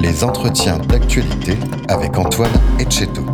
Les 0.00 0.22
entretiens 0.22 0.78
d'actualité 0.78 1.56
avec 1.88 2.16
Antoine 2.16 2.52
Etcheto. 2.78 3.26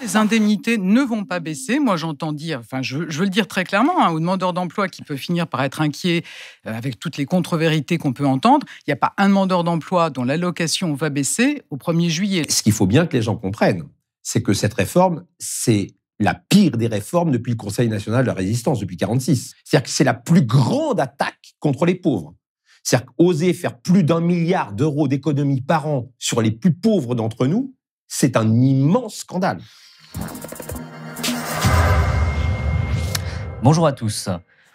Les 0.00 0.16
indemnités 0.16 0.78
ne 0.78 1.02
vont 1.02 1.24
pas 1.24 1.38
baisser. 1.38 1.78
Moi, 1.78 1.96
j'entends 1.98 2.32
dire, 2.32 2.60
enfin, 2.60 2.80
je, 2.80 2.96
veux 2.96 3.24
le 3.24 3.28
dire 3.28 3.46
très 3.46 3.64
clairement, 3.64 4.02
hein, 4.02 4.10
aux 4.10 4.20
demandeurs 4.20 4.54
d'emploi 4.54 4.88
qui 4.88 5.02
peut 5.02 5.16
finir 5.16 5.46
par 5.46 5.62
être 5.62 5.82
inquiet 5.82 6.24
euh, 6.66 6.72
avec 6.72 6.98
toutes 6.98 7.18
les 7.18 7.26
contre-vérités 7.26 7.98
qu'on 7.98 8.14
peut 8.14 8.26
entendre. 8.26 8.66
Il 8.80 8.90
n'y 8.90 8.94
a 8.94 8.96
pas 8.96 9.12
un 9.18 9.28
demandeur 9.28 9.64
d'emploi 9.64 10.08
dont 10.08 10.24
l'allocation 10.24 10.94
va 10.94 11.10
baisser 11.10 11.62
au 11.68 11.76
1er 11.76 12.08
juillet. 12.08 12.46
Ce 12.48 12.62
qu'il 12.62 12.72
faut 12.72 12.86
bien 12.86 13.06
que 13.06 13.16
les 13.16 13.22
gens 13.22 13.36
comprennent, 13.36 13.84
c'est 14.22 14.42
que 14.42 14.54
cette 14.54 14.74
réforme, 14.74 15.26
c'est 15.38 15.88
la 16.20 16.34
pire 16.34 16.78
des 16.78 16.86
réformes 16.86 17.32
depuis 17.32 17.50
le 17.50 17.58
Conseil 17.58 17.88
national 17.88 18.22
de 18.22 18.28
la 18.28 18.34
résistance, 18.34 18.80
depuis 18.80 18.96
1946. 18.96 19.54
C'est-à-dire 19.62 19.84
que 19.84 19.90
c'est 19.90 20.04
la 20.04 20.14
plus 20.14 20.42
grande 20.42 21.00
attaque 21.00 21.54
contre 21.60 21.84
les 21.84 21.94
pauvres. 21.94 22.34
C'est-à-dire 22.84 23.06
qu'oser 23.16 23.54
faire 23.54 23.78
plus 23.78 24.04
d'un 24.04 24.20
milliard 24.20 24.72
d'euros 24.72 25.08
d'économies 25.08 25.62
par 25.62 25.86
an 25.86 26.10
sur 26.18 26.42
les 26.42 26.50
plus 26.50 26.74
pauvres 26.74 27.14
d'entre 27.14 27.46
nous, 27.46 27.74
c'est 28.06 28.36
un 28.36 28.60
immense 28.60 29.16
scandale. 29.16 29.58
Bonjour 33.62 33.86
à 33.86 33.92
tous. 33.92 34.28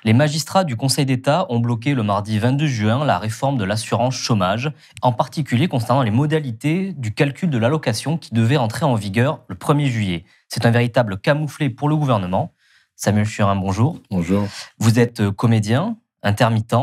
Les 0.03 0.13
magistrats 0.13 0.63
du 0.63 0.75
Conseil 0.75 1.05
d'État 1.05 1.45
ont 1.49 1.59
bloqué 1.59 1.93
le 1.93 2.01
mardi 2.01 2.39
22 2.39 2.65
juin 2.65 3.05
la 3.05 3.19
réforme 3.19 3.57
de 3.57 3.63
l'assurance 3.63 4.15
chômage, 4.15 4.71
en 5.03 5.11
particulier 5.11 5.67
concernant 5.67 6.01
les 6.01 6.09
modalités 6.09 6.93
du 6.93 7.13
calcul 7.13 7.51
de 7.51 7.57
l'allocation 7.59 8.17
qui 8.17 8.33
devait 8.33 8.57
entrer 8.57 8.85
en 8.85 8.95
vigueur 8.95 9.43
le 9.47 9.55
1er 9.55 9.85
juillet. 9.85 10.25
C'est 10.47 10.65
un 10.65 10.71
véritable 10.71 11.19
camouflet 11.19 11.69
pour 11.69 11.87
le 11.87 11.95
gouvernement. 11.95 12.53
Samuel 12.95 13.25
Churin, 13.25 13.55
bonjour. 13.55 14.01
Bonjour. 14.09 14.47
Vous 14.79 14.97
êtes 14.99 15.29
comédien, 15.29 15.97
intermittent, 16.23 16.73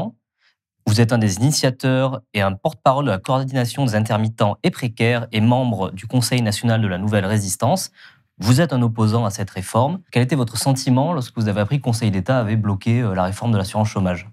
vous 0.86 1.00
êtes 1.00 1.12
un 1.12 1.18
des 1.18 1.36
initiateurs 1.36 2.22
et 2.32 2.40
un 2.40 2.52
porte-parole 2.52 3.06
de 3.06 3.10
la 3.10 3.18
coordination 3.18 3.84
des 3.84 3.94
intermittents 3.94 4.56
et 4.62 4.70
précaires 4.70 5.26
et 5.32 5.40
membre 5.40 5.90
du 5.90 6.06
Conseil 6.06 6.42
national 6.42 6.80
de 6.80 6.86
la 6.86 6.98
Nouvelle 6.98 7.26
Résistance. 7.26 7.90
Vous 8.38 8.60
êtes 8.60 8.72
un 8.72 8.82
opposant 8.82 9.24
à 9.24 9.30
cette 9.30 9.50
réforme. 9.50 10.00
Quel 10.12 10.22
était 10.22 10.36
votre 10.36 10.56
sentiment 10.56 11.12
lorsque 11.12 11.36
vous 11.36 11.48
avez 11.48 11.60
appris 11.60 11.76
que 11.76 11.82
le 11.82 11.84
Conseil 11.84 12.10
d'État 12.10 12.38
avait 12.38 12.56
bloqué 12.56 13.00
euh, 13.00 13.14
la 13.14 13.24
réforme 13.24 13.50
de 13.50 13.56
l'assurance 13.56 13.88
chômage? 13.88 14.28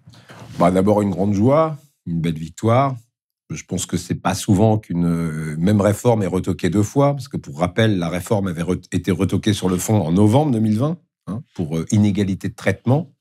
Bah, 0.59 0.71
D'abord 0.71 1.01
une 1.01 1.09
grande 1.09 1.33
joie, 1.33 1.77
une 2.05 2.21
belle 2.21 2.37
victoire. 2.37 2.95
Je 3.49 3.63
pense 3.63 3.85
que 3.85 3.97
c'est 3.97 4.15
pas 4.15 4.35
souvent 4.35 4.77
qu'une 4.77 5.05
euh, 5.05 5.55
même 5.57 5.81
réforme 5.81 6.21
est 6.21 6.27
retoquée 6.27 6.69
deux 6.69 6.83
fois, 6.83 7.13
parce 7.13 7.27
que 7.27 7.37
pour 7.37 7.59
rappel, 7.59 7.97
la 7.97 8.09
réforme 8.09 8.47
avait 8.47 8.63
été 8.91 9.11
retoquée 9.11 9.53
sur 9.53 9.69
le 9.69 9.77
fond 9.77 10.01
en 10.01 10.11
novembre 10.11 10.51
2020 10.51 10.97
hein, 11.27 11.41
pour 11.55 11.77
euh, 11.77 11.85
inégalité 11.91 12.49
de 12.49 12.55
traitement. 12.55 13.12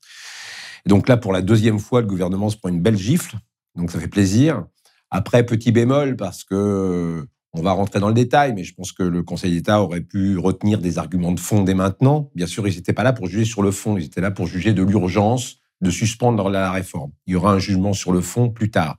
Et 0.85 0.89
donc 0.89 1.07
là, 1.07 1.17
pour 1.17 1.33
la 1.33 1.41
deuxième 1.41 1.79
fois, 1.79 2.01
le 2.01 2.07
gouvernement 2.07 2.49
se 2.49 2.57
prend 2.57 2.69
une 2.69 2.81
belle 2.81 2.97
gifle. 2.97 3.37
Donc 3.75 3.91
ça 3.91 3.99
fait 3.99 4.07
plaisir. 4.07 4.65
Après, 5.09 5.45
petit 5.45 5.71
bémol, 5.71 6.15
parce 6.15 6.43
que 6.43 7.25
on 7.55 7.61
va 7.61 7.71
rentrer 7.71 7.99
dans 7.99 8.07
le 8.07 8.15
détail, 8.15 8.53
mais 8.53 8.63
je 8.63 8.73
pense 8.73 8.91
que 8.91 9.03
le 9.03 9.21
Conseil 9.21 9.51
d'État 9.51 9.81
aurait 9.81 10.01
pu 10.01 10.39
retenir 10.39 10.79
des 10.79 10.97
arguments 10.97 11.31
de 11.31 11.39
fond 11.39 11.61
dès 11.61 11.75
maintenant. 11.75 12.31
Bien 12.33 12.47
sûr, 12.47 12.67
ils 12.67 12.75
n'étaient 12.75 12.93
pas 12.93 13.03
là 13.03 13.13
pour 13.13 13.27
juger 13.27 13.45
sur 13.45 13.61
le 13.61 13.69
fond, 13.69 13.95
ils 13.95 14.05
étaient 14.05 14.21
là 14.21 14.31
pour 14.31 14.47
juger 14.47 14.73
de 14.73 14.81
l'urgence 14.81 15.57
de 15.81 15.91
suspendre 15.91 16.49
la 16.49 16.71
réforme. 16.71 17.11
Il 17.27 17.33
y 17.33 17.35
aura 17.35 17.51
un 17.51 17.59
jugement 17.59 17.93
sur 17.93 18.11
le 18.11 18.21
fond 18.21 18.49
plus 18.49 18.71
tard. 18.71 18.97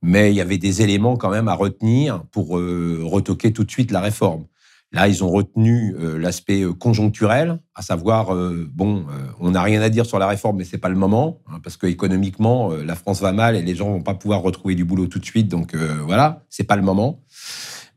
Mais 0.00 0.32
il 0.32 0.34
y 0.34 0.40
avait 0.40 0.58
des 0.58 0.82
éléments 0.82 1.16
quand 1.16 1.30
même 1.30 1.46
à 1.46 1.54
retenir 1.54 2.24
pour 2.32 2.58
euh, 2.58 3.00
retoquer 3.04 3.52
tout 3.52 3.62
de 3.62 3.70
suite 3.70 3.92
la 3.92 4.00
réforme. 4.00 4.46
Là, 4.92 5.08
ils 5.08 5.24
ont 5.24 5.30
retenu 5.30 5.96
euh, 5.98 6.18
l'aspect 6.18 6.62
euh, 6.62 6.74
conjoncturel, 6.74 7.58
à 7.74 7.80
savoir, 7.80 8.34
euh, 8.34 8.68
bon, 8.74 9.06
on 9.40 9.52
n'a 9.52 9.62
rien 9.62 9.80
à 9.80 9.88
dire 9.88 10.04
sur 10.04 10.18
la 10.18 10.26
réforme, 10.26 10.58
mais 10.58 10.64
c'est 10.64 10.78
pas 10.78 10.90
le 10.90 10.96
moment, 10.96 11.40
hein, 11.48 11.60
parce 11.62 11.78
que 11.78 11.86
économiquement, 11.86 12.70
la 12.72 12.94
France 12.94 13.22
va 13.22 13.32
mal 13.32 13.56
et 13.56 13.62
les 13.62 13.74
gens 13.74 13.90
vont 13.90 14.02
pas 14.02 14.14
pouvoir 14.14 14.42
retrouver 14.42 14.74
du 14.74 14.84
boulot 14.84 15.06
tout 15.06 15.18
de 15.18 15.24
suite, 15.24 15.48
donc 15.48 15.74
voilà, 15.74 16.44
c'est 16.50 16.64
pas 16.64 16.76
le 16.76 16.82
moment. 16.82 17.22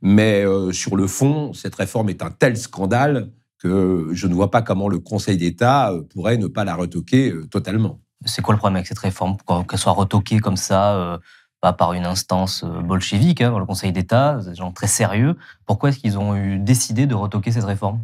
Mais 0.01 0.45
sur 0.71 0.95
le 0.95 1.07
fond, 1.07 1.53
cette 1.53 1.75
réforme 1.75 2.09
est 2.09 2.21
un 2.21 2.31
tel 2.31 2.57
scandale 2.57 3.31
que 3.59 4.09
je 4.11 4.27
ne 4.27 4.33
vois 4.33 4.51
pas 4.51 4.61
comment 4.61 4.87
le 4.87 4.99
Conseil 4.99 5.37
d'État 5.37 5.93
pourrait 6.13 6.37
ne 6.37 6.47
pas 6.47 6.63
la 6.63 6.75
retoquer 6.75 7.33
totalement. 7.51 7.99
C'est 8.25 8.41
quoi 8.41 8.53
le 8.53 8.59
problème 8.59 8.77
avec 8.77 8.87
cette 8.87 8.99
réforme? 8.99 9.37
Qu'elle 9.67 9.79
soit 9.79 9.91
retoquée 9.91 10.39
comme 10.39 10.57
ça 10.57 11.19
pas 11.61 11.73
par 11.73 11.93
une 11.93 12.05
instance 12.05 12.63
euh, 12.63 12.81
bolchevique, 12.81 13.41
hein, 13.41 13.57
le 13.57 13.65
Conseil 13.65 13.91
d'État, 13.91 14.39
des 14.45 14.55
gens 14.55 14.71
très 14.71 14.87
sérieux. 14.87 15.35
Pourquoi 15.65 15.89
est-ce 15.89 15.99
qu'ils 15.99 16.17
ont 16.17 16.35
eu 16.35 16.59
décidé 16.59 17.07
de 17.07 17.15
retoquer 17.15 17.51
cette 17.51 17.63
réforme? 17.63 18.01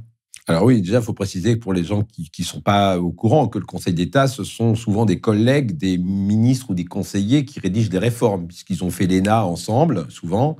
Alors 0.47 0.63
oui, 0.63 0.81
déjà, 0.81 0.97
il 0.97 1.03
faut 1.03 1.13
préciser 1.13 1.55
pour 1.55 1.71
les 1.71 1.83
gens 1.83 2.01
qui 2.03 2.29
ne 2.39 2.43
sont 2.43 2.61
pas 2.61 2.97
au 2.97 3.11
courant 3.11 3.47
que 3.47 3.59
le 3.59 3.65
Conseil 3.65 3.93
d'État, 3.93 4.27
ce 4.27 4.43
sont 4.43 4.73
souvent 4.73 5.05
des 5.05 5.19
collègues, 5.19 5.77
des 5.77 5.97
ministres 5.97 6.71
ou 6.71 6.73
des 6.73 6.85
conseillers 6.85 7.45
qui 7.45 7.59
rédigent 7.59 7.89
des 7.89 7.99
réformes, 7.99 8.47
puisqu'ils 8.47 8.83
ont 8.83 8.89
fait 8.89 9.05
l'ENA 9.05 9.45
ensemble, 9.45 10.09
souvent. 10.09 10.57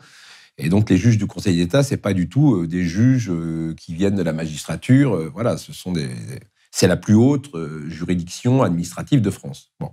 Et 0.60 0.70
donc, 0.70 0.90
les 0.90 0.98
juges 0.98 1.18
du 1.18 1.26
Conseil 1.26 1.58
d'État, 1.58 1.82
c'est 1.82 1.98
pas 1.98 2.14
du 2.14 2.30
tout 2.30 2.56
euh, 2.56 2.68
des 2.68 2.84
juges 2.84 3.32
euh, 3.32 3.74
qui 3.76 3.96
viennent 3.96 4.16
de 4.16 4.22
la 4.22 4.34
magistrature. 4.34 5.32
Voilà, 5.34 5.58
ce 5.58 5.74
sont 5.74 5.94
c'est 6.74 6.88
la 6.88 6.98
plus 6.98 7.16
haute 7.16 7.50
juridiction 7.88 8.62
administrative 8.62 9.22
de 9.22 9.30
France. 9.30 9.72
Bon. 9.80 9.92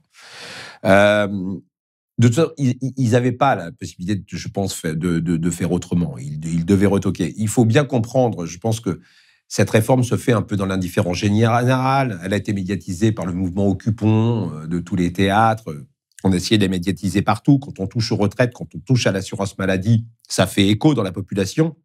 De 2.18 2.26
toute 2.26 2.36
façon, 2.36 2.52
ils 2.58 3.10
n'avaient 3.10 3.32
pas 3.32 3.54
la 3.54 3.70
possibilité, 3.70 4.22
je 4.26 4.48
pense, 4.48 4.82
de, 4.84 5.50
faire 5.50 5.70
autrement. 5.70 6.18
Ils, 6.18 6.64
devaient 6.64 6.86
retoquer. 6.86 7.32
Il 7.36 7.48
faut 7.48 7.64
bien 7.64 7.84
comprendre, 7.84 8.44
je 8.44 8.58
pense 8.58 8.80
que 8.80 9.00
cette 9.46 9.70
réforme 9.70 10.04
se 10.04 10.16
fait 10.16 10.32
un 10.32 10.42
peu 10.42 10.56
dans 10.56 10.66
l'indifférence 10.66 11.16
générale. 11.16 12.20
Elle 12.22 12.34
a 12.34 12.36
été 12.36 12.52
médiatisée 12.52 13.12
par 13.12 13.24
le 13.24 13.32
mouvement 13.32 13.66
Occupons 13.68 14.52
euh, 14.52 14.66
de 14.66 14.78
tous 14.78 14.94
les 14.94 15.12
théâtres. 15.12 15.86
On 16.22 16.32
a 16.32 16.36
essayé 16.36 16.58
de 16.58 16.64
la 16.64 16.68
médiatiser 16.68 17.22
partout. 17.22 17.58
Quand 17.58 17.80
on 17.80 17.86
touche 17.86 18.12
aux 18.12 18.16
retraites, 18.16 18.52
quand 18.52 18.66
on 18.74 18.78
touche 18.80 19.06
à 19.06 19.12
l'assurance 19.12 19.56
maladie, 19.56 20.04
ça 20.28 20.46
fait 20.46 20.68
écho 20.68 20.92
dans 20.92 21.02
la 21.02 21.12
population. 21.12 21.76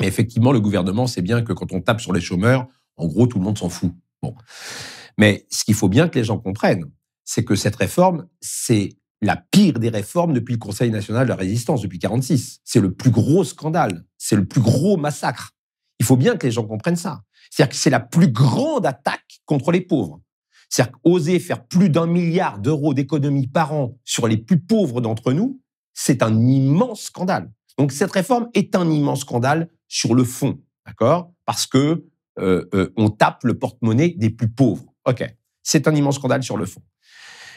Mais 0.00 0.08
effectivement, 0.08 0.50
le 0.50 0.60
gouvernement 0.60 1.06
sait 1.06 1.22
bien 1.22 1.42
que 1.42 1.52
quand 1.52 1.72
on 1.72 1.80
tape 1.80 2.00
sur 2.00 2.12
les 2.12 2.20
chômeurs, 2.20 2.66
en 2.96 3.06
gros, 3.06 3.26
tout 3.26 3.38
le 3.38 3.44
monde 3.44 3.58
s'en 3.58 3.68
fout. 3.68 3.92
Bon. 4.22 4.34
Mais 5.18 5.46
ce 5.50 5.64
qu'il 5.64 5.74
faut 5.74 5.88
bien 5.88 6.08
que 6.08 6.18
les 6.18 6.24
gens 6.24 6.38
comprennent, 6.38 6.86
c'est 7.24 7.44
que 7.44 7.54
cette 7.54 7.76
réforme, 7.76 8.26
c'est 8.40 8.96
la 9.24 9.36
pire 9.36 9.78
des 9.78 9.88
réformes 9.88 10.32
depuis 10.32 10.54
le 10.54 10.58
Conseil 10.58 10.90
national 10.90 11.26
de 11.26 11.30
la 11.30 11.36
résistance, 11.36 11.82
depuis 11.82 11.98
1946. 11.98 12.60
C'est 12.64 12.80
le 12.80 12.94
plus 12.94 13.10
gros 13.10 13.44
scandale, 13.44 14.04
c'est 14.18 14.36
le 14.36 14.46
plus 14.46 14.60
gros 14.60 14.96
massacre. 14.96 15.52
Il 15.98 16.06
faut 16.06 16.16
bien 16.16 16.36
que 16.36 16.46
les 16.46 16.52
gens 16.52 16.64
comprennent 16.64 16.96
ça. 16.96 17.22
C'est-à-dire 17.50 17.70
que 17.70 17.76
c'est 17.76 17.90
la 17.90 18.00
plus 18.00 18.28
grande 18.28 18.86
attaque 18.86 19.40
contre 19.46 19.70
les 19.72 19.80
pauvres. 19.80 20.20
C'est-à-dire 20.68 20.92
qu'oser 21.02 21.38
faire 21.38 21.66
plus 21.66 21.90
d'un 21.90 22.06
milliard 22.06 22.58
d'euros 22.58 22.94
d'économies 22.94 23.46
par 23.46 23.72
an 23.72 23.96
sur 24.04 24.26
les 24.26 24.36
plus 24.36 24.58
pauvres 24.60 25.00
d'entre 25.00 25.32
nous, 25.32 25.60
c'est 25.92 26.22
un 26.22 26.46
immense 26.46 27.02
scandale. 27.02 27.52
Donc 27.78 27.92
cette 27.92 28.10
réforme 28.10 28.48
est 28.54 28.74
un 28.74 28.90
immense 28.90 29.20
scandale 29.20 29.68
sur 29.88 30.14
le 30.14 30.24
fond, 30.24 30.60
d'accord? 30.86 31.32
Parce 31.44 31.66
que 31.66 32.04
euh, 32.40 32.66
euh, 32.74 32.92
on 32.96 33.10
tape 33.10 33.44
le 33.44 33.58
porte-monnaie 33.58 34.14
des 34.16 34.30
plus 34.30 34.48
pauvres. 34.48 34.86
Ok, 35.06 35.24
c'est 35.62 35.86
un 35.86 35.94
immense 35.94 36.16
scandale 36.16 36.42
sur 36.42 36.56
le 36.56 36.66
fond. 36.66 36.82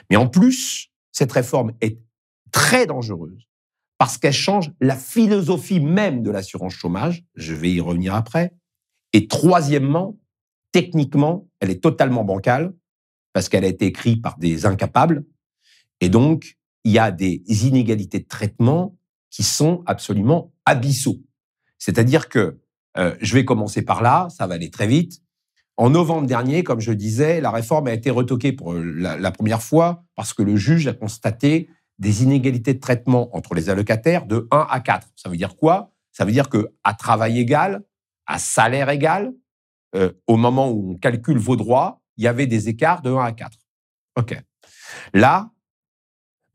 Mais 0.10 0.16
en 0.16 0.28
plus, 0.28 0.92
cette 1.18 1.32
réforme 1.32 1.74
est 1.82 2.00
très 2.52 2.86
dangereuse 2.86 3.48
parce 3.98 4.20
qu'elle 4.20 4.34
change 4.34 4.72
la 4.80 4.96
philosophie 4.96 5.80
même 5.80 6.22
de 6.22 6.30
l'assurance 6.30 6.74
chômage. 6.74 7.26
Je 7.34 7.56
vais 7.56 7.72
y 7.72 7.82
revenir 7.82 8.14
après. 8.14 8.54
Et 9.14 9.28
troisièmement, 9.28 10.20
techniquement, 10.72 11.50
elle 11.60 11.72
est 11.72 11.82
totalement 11.82 12.24
bancale 12.24 12.76
parce 13.34 13.50
qu'elle 13.50 13.66
a 13.66 13.68
été 13.68 13.88
écrite 13.88 14.22
par 14.22 14.38
des 14.38 14.68
incapables. 14.68 15.26
Et 16.02 16.10
donc, 16.10 16.56
il 16.84 16.92
y 16.92 17.00
a 17.00 17.10
des 17.10 17.42
inégalités 17.66 18.20
de 18.20 18.28
traitement 18.28 18.96
qui 19.32 19.42
sont 19.42 19.82
absolument 19.88 20.54
abyssaux. 20.66 21.24
C'est-à-dire 21.80 22.30
que, 22.30 22.60
euh, 22.98 23.16
je 23.22 23.34
vais 23.34 23.44
commencer 23.44 23.82
par 23.82 24.04
là, 24.04 24.28
ça 24.30 24.46
va 24.46 24.54
aller 24.54 24.70
très 24.70 24.86
vite. 24.86 25.20
En 25.78 25.92
novembre 25.92 26.26
dernier, 26.26 26.64
comme 26.64 26.80
je 26.80 26.92
disais, 26.92 27.40
la 27.40 27.52
réforme 27.52 27.88
a 27.88 27.94
été 27.94 28.10
retoquée 28.10 28.52
pour 28.52 28.74
la, 28.74 29.32
première 29.32 29.62
fois 29.62 30.04
parce 30.16 30.34
que 30.34 30.42
le 30.42 30.56
juge 30.56 30.88
a 30.88 30.94
constaté 30.94 31.70
des 32.00 32.24
inégalités 32.24 32.74
de 32.74 32.80
traitement 32.80 33.36
entre 33.36 33.54
les 33.54 33.70
allocataires 33.70 34.26
de 34.26 34.48
1 34.50 34.68
à 34.70 34.80
4. 34.80 35.08
Ça 35.16 35.30
veut 35.30 35.38
dire 35.38 35.56
quoi? 35.56 35.92
Ça 36.12 36.26
veut 36.26 36.32
dire 36.32 36.50
que 36.50 36.74
travail 36.98 37.40
égal, 37.40 37.84
à 38.26 38.40
salaire 38.40 38.90
égal, 38.90 39.34
euh, 39.96 40.12
au 40.26 40.36
moment 40.36 40.72
où 40.72 40.94
on 40.94 40.96
calcule 40.96 41.38
vos 41.38 41.56
droits, 41.56 42.02
il 42.18 42.24
y 42.24 42.28
avait 42.28 42.48
des 42.48 42.70
écarts 42.70 43.04
de 43.04 43.12
1 43.12 43.24
à 43.24 43.32
4. 43.32 43.56
OK. 44.16 44.36
Là, 45.14 45.52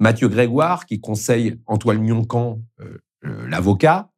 Mathieu 0.00 0.26
Grégoire, 0.28 0.84
qui 0.84 1.00
conseille 1.00 1.60
Antoine 1.66 2.00
Mioncan, 2.00 2.60
euh, 2.80 2.98
l'avocat, 3.46 4.08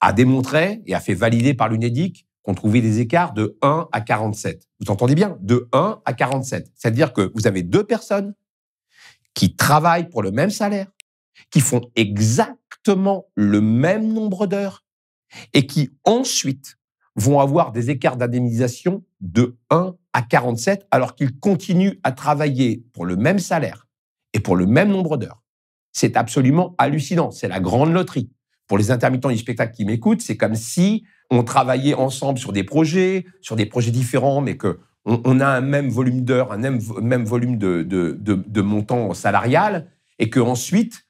a 0.00 0.12
démontré 0.12 0.82
et 0.86 0.94
a 0.94 1.00
fait 1.00 1.14
valider 1.14 1.52
par 1.52 1.68
l'UNEDIC 1.68 2.27
qu'on 2.48 2.54
trouvait 2.54 2.80
des 2.80 3.00
écarts 3.00 3.34
de 3.34 3.58
1 3.60 3.88
à 3.92 4.00
47. 4.00 4.66
Vous 4.80 4.90
entendez 4.90 5.14
bien? 5.14 5.36
De 5.42 5.68
1 5.74 6.00
à 6.02 6.14
47. 6.14 6.72
C'est-à-dire 6.74 7.12
que 7.12 7.30
vous 7.34 7.46
avez 7.46 7.62
deux 7.62 7.84
personnes 7.84 8.32
qui 9.34 9.54
travaillent 9.54 10.08
pour 10.08 10.22
le 10.22 10.30
même 10.30 10.48
salaire, 10.48 10.86
qui 11.50 11.60
font 11.60 11.82
exactement 11.94 13.26
le 13.34 13.60
même 13.60 14.10
nombre 14.14 14.46
d'heures 14.46 14.86
et 15.52 15.66
qui 15.66 15.90
ensuite 16.04 16.78
vont 17.16 17.38
avoir 17.38 17.70
des 17.70 17.90
écarts 17.90 18.16
d'indemnisation 18.16 19.04
de 19.20 19.58
1 19.68 19.94
à 20.14 20.22
47 20.22 20.86
alors 20.90 21.16
qu'ils 21.16 21.38
continuent 21.38 21.98
à 22.02 22.12
travailler 22.12 22.82
pour 22.94 23.04
le 23.04 23.16
même 23.16 23.40
salaire 23.40 23.86
et 24.32 24.40
pour 24.40 24.56
le 24.56 24.64
même 24.64 24.88
nombre 24.88 25.18
d'heures. 25.18 25.42
C'est 25.92 26.16
absolument 26.16 26.74
hallucinant. 26.78 27.30
C'est 27.30 27.48
la 27.48 27.60
grande 27.60 27.92
loterie. 27.92 28.30
Pour 28.68 28.78
les 28.78 28.90
intermittents 28.90 29.28
du 29.28 29.36
spectacle 29.36 29.74
qui 29.74 29.84
m'écoutent, 29.84 30.22
c'est 30.22 30.38
comme 30.38 30.54
si 30.54 31.04
on 31.30 31.42
travaillait 31.42 31.94
ensemble 31.94 32.38
sur 32.38 32.52
des 32.52 32.64
projets, 32.64 33.26
sur 33.40 33.56
des 33.56 33.66
projets 33.66 33.90
différents, 33.90 34.40
mais 34.40 34.56
que 34.56 34.78
on, 35.04 35.40
a 35.40 35.46
un 35.46 35.60
même 35.62 35.88
volume 35.88 36.22
d'heures, 36.22 36.52
un 36.52 36.58
même, 36.58 36.80
même 37.00 37.24
volume 37.24 37.56
de, 37.56 37.82
de, 37.82 38.18
de, 38.20 38.60
montant 38.60 39.14
salarial, 39.14 39.86
et 40.18 40.28
que 40.28 40.38
ensuite, 40.38 41.06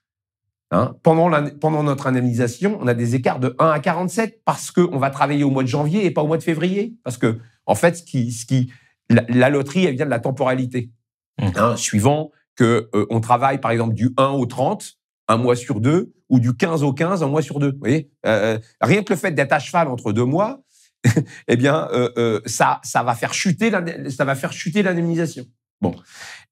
hein, 0.71 0.95
pendant, 1.03 1.31
pendant 1.61 1.83
notre 1.83 2.07
indemnisation, 2.07 2.79
on 2.81 2.87
a 2.87 2.95
des 2.95 3.17
écarts 3.17 3.41
de 3.41 3.57
1 3.59 3.71
à 3.71 3.81
47 3.81 4.43
parce 4.45 4.71
qu'on 4.71 4.99
va 4.99 5.11
travailler 5.11 5.43
au 5.43 5.51
mois 5.51 5.65
de 5.65 5.69
janvier 5.69 6.05
et 6.05 6.13
pas 6.13 6.23
au 6.23 6.29
mois 6.29 6.37
de 6.37 6.45
février. 6.45 6.95
Parce 7.03 7.19
que, 7.19 7.39
en 7.67 7.75
fait, 7.75 7.97
ce 7.97 8.03
qui, 8.05 8.31
ce 8.31 8.47
qui, 8.47 8.71
la, 9.11 9.51
loterie, 9.51 9.87
elle 9.87 9.97
vient 9.97 10.05
de 10.05 10.11
la 10.11 10.21
temporalité. 10.21 10.93
Mmh. 11.41 11.49
Hein, 11.57 11.77
suivant 11.77 12.31
que 12.55 12.89
euh, 12.95 13.07
on 13.11 13.21
travaille, 13.21 13.59
par 13.59 13.73
exemple, 13.73 13.95
du 13.95 14.11
1 14.17 14.29
au 14.29 14.47
30, 14.47 14.99
un 15.29 15.37
mois 15.39 15.57
sur 15.57 15.81
deux, 15.81 16.13
ou 16.29 16.41
du 16.41 16.55
15 16.55 16.83
au 16.83 16.93
15, 16.93 17.23
un 17.23 17.29
mois 17.29 17.43
sur 17.43 17.59
deux. 17.59 17.73
Vous 17.73 17.79
voyez? 17.79 18.11
Euh, 18.27 18.57
euh, 18.57 18.59
Rien 18.81 19.03
que 19.03 19.13
le 19.13 19.19
fait 19.19 19.33
d'être 19.33 19.53
à 19.53 19.59
cheval 19.59 19.89
entre 19.89 20.13
deux 20.13 20.25
mois, 20.25 20.61
eh 21.49 21.57
bien, 21.57 21.89
euh, 21.93 22.41
ça, 22.47 22.81
ça 22.83 23.03
va 23.03 23.15
faire 23.15 23.33
chuter, 23.33 23.71
ça 24.11 24.25
va 24.25 24.35
faire 24.35 24.53
chuter 24.53 24.83
l'indemnisation. 24.83 25.45
Bon, 25.81 25.95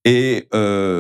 et 0.05 0.49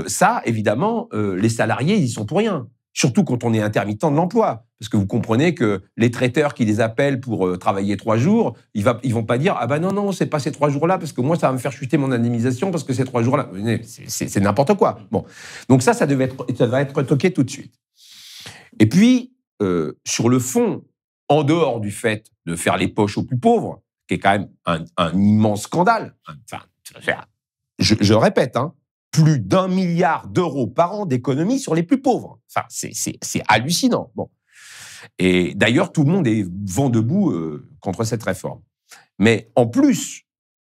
ça, 0.09 0.43
évidemment, 0.45 1.09
les 1.13 1.49
salariés, 1.49 1.97
ils 1.97 2.05
y 2.05 2.09
sont 2.09 2.27
pour 2.27 2.39
rien. 2.39 2.67
Surtout 2.93 3.25
quand 3.25 3.45
on 3.45 3.53
est 3.53 3.61
intermittent 3.61 4.07
de 4.07 4.17
l'emploi, 4.17 4.65
parce 4.81 4.89
que 4.89 4.97
vous 4.97 5.07
comprenez 5.07 5.55
que 5.55 5.83
les 5.99 6.11
traiteurs 6.11 6.55
qui 6.55 6.65
les 6.65 6.81
appellent 6.81 7.21
pour 7.21 7.59
travailler 7.59 7.99
trois 7.99 8.17
jours, 8.17 8.57
ils, 8.73 8.83
va, 8.83 8.99
vont 9.05 9.23
pas 9.23 9.37
dire 9.37 9.55
ah 9.61 9.67
ben 9.67 9.79
non 9.79 9.93
non 9.93 10.13
c'est 10.13 10.27
pas 10.27 10.39
ces 10.39 10.51
trois 10.51 10.71
jours-là 10.71 10.97
parce 10.97 11.13
que 11.13 11.21
moi 11.21 11.37
ça 11.37 11.49
va 11.49 11.53
me 11.53 11.59
faire 11.59 11.73
chuter 11.73 11.99
mon 11.99 12.11
indemnisation 12.11 12.71
parce 12.71 12.85
que 12.85 12.95
ces 12.95 13.05
trois 13.05 13.23
jours-là 13.23 13.51
c'est 14.09 14.41
n'importe 14.41 14.75
quoi. 14.75 14.99
Bon, 15.11 15.27
donc 15.69 15.83
ça 15.83 15.93
ça 15.93 16.07
devait 16.07 16.25
être 16.25 16.47
ça 16.57 16.67
va 16.67 16.81
être 16.81 17.03
toqué 17.03 17.33
tout 17.35 17.45
de 17.45 17.51
suite. 17.51 17.75
Et 18.79 18.89
puis, 18.89 19.35
euh, 19.63 19.99
sur 20.07 20.29
le 20.29 20.39
fond, 20.39 20.85
en 21.29 21.45
dehors 21.45 21.81
du 21.81 21.91
fait 21.91 22.31
de 22.47 22.57
faire 22.57 22.77
les 22.77 22.89
poches 22.89 23.19
aux 23.19 23.25
plus 23.25 23.39
pauvres, 23.39 23.83
qui 24.09 24.15
est 24.15 24.19
quand 24.19 24.33
même 24.33 24.49
un, 24.65 25.13
immense 25.15 25.63
scandale, 25.63 26.17
enfin, 26.45 26.63
je, 27.79 27.95
je 28.01 28.15
répète, 28.15 28.57
hein, 28.57 28.75
plus 29.11 29.41
d'un 29.41 29.69
milliard 29.69 30.29
d'euros 30.29 30.67
par 30.67 30.93
an 30.93 31.07
d'économies 31.07 31.59
sur 31.59 31.75
les 31.75 31.83
plus 31.83 32.01
pauvres. 32.03 32.39
Enfin, 32.51 32.67
c'est 32.69 33.43
hallucinant. 33.49 34.13
Bon. 34.15 34.31
Et 35.19 35.55
d'ailleurs, 35.55 35.93
tout 35.93 36.05
le 36.05 36.13
monde 36.13 36.27
est 36.27 36.47
vent 36.67 36.91
debout 36.91 37.31
euh, 37.31 37.69
contre 37.81 38.05
cette 38.05 38.23
réforme. 38.23 38.61
Mais 39.19 39.51
en 39.55 39.67
plus, 39.67 40.25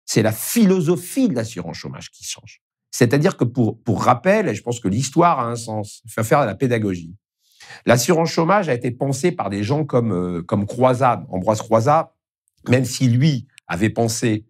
c'est 0.07 0.23
la 0.23 0.33
philosophie 0.33 1.29
de 1.29 1.35
l'assurance 1.35 1.77
chômage 1.77 2.11
qui 2.11 2.25
change. 2.25 2.63
C'est-à-dire 2.91 3.37
que 3.37 3.45
pour 3.45 4.03
rappel, 4.03 4.49
et 4.49 4.55
je 4.55 4.63
pense 4.63 4.81
que 4.81 4.89
l'histoire 4.89 5.41
a 5.41 5.51
un 5.51 5.57
sens, 5.57 6.01
il 6.07 6.11
faut 6.11 6.25
faire 6.25 6.41
de 6.41 6.47
la 6.47 6.55
pédagogie. 6.55 7.15
L'assurance 7.87 8.31
chômage 8.31 8.69
a 8.69 8.75
été 8.75 8.91
pensée 8.91 9.33
par 9.33 9.51
des 9.51 9.63
gens 9.63 9.85
comme, 9.85 10.13
euh, 10.13 10.43
comme 10.43 10.63
Ambroise 10.63 11.63
Croizat, 11.63 12.15
même 12.69 12.85
si 12.85 13.09
lui 13.09 13.47
avait 13.67 13.91
pensé 13.91 14.47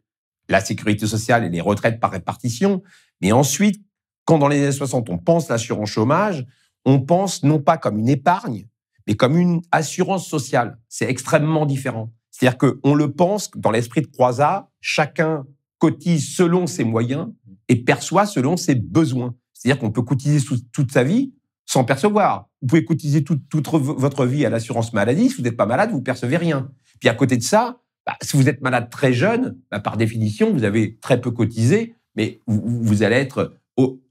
la 0.49 0.61
sécurité 0.61 1.07
sociale 1.07 1.45
et 1.45 1.51
les 1.51 1.61
retraites 1.61 2.01
par 2.01 2.11
répartition. 2.11 2.83
Mais 3.21 3.33
ensuite, 3.33 3.83
quand 4.25 4.39
dans 4.39 4.49
les 4.49 4.63
années 4.63 4.73
60, 4.73 5.11
on 5.11 5.19
pense 5.19 5.49
l'assurance 5.49 5.91
chômage, 5.91 6.47
on 6.85 7.01
pense 7.01 7.43
non 7.43 7.61
pas 7.61 7.77
comme 7.77 7.99
une 7.99 8.09
épargne, 8.09 8.67
mais 9.07 9.15
comme 9.15 9.37
une 9.37 9.63
assurance 9.73 10.27
sociale. 10.27 10.79
C'est 10.89 11.09
extrêmement 11.09 11.67
différent. 11.67 12.13
C'est-à-dire 12.31 12.59
qu'on 12.59 12.95
le 12.95 13.13
pense 13.13 13.51
dans 13.57 13.71
l'esprit 13.71 14.03
de 14.03 14.07
Croizat, 14.07 14.71
chacun 14.81 15.45
cotise 15.79 16.35
selon 16.35 16.67
ses 16.67 16.85
moyens 16.85 17.29
et 17.69 17.77
perçoit 17.77 18.27
selon 18.27 18.57
ses 18.57 18.75
besoins. 18.75 19.35
C'est-à-dire 19.53 19.81
qu'on 19.81 19.91
peut 19.91 20.03
cotiser 20.03 20.45
toute 20.73 20.93
sa 20.93 21.03
vie 21.03 21.33
sans 21.69 21.85
percevoir. 21.85 22.49
Vous 22.63 22.69
pouvez 22.69 22.85
cotiser 22.85 23.23
toute, 23.23 23.43
votre 23.53 24.25
vie 24.25 24.47
à 24.47 24.51
l'assurance 24.51 24.95
maladie. 24.95 25.29
Si 25.29 25.37
vous 25.37 25.43
n'êtes 25.43 25.57
pas 25.57 25.67
malade, 25.67 25.91
vous 25.91 25.99
ne 25.99 26.03
percevez 26.03 26.39
rien. 26.39 26.71
Puis 26.99 27.11
à 27.11 27.15
côté 27.15 27.37
de 27.37 27.43
ça, 27.43 27.79
bah, 28.07 28.17
si 28.23 28.39
vous 28.39 28.49
êtes 28.49 28.63
malade 28.63 28.89
très 28.91 29.13
jeune, 29.13 29.59
bah, 29.71 29.79
par 29.79 29.99
définition, 29.99 30.51
vous 30.51 30.65
avez 30.65 30.97
très 30.97 31.21
peu 31.21 31.31
cotisé, 31.31 31.95
mais 32.17 32.41
vous, 32.47 33.03
allez 33.03 33.17
être 33.17 33.55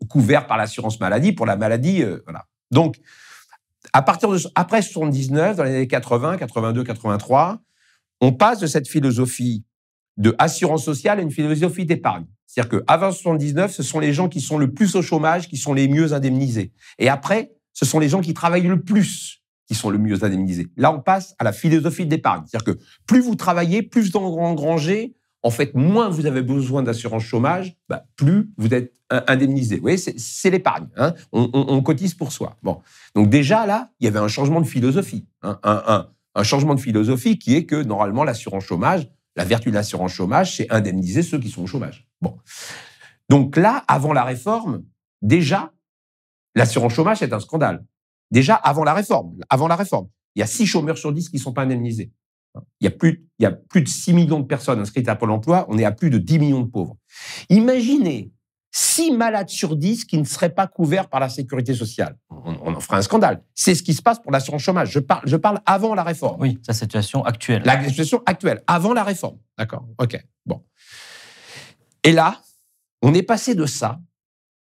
couvert 0.08 0.46
par 0.46 0.58
l'assurance 0.58 1.00
maladie 1.00 1.34
pour 1.34 1.48
la 1.48 1.58
maladie. 1.58 2.04
Euh, 2.04 2.20
voilà. 2.26 2.46
Donc, 2.70 2.98
à 3.92 4.04
partir 4.04 4.30
de 4.30 4.38
après 4.54 4.84
79, 4.84 5.58
dans 5.58 5.64
les 5.64 5.72
années 5.72 5.88
80, 5.88 6.38
82, 6.38 6.84
83, 6.84 7.60
on 8.22 8.34
passe 8.34 8.60
de 8.60 8.68
cette 8.68 8.88
philosophie 8.88 9.66
de 10.18 10.36
assurance 10.38 10.86
sociale 10.86 11.20
à 11.20 11.22
une 11.24 11.32
philosophie 11.32 11.86
d'épargne. 11.86 12.26
C'est-à-dire 12.48 12.80
qu'avant 12.80 13.12
79, 13.12 13.72
ce 13.72 13.84
sont 13.84 14.00
les 14.00 14.14
gens 14.14 14.30
qui 14.30 14.42
sont 14.42 14.58
le 14.58 14.74
plus 14.74 14.96
au 14.96 15.02
chômage 15.02 15.48
qui 15.48 15.58
sont 15.58 15.74
les 15.74 15.88
mieux 15.88 16.14
indemnisés. 16.14 16.72
Et 16.98 17.10
après, 17.10 17.52
ce 17.74 17.86
sont 17.86 18.00
les 18.00 18.10
gens 18.10 18.22
qui 18.22 18.34
travaillent 18.34 18.68
le 18.68 18.82
plus 18.82 19.44
qui 19.68 19.76
sont 19.76 19.90
le 19.90 19.98
mieux 19.98 20.24
indemnisés. 20.24 20.68
Là, 20.78 20.94
on 20.94 21.00
passe 21.00 21.36
à 21.40 21.44
la 21.44 21.52
philosophie 21.52 22.06
d'épargne. 22.06 22.44
C'est-à-dire 22.48 22.74
que 22.74 22.80
plus 23.06 23.20
vous 23.20 23.36
travaillez, 23.36 23.84
plus 23.84 24.12
vous 24.12 24.18
engrangez, 24.18 25.14
en 25.44 25.50
fait, 25.50 25.76
moins 25.76 26.10
vous 26.10 26.26
avez 26.26 26.42
besoin 26.42 26.84
d'assurance 26.84 27.24
chômage, 27.24 27.76
bah, 27.90 28.06
plus 28.16 28.50
vous 28.58 28.74
êtes 28.74 28.94
indemnisé. 29.10 29.76
Vous 29.76 29.84
voyez, 29.84 29.98
c'est 29.98 30.50
l'épargne. 30.50 30.88
Hein. 30.96 31.14
on, 31.32 31.82
cotise 31.82 32.14
pour 32.14 32.32
soi. 32.32 32.58
Bon. 32.64 32.80
Donc 33.14 33.30
déjà, 33.30 33.66
là, 33.66 33.92
il 34.00 34.06
y 34.06 34.08
avait 34.08 34.20
un 34.20 34.28
changement 34.28 34.62
de 34.62 34.66
philosophie. 34.66 35.26
Hein. 35.44 35.60
un, 35.64 36.08
un, 36.36 36.44
changement 36.44 36.76
de 36.76 36.80
philosophie 36.80 37.38
qui 37.38 37.56
est 37.56 37.66
que, 37.66 37.82
normalement, 37.82 38.24
l'assurance 38.24 38.64
chômage, 38.64 39.08
la 39.36 39.44
vertu 39.44 39.70
de 39.70 39.76
l'assurance 39.76 40.12
chômage, 40.12 40.56
c'est 40.56 40.72
indemniser 40.72 41.24
ceux 41.24 41.40
qui 41.40 41.50
sont 41.50 41.64
au 41.64 41.68
chômage. 41.68 42.07
Bon. 42.22 42.38
Donc 43.30 43.58
là, 43.58 43.84
avant 43.88 44.14
la 44.14 44.24
réforme, 44.24 44.84
déjà, 45.22 45.74
l'assurance 46.56 46.94
chômage, 46.94 47.18
c'est 47.20 47.34
un 47.34 47.40
scandale. 47.40 47.86
Déjà, 48.32 48.56
avant 48.56 48.84
la 48.84 48.94
réforme, 48.94 49.36
avant 49.50 49.68
la 49.68 49.76
réforme, 49.76 50.08
il 50.36 50.40
y 50.40 50.44
a 50.44 50.48
six 50.48 50.66
chômeurs 50.66 50.98
sur 50.98 51.12
dix 51.14 51.30
qui 51.30 51.38
ne 51.38 51.42
sont 51.42 51.54
pas 51.54 51.64
indemnisés. 51.64 52.12
Il 52.82 52.86
y, 52.86 52.88
a 52.88 52.92
plus, 52.92 53.28
il 53.40 53.44
y 53.44 53.46
a 53.46 53.52
plus 53.52 53.82
de 53.82 53.88
6 53.88 54.14
millions 54.14 54.40
de 54.40 54.46
personnes 54.46 54.80
inscrites 54.80 55.08
à 55.10 55.16
Pôle 55.16 55.32
emploi, 55.32 55.66
on 55.70 55.78
est 55.78 55.86
à 55.86 55.92
plus 55.92 56.10
de 56.10 56.18
10 56.18 56.40
millions 56.40 56.62
de 56.62 56.70
pauvres. 56.70 56.98
Imaginez 57.50 58.32
6 58.72 59.12
malades 59.12 59.50
sur 59.50 59.76
10 59.76 60.06
qui 60.06 60.18
ne 60.18 60.24
seraient 60.24 60.54
pas 60.54 60.68
couverts 60.68 61.10
par 61.10 61.20
la 61.20 61.30
sécurité 61.30 61.74
sociale. 61.74 62.18
On, 62.30 62.74
en 62.74 62.80
fera 62.80 62.98
un 62.98 63.02
scandale. 63.02 63.44
C'est 63.56 63.76
ce 63.76 63.84
qui 63.84 63.94
se 63.94 64.02
passe 64.02 64.20
pour 64.20 64.32
l'assurance 64.32 64.62
chômage. 64.62 64.92
Je 64.92 65.00
parle, 65.00 65.24
je 65.26 65.36
parle 65.36 65.62
avant 65.66 65.96
la 65.96 66.04
réforme. 66.04 66.42
Oui, 66.42 66.60
la 66.68 66.74
situation 66.74 67.24
actuelle. 67.24 67.64
La 67.66 67.84
situation 67.88 68.22
actuelle, 68.26 68.62
avant 68.68 68.94
la 68.94 69.04
réforme. 69.04 69.38
D'accord 69.58 69.88
OK. 69.98 70.20
Bon. 70.46 70.64
Et 72.08 72.14
là, 72.14 72.42
on 73.02 73.14
est 73.14 73.22
passé 73.22 73.54
de 73.54 73.66
ça, 73.66 74.00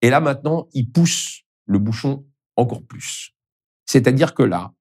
et 0.02 0.10
là 0.10 0.18
maintenant, 0.18 0.66
il 0.72 0.90
pousse 0.90 1.42
le 1.66 1.78
bouchon 1.78 2.26
encore 2.56 2.82
plus. 2.82 3.36
C'est-à-dire 3.84 4.34
que 4.34 4.42
là, 4.42 4.74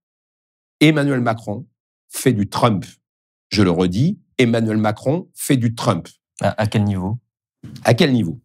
Emmanuel 0.79 1.21
Macron 1.21 1.67
fait 2.09 2.33
du 2.33 2.49
Trump. 2.49 2.83
Je 3.49 3.61
le 3.61 3.69
redis, 3.69 4.19
Emmanuel 4.39 4.77
Macron 4.77 5.29
fait 5.35 5.57
du 5.57 5.75
Trump. 5.75 6.07
À, 6.41 6.65
quel 6.65 6.85
niveau? 6.85 7.19
À 7.83 7.93
quel 7.93 8.11
niveau? 8.11 8.41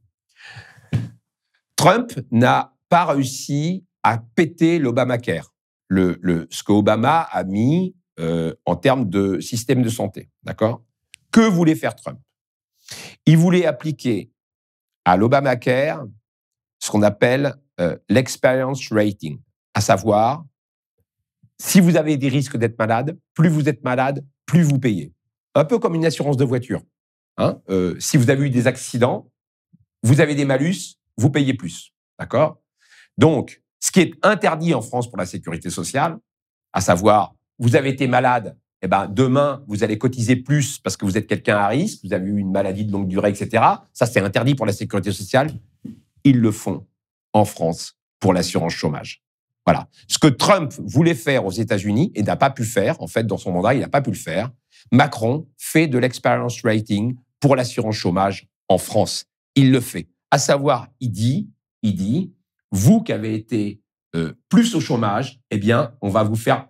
Trump 1.76 2.12
n'a 2.30 2.76
pas 2.90 3.06
réussi 3.06 3.86
à 4.02 4.18
péter 4.18 4.78
l'Obamacare, 4.78 5.54
le, 5.88 6.18
le, 6.20 6.46
ce 6.50 6.62
que 6.62 6.72
Obama 6.72 7.22
a 7.22 7.42
mis 7.44 7.96
euh, 8.18 8.54
en 8.66 8.76
termes 8.76 9.08
de 9.08 9.40
système 9.40 9.80
de 9.80 9.88
santé. 9.88 10.28
D'accord? 10.42 10.84
Que 11.32 11.40
voulait 11.40 11.74
faire 11.74 11.96
Trump? 11.96 12.20
Il 13.26 13.36
voulait 13.36 13.66
appliquer 13.66 14.30
à 15.04 15.16
l'Obamacare 15.16 16.04
ce 16.78 16.90
qu'on 16.90 17.02
appelle 17.02 17.54
euh, 17.80 17.96
l'experience 18.08 18.90
rating, 18.90 19.38
à 19.74 19.80
savoir, 19.80 20.44
si 21.58 21.80
vous 21.80 21.96
avez 21.96 22.16
des 22.16 22.28
risques 22.28 22.56
d'être 22.56 22.78
malade, 22.78 23.18
plus 23.34 23.48
vous 23.48 23.68
êtes 23.68 23.84
malade, 23.84 24.24
plus 24.46 24.62
vous 24.62 24.78
payez. 24.78 25.12
Un 25.54 25.64
peu 25.64 25.78
comme 25.78 25.94
une 25.94 26.06
assurance 26.06 26.36
de 26.36 26.44
voiture. 26.44 26.82
Hein 27.36 27.60
euh, 27.68 27.98
si 28.00 28.16
vous 28.16 28.30
avez 28.30 28.46
eu 28.46 28.50
des 28.50 28.66
accidents, 28.66 29.30
vous 30.02 30.20
avez 30.20 30.34
des 30.34 30.44
malus, 30.44 30.96
vous 31.16 31.30
payez 31.30 31.54
plus. 31.54 31.92
D'accord? 32.18 32.60
Donc, 33.18 33.62
ce 33.78 33.92
qui 33.92 34.00
est 34.00 34.14
interdit 34.22 34.74
en 34.74 34.82
France 34.82 35.08
pour 35.08 35.18
la 35.18 35.26
sécurité 35.26 35.68
sociale, 35.68 36.18
à 36.72 36.80
savoir, 36.80 37.34
vous 37.58 37.76
avez 37.76 37.90
été 37.90 38.06
malade, 38.06 38.56
eh 38.82 38.88
ben, 38.88 39.06
demain, 39.06 39.62
vous 39.66 39.84
allez 39.84 39.98
cotiser 39.98 40.36
plus 40.36 40.78
parce 40.78 40.96
que 40.96 41.04
vous 41.04 41.18
êtes 41.18 41.26
quelqu'un 41.26 41.56
à 41.56 41.68
risque, 41.68 42.00
vous 42.04 42.12
avez 42.12 42.28
eu 42.28 42.38
une 42.38 42.50
maladie 42.50 42.84
de 42.84 42.92
longue 42.92 43.08
durée, 43.08 43.30
etc. 43.30 43.62
Ça, 43.92 44.06
c'est 44.06 44.20
interdit 44.20 44.54
pour 44.54 44.66
la 44.66 44.72
sécurité 44.72 45.12
sociale. 45.12 45.52
Ils 46.24 46.38
le 46.38 46.50
font 46.50 46.86
en 47.32 47.44
France 47.44 47.96
pour 48.18 48.32
l'assurance 48.32 48.72
chômage. 48.72 49.22
Voilà. 49.66 49.88
Ce 50.08 50.18
que 50.18 50.28
Trump 50.28 50.72
voulait 50.78 51.14
faire 51.14 51.44
aux 51.44 51.50
États-Unis 51.50 52.10
et 52.14 52.22
n'a 52.22 52.36
pas 52.36 52.50
pu 52.50 52.64
faire, 52.64 53.00
en 53.02 53.06
fait, 53.06 53.26
dans 53.26 53.36
son 53.36 53.52
mandat, 53.52 53.74
il 53.74 53.80
n'a 53.80 53.88
pas 53.88 54.00
pu 54.00 54.10
le 54.10 54.16
faire. 54.16 54.50
Macron 54.90 55.46
fait 55.58 55.86
de 55.86 55.98
l'experience 55.98 56.62
rating 56.62 57.16
pour 57.38 57.56
l'assurance 57.56 57.96
chômage 57.96 58.48
en 58.68 58.78
France. 58.78 59.26
Il 59.54 59.70
le 59.72 59.80
fait. 59.80 60.08
À 60.30 60.38
savoir, 60.38 60.88
il 61.00 61.10
dit, 61.10 61.50
il 61.82 61.94
dit, 61.94 62.32
vous 62.70 63.02
qui 63.02 63.12
avez 63.12 63.34
été 63.34 63.80
euh, 64.16 64.32
plus 64.48 64.74
au 64.74 64.80
chômage, 64.80 65.40
eh 65.50 65.58
bien, 65.58 65.94
on 66.00 66.08
va 66.08 66.22
vous 66.22 66.36
faire 66.36 66.68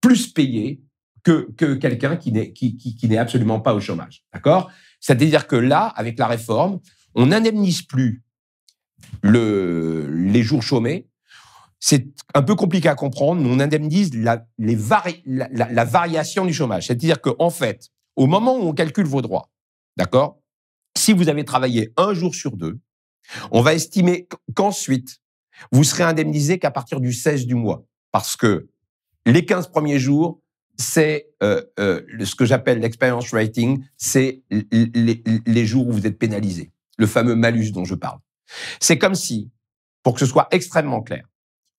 plus 0.00 0.28
payer 0.28 0.80
que, 1.22 1.50
que 1.56 1.74
quelqu'un 1.74 2.16
qui 2.16 2.32
n'est 2.32 2.52
qui, 2.52 2.76
qui, 2.76 3.16
absolument 3.16 3.60
pas 3.60 3.74
au 3.74 3.80
chômage. 3.80 4.24
D'accord? 4.32 4.70
C'est-à-dire 5.00 5.46
que 5.46 5.56
là, 5.56 5.86
avec 5.96 6.18
la 6.18 6.26
réforme, 6.26 6.80
on 7.14 7.26
n'indemnise 7.26 7.82
plus 7.82 8.22
le, 9.22 10.08
les 10.10 10.42
jours 10.42 10.62
chômés. 10.62 11.08
C'est 11.78 12.08
un 12.34 12.42
peu 12.42 12.54
compliqué 12.54 12.88
à 12.88 12.94
comprendre, 12.94 13.40
mais 13.40 13.48
on 13.50 13.58
indemnise 13.58 14.14
la, 14.14 14.46
les 14.58 14.76
la 15.26 15.84
variation 15.84 16.44
du 16.44 16.52
chômage. 16.52 16.86
C'est-à-dire 16.86 17.20
qu'en 17.20 17.36
en 17.38 17.50
fait, 17.50 17.88
au 18.16 18.26
moment 18.26 18.56
où 18.56 18.68
on 18.68 18.74
calcule 18.74 19.06
vos 19.06 19.22
droits, 19.22 19.50
d'accord? 19.96 20.38
Si 20.96 21.12
vous 21.14 21.28
avez 21.28 21.44
travaillé 21.44 21.92
un 21.96 22.12
jour 22.12 22.34
sur 22.34 22.56
deux, 22.56 22.78
on 23.50 23.62
va 23.62 23.74
estimer 23.74 24.28
qu'ensuite, 24.54 25.20
vous 25.72 25.84
serez 25.84 26.02
indemnisé 26.02 26.58
qu'à 26.58 26.70
partir 26.70 27.00
du 27.00 27.12
16 27.12 27.46
du 27.46 27.54
mois. 27.54 27.84
Parce 28.12 28.36
que 28.36 28.68
les 29.26 29.44
15 29.44 29.68
premiers 29.68 29.98
jours, 29.98 30.40
c'est 30.76 31.30
euh, 31.42 31.62
euh, 31.78 32.02
ce 32.24 32.34
que 32.34 32.44
j'appelle 32.44 32.80
l'experience 32.80 33.32
rating, 33.32 33.84
c'est 33.96 34.42
les, 34.50 35.22
les, 35.46 35.66
jours 35.66 35.88
où 35.88 35.92
vous 35.92 36.06
êtes 36.06 36.18
pénalisé, 36.18 36.72
le 36.98 37.06
fameux 37.06 37.34
malus 37.34 37.70
dont 37.72 37.84
je 37.84 37.94
parle. 37.94 38.18
C'est 38.80 38.98
comme 38.98 39.14
si, 39.14 39.50
pour 40.02 40.14
que 40.14 40.20
ce 40.20 40.26
soit 40.26 40.48
extrêmement 40.50 41.02
clair, 41.02 41.24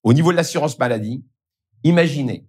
au 0.03 0.13
niveau 0.13 0.31
de 0.31 0.37
l'assurance 0.37 0.77
maladie, 0.77 1.23
imaginez, 1.83 2.47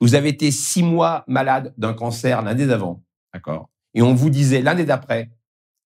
vous 0.00 0.14
avez 0.14 0.28
été 0.28 0.50
six 0.50 0.82
mois 0.82 1.24
malade 1.26 1.74
d'un 1.76 1.94
cancer 1.94 2.42
l'année 2.42 2.66
d'avant, 2.66 3.02
d'accord, 3.34 3.68
et 3.94 4.02
on 4.02 4.14
vous 4.14 4.30
disait 4.30 4.62
l'année 4.62 4.84
d'après, 4.84 5.30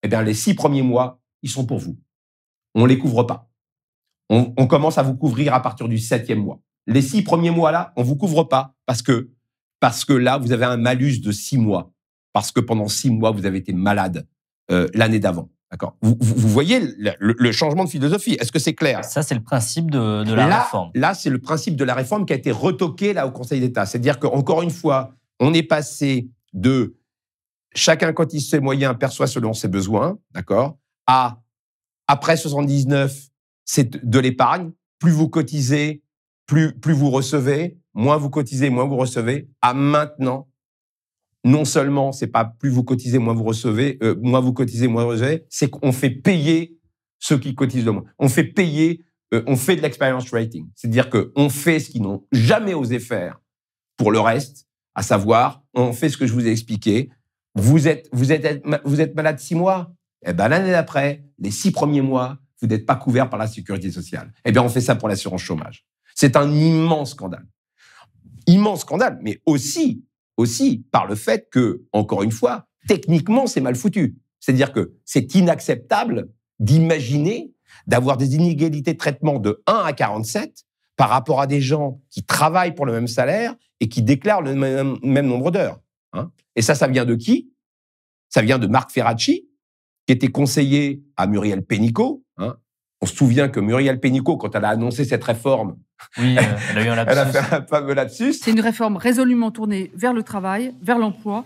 eh 0.02 0.08
bien 0.08 0.22
les 0.22 0.34
six 0.34 0.54
premiers 0.54 0.82
mois, 0.82 1.20
ils 1.42 1.50
sont 1.50 1.66
pour 1.66 1.78
vous. 1.78 1.98
On 2.74 2.86
les 2.86 2.98
couvre 2.98 3.24
pas. 3.24 3.50
On, 4.28 4.52
on 4.56 4.66
commence 4.66 4.98
à 4.98 5.02
vous 5.02 5.16
couvrir 5.16 5.54
à 5.54 5.60
partir 5.60 5.88
du 5.88 5.98
septième 5.98 6.40
mois. 6.40 6.60
Les 6.86 7.02
six 7.02 7.22
premiers 7.22 7.50
mois 7.50 7.70
là, 7.70 7.92
on 7.96 8.02
vous 8.02 8.16
couvre 8.16 8.44
pas 8.44 8.74
parce 8.86 9.02
que 9.02 9.30
parce 9.82 10.04
que 10.04 10.12
là, 10.12 10.38
vous 10.38 10.52
avez 10.52 10.64
un 10.64 10.76
malus 10.76 11.18
de 11.18 11.32
six 11.32 11.58
mois, 11.58 11.92
parce 12.32 12.52
que 12.52 12.60
pendant 12.60 12.86
six 12.86 13.10
mois, 13.10 13.32
vous 13.32 13.46
avez 13.46 13.58
été 13.58 13.72
malade 13.72 14.28
euh, 14.70 14.86
l'année 14.94 15.18
d'avant. 15.18 15.50
D'accord? 15.72 15.96
Vous, 16.02 16.16
vous, 16.20 16.48
voyez 16.48 16.78
le, 16.78 17.10
le, 17.18 17.52
changement 17.52 17.82
de 17.82 17.88
philosophie. 17.88 18.36
Est-ce 18.38 18.52
que 18.52 18.60
c'est 18.60 18.74
clair? 18.74 19.04
Ça, 19.04 19.24
c'est 19.24 19.34
le 19.34 19.42
principe 19.42 19.90
de, 19.90 20.22
de 20.22 20.34
la 20.34 20.46
là, 20.46 20.62
réforme. 20.62 20.92
Là, 20.94 21.14
c'est 21.14 21.30
le 21.30 21.40
principe 21.40 21.74
de 21.74 21.82
la 21.82 21.94
réforme 21.94 22.26
qui 22.26 22.32
a 22.32 22.36
été 22.36 22.52
retoqué 22.52 23.12
là 23.12 23.26
au 23.26 23.32
Conseil 23.32 23.58
d'État. 23.58 23.84
C'est-à-dire 23.84 24.20
qu'encore 24.20 24.62
une 24.62 24.70
fois, 24.70 25.16
on 25.40 25.52
est 25.52 25.64
passé 25.64 26.28
de 26.52 26.94
chacun 27.74 28.12
quand 28.12 28.32
il 28.32 28.40
ses 28.40 28.60
moyens 28.60 28.94
perçoit 28.96 29.26
selon 29.26 29.52
ses 29.52 29.66
besoins, 29.66 30.16
d'accord, 30.30 30.78
à 31.08 31.40
après 32.06 32.36
79, 32.36 33.30
c'est 33.64 34.06
de 34.06 34.18
l'épargne. 34.20 34.70
Plus 35.00 35.10
vous 35.10 35.28
cotisez, 35.28 36.04
plus, 36.46 36.72
plus 36.72 36.92
vous 36.92 37.10
recevez 37.10 37.81
moins 37.94 38.16
vous 38.16 38.30
cotisez, 38.30 38.70
moins 38.70 38.84
vous 38.84 38.96
recevez, 38.96 39.48
à 39.60 39.74
maintenant, 39.74 40.48
non 41.44 41.64
seulement 41.64 42.12
c'est 42.12 42.28
pas 42.28 42.44
plus 42.44 42.70
vous 42.70 42.84
cotisez, 42.84 43.18
moins 43.18 43.34
vous 43.34 43.44
recevez, 43.44 43.98
euh, 44.02 44.14
moins 44.20 44.40
vous 44.40 44.52
cotisez, 44.52 44.88
moins 44.88 45.04
vous 45.04 45.10
recevez, 45.10 45.44
c'est 45.48 45.68
qu'on 45.68 45.92
fait 45.92 46.10
payer 46.10 46.78
ceux 47.18 47.38
qui 47.38 47.54
cotisent 47.54 47.84
le 47.84 47.92
moins. 47.92 48.04
On 48.18 48.28
fait 48.28 48.44
payer, 48.44 49.04
euh, 49.34 49.42
on 49.46 49.56
fait 49.56 49.76
de 49.76 49.82
l'experience 49.82 50.30
rating. 50.30 50.68
C'est-à-dire 50.74 51.10
qu'on 51.10 51.48
fait 51.48 51.78
ce 51.78 51.90
qu'ils 51.90 52.02
n'ont 52.02 52.24
jamais 52.32 52.74
osé 52.74 52.98
faire 52.98 53.40
pour 53.96 54.12
le 54.12 54.20
reste, 54.20 54.66
à 54.94 55.02
savoir, 55.02 55.62
on 55.74 55.92
fait 55.92 56.08
ce 56.08 56.16
que 56.16 56.26
je 56.26 56.32
vous 56.32 56.46
ai 56.46 56.50
expliqué. 56.50 57.10
Vous 57.54 57.88
êtes, 57.88 58.08
vous 58.12 58.32
êtes, 58.32 58.64
vous 58.84 59.00
êtes 59.00 59.14
malade 59.14 59.38
six 59.38 59.54
mois. 59.54 59.92
Eh 60.24 60.32
ben, 60.32 60.48
l'année 60.48 60.70
d'après, 60.70 61.24
les 61.38 61.50
six 61.50 61.70
premiers 61.70 62.00
mois, 62.00 62.38
vous 62.60 62.68
n'êtes 62.68 62.86
pas 62.86 62.96
couvert 62.96 63.28
par 63.28 63.38
la 63.38 63.46
sécurité 63.46 63.90
sociale. 63.90 64.32
Eh 64.44 64.52
bien, 64.52 64.62
on 64.62 64.68
fait 64.68 64.80
ça 64.80 64.94
pour 64.94 65.08
l'assurance 65.08 65.42
chômage. 65.42 65.84
C'est 66.14 66.36
un 66.36 66.50
immense 66.52 67.12
scandale 67.12 67.46
immense 68.46 68.80
scandale, 68.80 69.18
mais 69.22 69.40
aussi, 69.46 70.04
aussi 70.36 70.84
par 70.90 71.06
le 71.06 71.14
fait 71.14 71.48
que, 71.50 71.84
encore 71.92 72.22
une 72.22 72.32
fois, 72.32 72.66
techniquement, 72.88 73.46
c'est 73.46 73.60
mal 73.60 73.76
foutu. 73.76 74.16
C'est-à-dire 74.40 74.72
que 74.72 74.94
c'est 75.04 75.34
inacceptable 75.34 76.28
d'imaginer 76.58 77.52
d'avoir 77.86 78.16
des 78.16 78.34
inégalités 78.34 78.92
de 78.92 78.98
traitement 78.98 79.38
de 79.38 79.62
1 79.66 79.82
à 79.84 79.92
47 79.92 80.64
par 80.96 81.08
rapport 81.08 81.40
à 81.40 81.46
des 81.46 81.60
gens 81.60 82.00
qui 82.10 82.24
travaillent 82.24 82.74
pour 82.74 82.86
le 82.86 82.92
même 82.92 83.08
salaire 83.08 83.54
et 83.80 83.88
qui 83.88 84.02
déclarent 84.02 84.42
le 84.42 84.54
même, 84.54 85.26
nombre 85.26 85.50
d'heures. 85.50 85.80
Hein. 86.12 86.30
Et 86.54 86.62
ça, 86.62 86.74
ça 86.74 86.86
vient 86.86 87.04
de 87.04 87.14
qui? 87.14 87.52
Ça 88.28 88.42
vient 88.42 88.58
de 88.58 88.66
Marc 88.66 88.90
Ferracci, 88.90 89.48
qui 90.06 90.12
était 90.12 90.28
conseiller 90.28 91.02
à 91.16 91.26
Muriel 91.26 91.64
Pénicaud. 91.64 92.24
Hein. 92.36 92.56
On 93.02 93.06
se 93.06 93.16
souvient 93.16 93.48
que 93.48 93.58
Muriel 93.58 93.98
Pénicaud, 93.98 94.36
quand 94.36 94.54
elle 94.54 94.64
a 94.64 94.68
annoncé 94.68 95.04
cette 95.04 95.24
réforme, 95.24 95.76
oui, 96.18 96.36
euh, 96.38 96.42
elle 96.70 96.78
a 96.78 96.84
eu 96.84 96.88
un 96.88 96.94
lapsus. 96.94 97.12
elle 97.12 97.18
a 97.18 97.26
fait 97.26 97.54
un 97.56 97.62
fameux 97.62 97.94
lapsus. 97.94 98.32
C'est 98.34 98.52
une 98.52 98.60
réforme 98.60 98.96
résolument 98.96 99.50
tournée 99.50 99.90
vers 99.96 100.12
le 100.12 100.22
travail, 100.22 100.72
vers 100.80 100.98
l'emploi, 100.98 101.42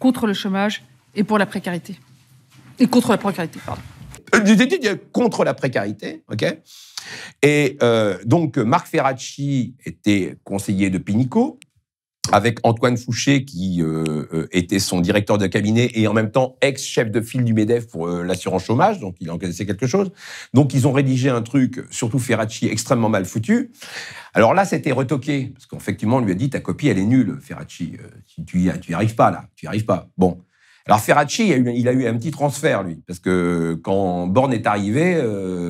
contre 0.00 0.26
le 0.26 0.34
chômage 0.34 0.82
et 1.14 1.22
pour 1.22 1.38
la 1.38 1.46
précarité. 1.46 1.96
Et 2.80 2.88
contre 2.88 3.12
la 3.12 3.18
précarité, 3.18 3.60
pardon. 3.64 3.82
Euh, 4.34 4.96
contre 5.12 5.44
la 5.44 5.54
précarité, 5.54 6.24
ok? 6.28 6.44
Et 7.40 7.78
euh, 7.82 8.18
donc, 8.24 8.56
Marc 8.56 8.88
Ferracci 8.88 9.76
était 9.84 10.36
conseiller 10.42 10.90
de 10.90 10.98
Pinico 10.98 11.60
avec 12.32 12.58
Antoine 12.62 12.96
Fouché 12.96 13.44
qui 13.44 13.82
euh, 13.82 14.26
euh, 14.32 14.48
était 14.52 14.78
son 14.78 15.00
directeur 15.00 15.38
de 15.38 15.46
cabinet 15.46 15.90
et 15.94 16.06
en 16.08 16.12
même 16.12 16.30
temps 16.30 16.56
ex-chef 16.60 17.10
de 17.10 17.20
file 17.20 17.44
du 17.44 17.54
MEDEF 17.54 17.88
pour 17.88 18.08
euh, 18.08 18.22
l'assurance 18.24 18.64
chômage, 18.64 19.00
donc 19.00 19.16
il 19.20 19.30
en 19.30 19.38
connaissait 19.38 19.66
quelque 19.66 19.86
chose. 19.86 20.10
Donc 20.54 20.74
ils 20.74 20.86
ont 20.86 20.92
rédigé 20.92 21.28
un 21.28 21.42
truc, 21.42 21.84
surtout 21.90 22.18
Ferracci, 22.18 22.66
extrêmement 22.66 23.08
mal 23.08 23.24
foutu. 23.24 23.70
Alors 24.34 24.54
là, 24.54 24.64
c'était 24.64 24.92
retoqué, 24.92 25.52
parce 25.54 25.66
qu'effectivement, 25.66 26.16
on 26.16 26.20
lui 26.20 26.32
a 26.32 26.34
dit, 26.34 26.50
ta 26.50 26.60
copie, 26.60 26.88
elle 26.88 26.98
est 26.98 27.04
nulle, 27.04 27.38
Ferracci, 27.40 27.94
tu 28.46 28.58
n'y 28.58 28.70
tu 28.80 28.92
y 28.92 28.94
arrives 28.94 29.14
pas 29.14 29.30
là, 29.30 29.44
tu 29.54 29.66
y 29.66 29.68
arrives 29.68 29.84
pas. 29.84 30.08
Bon. 30.16 30.38
Alors 30.86 31.00
Ferracci, 31.00 31.48
il 31.48 31.52
a, 31.52 31.56
eu, 31.56 31.72
il 31.74 31.88
a 31.88 31.92
eu 31.92 32.06
un 32.06 32.16
petit 32.16 32.30
transfert, 32.30 32.82
lui, 32.82 33.02
parce 33.06 33.18
que 33.18 33.78
quand 33.82 34.26
Borne 34.26 34.52
est 34.52 34.66
arrivé, 34.66 35.20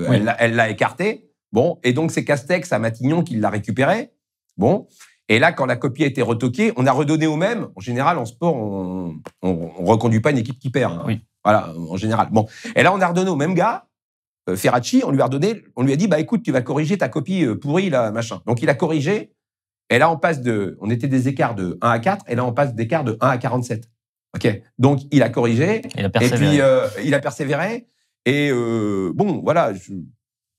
oui. 0.09 0.17
elle 0.39 0.55
l'a 0.55 0.69
écarté. 0.69 1.31
Bon, 1.53 1.79
et 1.85 1.93
donc 1.93 2.11
c'est 2.11 2.25
Castex 2.25 2.73
à 2.73 2.79
Matignon 2.79 3.23
qui 3.23 3.37
l'a 3.37 3.49
récupéré. 3.49 4.11
Bon, 4.59 4.87
et 5.29 5.39
là, 5.39 5.53
quand 5.53 5.67
la 5.67 5.77
copie 5.77 6.05
a 6.05 6.07
été 6.07 6.23
retoquée, 6.23 6.73
on 6.77 6.87
a 6.87 6.93
redonné 6.93 7.27
au 7.27 7.37
même. 7.37 7.69
En 7.75 7.81
général, 7.81 8.19
en 8.19 8.27
sport, 8.27 8.55
on 8.55 9.17
ne 9.43 9.87
reconduit 9.87 10.21
pas 10.21 10.31
une 10.31 10.39
équipe 10.39 10.59
qui 10.59 10.71
perd. 10.71 10.93
Hein. 10.93 11.05
Oui. 11.07 11.21
Voilà, 11.45 11.73
en 11.77 11.97
général. 11.97 12.29
Bon. 12.31 12.47
Et 12.75 12.83
là, 12.83 12.93
on 12.93 13.01
a 13.01 13.07
redonné 13.07 13.31
au 13.31 13.37
même 13.37 13.55
gars, 13.55 13.87
euh, 14.49 14.57
Ferracci, 14.57 15.03
on 15.05 15.11
lui 15.11 15.21
a 15.21 15.25
redonné, 15.25 15.65
on 15.75 15.83
lui 15.83 15.93
a 15.93 15.97
dit, 15.97 16.07
bah 16.07 16.21
écoute, 16.21 16.43
tu 16.43 16.53
vas 16.53 16.61
corriger 16.61 16.99
ta 16.99 17.09
copie 17.09 17.45
euh, 17.45 17.57
pourrie, 17.57 17.91
là, 17.91 18.11
machin. 18.13 18.41
Donc, 18.47 18.63
il 18.63 18.69
a 18.69 18.75
corrigé. 18.75 19.33
Et 19.91 19.99
là, 19.99 20.11
on 20.11 20.17
passe 20.17 20.41
de, 20.41 20.77
on 20.81 20.91
était 20.91 21.09
des 21.09 21.29
écarts 21.29 21.55
de 21.55 21.79
1 21.81 21.91
à 21.91 21.99
4, 21.99 22.25
et 22.29 22.35
là, 22.35 22.45
on 22.45 22.53
passe 22.53 22.75
d'écarts 22.75 23.05
de 23.05 23.17
1 23.21 23.29
à 23.29 23.39
47. 23.39 23.89
OK. 24.35 24.63
Donc, 24.79 25.01
il 25.11 25.23
a 25.23 25.29
corrigé. 25.29 25.83
Il 25.97 26.05
a 26.05 26.11
et 26.23 26.31
puis, 26.31 26.61
euh, 26.61 26.89
il 27.05 27.15
a 27.15 27.21
persévéré. 27.21 27.87
Et 28.25 28.51
euh, 28.51 29.13
bon, 29.15 29.41
voilà. 29.43 29.73
Je, 29.73 29.93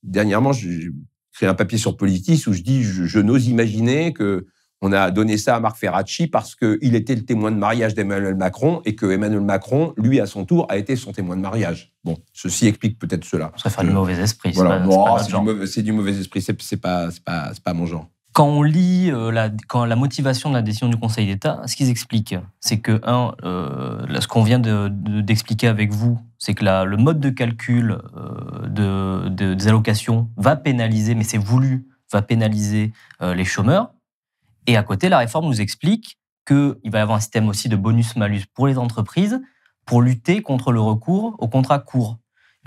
dernièrement, 0.03 0.53
j'ai 0.53 0.89
créé 1.33 1.47
un 1.47 1.53
papier 1.53 1.77
sur 1.77 1.97
Politis 1.97 2.43
où 2.47 2.53
je 2.53 2.61
dis, 2.61 2.83
je, 2.83 3.05
je 3.05 3.19
n'ose 3.19 3.47
imaginer 3.47 4.13
que 4.13 4.47
on 4.81 4.91
a 4.91 5.09
donné 5.11 5.37
ça 5.37 5.55
à 5.55 5.59
Marc 5.59 5.77
Ferracci 5.77 6.27
parce 6.27 6.55
qu'il 6.55 6.95
était 6.95 7.15
le 7.15 7.25
témoin 7.25 7.51
de 7.51 7.57
mariage 7.57 7.95
d'Emmanuel 7.95 8.35
Macron 8.35 8.81
et 8.85 8.95
que 8.95 9.07
Emmanuel 9.07 9.41
Macron, 9.41 9.93
lui, 9.97 10.19
à 10.19 10.27
son 10.27 10.45
tour, 10.45 10.67
a 10.69 10.77
été 10.77 10.95
son 10.95 11.11
témoin 11.11 11.35
de 11.35 11.41
mariage. 11.41 11.91
Bon, 12.03 12.17
ceci 12.33 12.67
explique 12.67 12.99
peut-être 12.99 13.25
cela. 13.25 13.51
Ça 13.57 13.69
fait 13.69 13.83
du 13.83 13.89
mauvais 13.89 14.19
esprit. 14.19 14.51
Voilà. 14.53 14.83
C'est 15.19 15.29
du, 15.29 15.41
mauvais, 15.41 15.65
du 15.65 15.91
mauvais 15.91 16.19
esprit. 16.19 16.41
C'est 16.41 16.77
pas, 16.77 17.09
pas, 17.25 17.51
pas 17.63 17.73
mon 17.73 17.85
genre. 17.85 18.07
Quand 18.33 18.45
on 18.45 18.61
lit 18.61 19.09
euh, 19.09 19.31
la, 19.31 19.49
quand 19.67 19.83
la 19.85 19.95
motivation 19.95 20.49
de 20.49 20.53
la 20.53 20.61
décision 20.61 20.89
du 20.89 20.97
Conseil 20.97 21.25
d'État, 21.25 21.59
ce 21.65 21.75
qu'ils 21.75 21.89
expliquent, 21.89 22.35
c'est 22.59 22.77
que, 22.77 23.01
un, 23.03 23.33
euh, 23.43 24.05
ce 24.19 24.27
qu'on 24.27 24.43
vient 24.43 24.59
d'expliquer 24.59 25.65
de, 25.65 25.71
avec 25.71 25.91
vous, 25.91 26.19
c'est 26.37 26.53
que 26.53 26.63
la, 26.63 26.85
le 26.85 26.97
mode 26.97 27.19
de 27.19 27.31
calcul 27.31 27.97
euh, 28.15 28.67
de, 28.67 29.29
de, 29.29 29.55
des 29.55 29.67
allocations 29.67 30.29
va 30.37 30.55
pénaliser, 30.55 31.15
mais 31.15 31.23
c'est 31.23 31.39
voulu, 31.39 31.87
va 32.11 32.21
pénaliser 32.21 32.93
les 33.21 33.43
chômeurs. 33.43 33.89
Et 34.67 34.77
à 34.77 34.83
côté, 34.83 35.09
la 35.09 35.17
réforme 35.17 35.45
nous 35.45 35.61
explique 35.61 36.19
qu'il 36.45 36.77
va 36.85 36.99
y 36.99 37.01
avoir 37.01 37.17
un 37.17 37.21
système 37.21 37.49
aussi 37.49 37.69
de 37.69 37.75
bonus-malus 37.75 38.45
pour 38.53 38.67
les 38.67 38.77
entreprises 38.77 39.41
pour 39.85 40.01
lutter 40.01 40.41
contre 40.41 40.71
le 40.71 40.81
recours 40.81 41.35
au 41.39 41.47
contrat 41.47 41.79
court. 41.79 42.17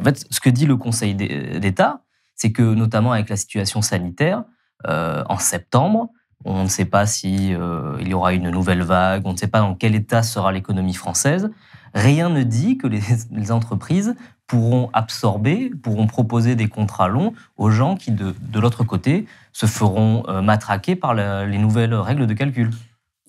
En 0.00 0.04
fait, 0.04 0.26
ce 0.30 0.40
que 0.40 0.50
dit 0.50 0.66
le 0.66 0.76
Conseil 0.76 1.14
d'État, 1.14 2.02
c'est 2.34 2.52
que 2.52 2.62
notamment 2.62 3.12
avec 3.12 3.28
la 3.28 3.36
situation 3.36 3.82
sanitaire, 3.82 4.44
euh, 4.88 5.22
en 5.28 5.38
septembre, 5.38 6.08
on 6.46 6.62
ne 6.62 6.68
sait 6.68 6.86
pas 6.86 7.04
si 7.04 7.54
euh, 7.54 7.98
y 8.00 8.14
aura 8.14 8.32
une 8.32 8.48
nouvelle 8.48 8.82
vague, 8.82 9.26
on 9.26 9.32
ne 9.32 9.36
sait 9.36 9.48
pas 9.48 9.60
dans 9.60 9.74
quel 9.74 9.94
état 9.94 10.22
sera 10.22 10.50
l'économie 10.52 10.94
française. 10.94 11.50
Rien 11.94 12.28
ne 12.28 12.42
dit 12.42 12.78
que 12.78 12.86
les, 13.30 13.52
entreprises 13.52 14.14
pourront 14.46 14.90
absorber, 14.92 15.70
pourront 15.82 16.06
proposer 16.06 16.56
des 16.56 16.68
contrats 16.68 17.08
longs 17.08 17.32
aux 17.56 17.70
gens 17.70 17.96
qui, 17.96 18.10
de, 18.10 18.34
l'autre 18.60 18.84
côté, 18.84 19.26
se 19.52 19.66
feront 19.66 20.24
euh, 20.28 20.42
matraquer 20.42 20.96
par 20.96 21.14
les 21.14 21.58
nouvelles 21.58 21.94
règles 21.94 22.26
de 22.26 22.34
calcul. 22.34 22.70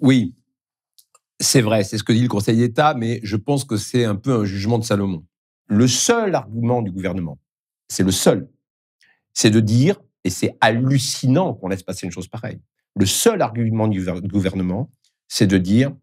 Oui, 0.01 0.33
c'est 1.41 1.61
vrai, 1.61 1.83
c'est 1.83 1.97
ce 1.97 2.03
que 2.03 2.13
dit 2.13 2.21
le 2.21 2.27
Conseil 2.27 2.57
d'État, 2.57 2.93
mais 2.93 3.19
je 3.23 3.35
pense 3.35 3.65
que 3.65 3.75
c'est 3.75 4.05
un 4.05 4.15
peu 4.15 4.41
un 4.41 4.45
jugement 4.45 4.77
de 4.77 4.83
Salomon. 4.83 5.25
Le 5.67 5.87
seul 5.87 6.35
argument 6.35 6.81
du 6.81 6.91
gouvernement, 6.91 7.39
c'est 7.87 8.03
le 8.03 8.11
seul, 8.11 8.47
c'est 9.33 9.49
de 9.49 9.59
dire, 9.59 9.99
et 10.23 10.29
c'est 10.29 10.55
hallucinant 10.61 11.53
qu'on 11.53 11.69
laisse 11.69 11.83
passer 11.83 12.05
une 12.05 12.11
chose 12.11 12.27
pareille, 12.27 12.61
le 12.95 13.05
seul 13.05 13.41
argument 13.41 13.87
du 13.87 14.01
gouver- 14.01 14.21
gouvernement, 14.27 14.91
c'est 15.27 15.47
de 15.47 15.57
dire, 15.57 15.93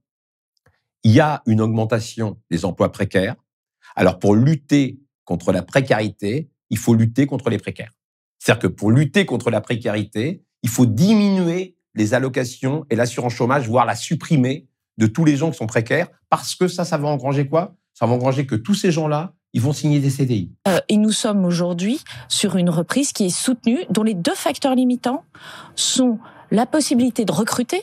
il 1.05 1.13
y 1.13 1.21
a 1.21 1.43
une 1.47 1.61
augmentation 1.61 2.39
des 2.51 2.65
emplois 2.65 2.93
précaires. 2.93 3.37
Alors 3.97 4.19
pour 4.19 4.35
lutter 4.35 5.01
contre 5.25 5.53
la 5.53 5.63
précarité, 5.63 6.51
il 6.71 6.79
faut 6.79 6.95
lutter 6.95 7.27
contre 7.27 7.51
les 7.51 7.59
précaires. 7.59 7.93
C'est-à-dire 8.39 8.63
que 8.63 8.67
pour 8.69 8.91
lutter 8.91 9.27
contre 9.27 9.51
la 9.51 9.61
précarité, 9.61 10.43
il 10.63 10.69
faut 10.69 10.87
diminuer 10.87 11.77
les 11.95 12.15
allocations 12.15 12.85
et 12.91 12.97
l'assurance 12.97 13.35
chômage, 13.35 13.69
voire 13.69 13.85
la 13.85 13.97
supprimer 13.97 14.67
de 14.99 15.07
tous 15.07 15.25
les 15.25 15.37
gens 15.37 15.51
qui 15.51 15.57
sont 15.57 15.67
précaires, 15.67 16.09
parce 16.29 16.55
que 16.55 16.69
ça, 16.69 16.85
ça 16.85 16.99
va 16.99 17.09
engranger 17.09 17.47
quoi? 17.49 17.75
Ça 17.95 18.07
va 18.07 18.13
engranger 18.13 18.47
que 18.47 18.55
tous 18.55 18.75
ces 18.75 18.93
gens-là, 18.93 19.35
ils 19.53 19.61
vont 19.61 19.73
signer 19.73 19.99
des 20.01 20.11
CDI. 20.11 20.53
Euh, 20.69 20.79
et 20.89 20.97
nous 20.97 21.13
sommes 21.13 21.45
aujourd'hui 21.45 22.01
sur 22.29 22.57
une 22.57 22.71
reprise 22.71 23.13
qui 23.13 23.27
est 23.27 23.31
soutenue, 23.31 23.81
dont 23.91 24.03
les 24.03 24.15
deux 24.15 24.35
facteurs 24.35 24.75
limitants 24.75 25.25
sont 25.75 26.19
la 26.51 26.67
possibilité 26.67 27.25
de 27.25 27.33
recruter, 27.33 27.83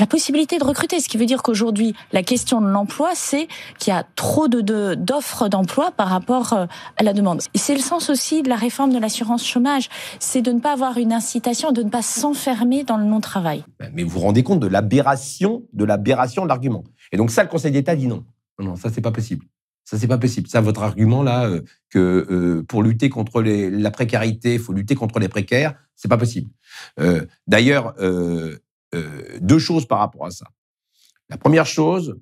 la 0.00 0.06
possibilité 0.06 0.58
de 0.58 0.64
recruter, 0.64 0.98
ce 0.98 1.08
qui 1.10 1.18
veut 1.18 1.26
dire 1.26 1.42
qu'aujourd'hui, 1.42 1.94
la 2.12 2.22
question 2.22 2.62
de 2.62 2.66
l'emploi, 2.66 3.10
c'est 3.14 3.48
qu'il 3.78 3.92
y 3.92 3.96
a 3.96 4.04
trop 4.16 4.48
d'offres 4.48 5.48
d'emploi 5.48 5.90
par 5.90 6.08
rapport 6.08 6.54
euh, 6.54 6.66
à 6.96 7.02
la 7.02 7.12
demande. 7.12 7.42
C'est 7.54 7.74
le 7.74 7.80
sens 7.80 8.08
aussi 8.08 8.42
de 8.42 8.48
la 8.48 8.56
réforme 8.56 8.94
de 8.94 8.98
l'assurance 8.98 9.46
chômage, 9.46 9.90
c'est 10.18 10.40
de 10.40 10.52
ne 10.52 10.58
pas 10.58 10.72
avoir 10.72 10.96
une 10.96 11.12
incitation, 11.12 11.70
de 11.70 11.82
ne 11.82 11.90
pas 11.90 12.00
s'enfermer 12.00 12.82
dans 12.82 12.96
le 12.96 13.04
non-travail. 13.04 13.62
Mais 13.92 14.02
vous 14.02 14.08
vous 14.08 14.20
rendez 14.20 14.42
compte 14.42 14.60
de 14.60 14.66
l'aberration, 14.66 15.64
de 15.74 15.84
l'aberration 15.84 16.44
de 16.44 16.48
l'argument. 16.48 16.82
Et 17.12 17.18
donc 17.18 17.30
ça, 17.30 17.42
le 17.42 17.50
Conseil 17.50 17.70
d'État 17.70 17.94
dit 17.94 18.06
non. 18.06 18.24
Non, 18.58 18.70
non, 18.70 18.76
ça 18.76 18.88
c'est 18.90 19.02
pas 19.02 19.12
possible. 19.12 19.44
Ça 19.84 19.98
c'est 19.98 20.08
pas 20.08 20.18
possible. 20.18 20.48
Ça, 20.48 20.62
votre 20.62 20.82
argument 20.82 21.22
là, 21.22 21.44
euh, 21.44 21.60
que 21.90 22.26
euh, 22.30 22.64
pour 22.66 22.82
lutter 22.82 23.10
contre 23.10 23.42
la 23.42 23.90
précarité, 23.90 24.54
il 24.54 24.60
faut 24.60 24.72
lutter 24.72 24.94
contre 24.94 25.18
les 25.18 25.28
précaires, 25.28 25.74
c'est 25.94 26.08
pas 26.08 26.16
possible. 26.16 26.50
D'ailleurs, 27.46 27.94
euh, 28.94 29.38
deux 29.40 29.58
choses 29.58 29.86
par 29.86 29.98
rapport 29.98 30.26
à 30.26 30.30
ça. 30.30 30.46
La 31.28 31.36
première 31.36 31.66
chose, 31.66 32.18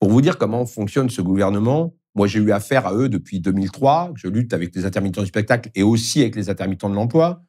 pour 0.00 0.10
vous 0.10 0.20
dire 0.20 0.38
comment 0.38 0.66
fonctionne 0.66 1.10
ce 1.10 1.22
gouvernement, 1.22 1.94
moi 2.14 2.26
j'ai 2.26 2.40
eu 2.40 2.52
affaire 2.52 2.86
à 2.86 2.94
eux 2.94 3.08
depuis 3.08 3.40
2003. 3.40 4.12
Je 4.16 4.28
lutte 4.28 4.52
avec 4.52 4.74
les 4.74 4.84
intermittents 4.84 5.22
du 5.22 5.28
spectacle 5.28 5.70
et 5.74 5.82
aussi 5.82 6.20
avec 6.20 6.36
les 6.36 6.50
intermittents 6.50 6.90
de 6.90 6.94
l'emploi 6.94 7.42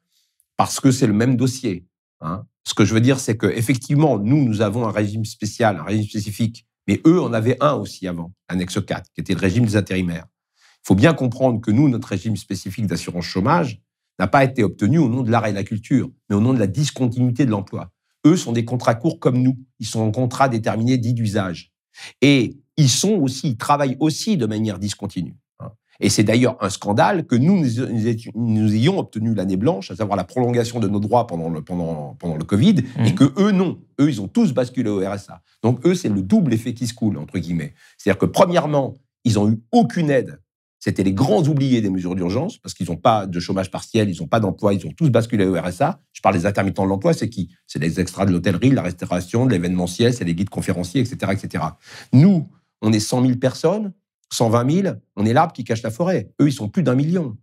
parce 0.56 0.78
que 0.78 0.90
c'est 0.90 1.06
le 1.06 1.12
même 1.12 1.36
dossier. 1.36 1.86
hein. 2.20 2.44
Ce 2.64 2.74
que 2.74 2.84
je 2.84 2.92
veux 2.92 3.00
dire, 3.00 3.18
c'est 3.18 3.36
que 3.36 3.46
effectivement, 3.46 4.18
nous, 4.18 4.44
nous 4.44 4.60
avons 4.60 4.86
un 4.86 4.92
régime 4.92 5.24
spécial, 5.24 5.78
un 5.78 5.84
régime 5.84 6.04
spécifique, 6.04 6.66
mais 6.86 7.00
eux 7.06 7.20
en 7.20 7.32
avaient 7.32 7.56
un 7.60 7.72
aussi 7.72 8.06
avant, 8.06 8.32
annexe 8.48 8.78
4, 8.84 9.10
qui 9.14 9.22
était 9.22 9.32
le 9.32 9.40
régime 9.40 9.64
des 9.64 9.76
intérimaires. 9.76 10.26
Il 10.84 10.86
faut 10.86 10.94
bien 10.94 11.14
comprendre 11.14 11.60
que 11.60 11.70
nous, 11.70 11.88
notre 11.88 12.08
régime 12.08 12.36
spécifique 12.36 12.86
d'assurance 12.86 13.24
chômage 13.24 13.80
n'a 14.18 14.26
pas 14.26 14.44
été 14.44 14.62
obtenu 14.62 14.98
au 14.98 15.08
nom 15.08 15.22
de 15.22 15.30
l'art 15.30 15.46
et 15.46 15.50
de 15.50 15.56
la 15.56 15.64
culture, 15.64 16.10
mais 16.28 16.36
au 16.36 16.40
nom 16.40 16.52
de 16.52 16.58
la 16.58 16.66
discontinuité 16.66 17.46
de 17.46 17.50
l'emploi. 17.50 17.90
Eux 18.26 18.36
sont 18.36 18.52
des 18.52 18.64
contrats 18.64 18.94
courts 18.94 19.18
comme 19.18 19.42
nous. 19.42 19.56
Ils 19.78 19.86
sont 19.86 20.00
en 20.00 20.10
contrat 20.10 20.48
déterminé 20.48 20.98
dit 20.98 21.14
d'usage. 21.14 21.72
Et 22.20 22.56
ils 22.76 22.88
sont 22.90 23.12
aussi, 23.14 23.48
ils 23.48 23.56
travaillent 23.56 23.96
aussi 24.00 24.36
de 24.36 24.46
manière 24.46 24.78
discontinue. 24.78 25.36
hein. 25.60 25.70
Et 26.00 26.08
c'est 26.08 26.22
d'ailleurs 26.24 26.56
un 26.60 26.70
scandale 26.70 27.26
que 27.26 27.34
nous, 27.36 27.62
nous, 28.34 28.74
ayons 28.74 28.98
obtenu 28.98 29.34
l'année 29.34 29.56
blanche, 29.56 29.90
à 29.90 29.96
savoir 29.96 30.16
la 30.16 30.24
prolongation 30.24 30.80
de 30.80 30.88
nos 30.88 31.00
droits 31.00 31.26
pendant 31.26 31.48
le, 31.50 31.62
pendant, 31.62 32.16
pendant 32.18 32.36
le 32.36 32.44
Covid, 32.44 32.76
et 32.78 33.10
Mhm. 33.10 33.14
que 33.14 33.32
eux, 33.38 33.50
non. 33.52 33.78
Eux, 34.00 34.08
ils 34.08 34.20
ont 34.20 34.28
tous 34.28 34.52
basculé 34.54 34.88
au 34.88 34.98
RSA. 35.00 35.42
Donc, 35.62 35.84
eux, 35.86 35.94
c'est 35.94 36.08
le 36.08 36.22
double 36.22 36.54
effet 36.54 36.72
qui 36.74 36.86
se 36.86 36.94
coule, 36.94 37.18
entre 37.18 37.38
guillemets. 37.38 37.74
C'est-à-dire 37.98 38.18
que, 38.18 38.26
premièrement, 38.26 38.94
ils 39.24 39.38
ont 39.38 39.50
eu 39.50 39.60
aucune 39.72 40.08
aide. 40.10 40.40
C'était 40.80 41.02
les 41.02 41.12
grands 41.12 41.42
oubliés 41.46 41.82
des 41.82 41.90
mesures 41.90 42.14
d'urgence, 42.14 42.56
parce 42.56 42.74
qu'ils 42.74 42.88
n'ont 42.88 42.96
pas 42.96 43.26
de 43.26 43.38
chômage 43.38 43.70
partiel, 43.70 44.08
ils 44.08 44.20
n'ont 44.20 44.26
pas 44.26 44.40
d'emploi, 44.40 44.72
ils 44.72 44.86
ont 44.86 44.92
tous 44.92 45.10
basculé 45.10 45.46
au 45.46 45.54
RSA. 45.54 46.00
Je 46.14 46.22
parle 46.22 46.34
des 46.34 46.46
intermittents 46.46 46.84
de 46.84 46.88
l'emploi, 46.88 47.12
c'est 47.12 47.28
qui? 47.28 47.50
C'est 47.66 47.78
les 47.78 48.00
extras 48.00 48.24
de 48.24 48.32
l'hôtellerie, 48.32 48.70
de 48.70 48.74
la 48.74 48.82
restauration, 48.82 49.44
de 49.44 49.50
l'événementiel, 49.50 50.14
c'est 50.14 50.24
les 50.24 50.34
guides 50.34 50.48
conférenciers, 50.48 51.02
etc., 51.02 51.32
etc. 51.32 51.64
Nous, 52.14 52.48
on 52.80 52.92
est 52.92 53.00
100 53.00 53.26
000 53.26 53.36
personnes, 53.36 53.92
120 54.32 54.70
000, 54.82 54.94
on 55.16 55.26
est 55.26 55.34
l'arbre 55.34 55.52
qui 55.52 55.64
cache 55.64 55.82
la 55.82 55.90
forêt. 55.90 56.32
Eux, 56.40 56.48
ils 56.48 56.52
sont 56.52 56.68
plus 56.68 56.82
d'un 56.82 56.94
million. 56.94 57.36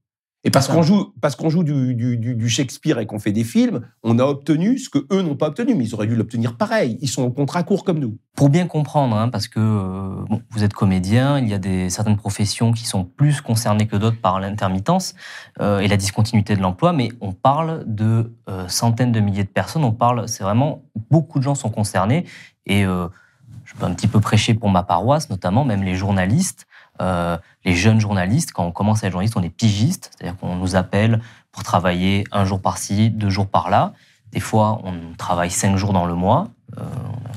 Et 0.47 0.49
parce 0.49 0.67
qu'on 0.69 0.81
joue, 0.81 1.13
parce 1.19 1.35
qu'on 1.35 1.49
joue 1.49 1.63
du, 1.63 1.93
du- 1.93 2.15
du- 2.17 2.35
du 2.35 2.49
Shakespeare 2.49 2.99
et 2.99 3.05
qu'on 3.05 3.19
fait 3.19 3.33
des 3.33 3.43
films, 3.43 3.81
on 4.03 4.17
a 4.17 4.23
obtenu 4.23 4.77
ce 4.77 4.89
que 4.89 5.05
eux 5.11 5.21
n'ont 5.21 5.35
pas 5.35 5.47
obtenu, 5.47 5.75
mais 5.75 5.83
ils 5.83 5.93
auraient 5.93 6.07
dû 6.07 6.15
l'obtenir 6.15 6.55
pareil. 6.55 6.97
Ils 7.01 7.09
sont 7.09 7.23
en 7.23 7.31
contrat 7.31 7.63
court 7.63 7.83
comme 7.83 7.99
nous. 7.99 8.17
Pour 8.35 8.49
bien 8.49 8.65
comprendre, 8.65 9.17
hein, 9.17 9.27
parce 9.27 9.49
que 9.49 9.59
euh, 9.59 10.23
bon, 10.29 10.41
vous 10.51 10.63
êtes 10.63 10.73
comédien, 10.73 11.37
il 11.39 11.49
y 11.49 11.53
a 11.53 11.57
des, 11.57 11.89
certaines 11.89 12.15
professions 12.15 12.71
qui 12.71 12.85
sont 12.85 13.03
plus 13.03 13.41
concernées 13.41 13.87
que 13.87 13.97
d'autres 13.97 14.21
par 14.21 14.39
l'intermittence 14.39 15.15
euh, 15.59 15.79
et 15.79 15.87
la 15.89 15.97
discontinuité 15.97 16.55
de 16.55 16.61
l'emploi, 16.61 16.93
mais 16.93 17.09
on 17.19 17.33
parle 17.33 17.83
de 17.85 18.31
euh, 18.47 18.67
centaines 18.69 19.11
de 19.11 19.19
milliers 19.19 19.43
de 19.43 19.49
personnes, 19.49 19.83
on 19.83 19.91
parle, 19.91 20.29
c'est 20.29 20.43
vraiment, 20.43 20.83
beaucoup 21.11 21.39
de 21.39 21.43
gens 21.43 21.55
sont 21.55 21.69
concernés, 21.69 22.25
et 22.65 22.83
je 22.83 23.73
peux 23.77 23.85
un 23.85 23.93
petit 23.93 24.07
peu 24.07 24.19
prêcher 24.21 24.53
pour 24.53 24.69
ma 24.69 24.83
paroisse, 24.83 25.29
notamment 25.29 25.65
même 25.65 25.83
les 25.83 25.95
journalistes, 25.95 26.67
euh, 27.01 27.37
les 27.65 27.75
jeunes 27.75 27.99
journalistes, 27.99 28.51
quand 28.51 28.65
on 28.65 28.71
commence 28.71 29.03
à 29.03 29.07
être 29.07 29.11
journaliste, 29.11 29.37
on 29.37 29.43
est 29.43 29.49
pigiste, 29.49 30.11
c'est-à-dire 30.17 30.37
qu'on 30.39 30.55
nous 30.55 30.75
appelle 30.75 31.21
pour 31.51 31.63
travailler 31.63 32.23
un 32.31 32.45
jour 32.45 32.61
par-ci, 32.61 33.09
deux 33.09 33.29
jours 33.29 33.47
par-là, 33.47 33.93
des 34.31 34.39
fois 34.39 34.79
on 34.83 35.15
travaille 35.17 35.51
cinq 35.51 35.77
jours 35.77 35.93
dans 35.93 36.05
le 36.05 36.15
mois, 36.15 36.47
euh, 36.77 36.83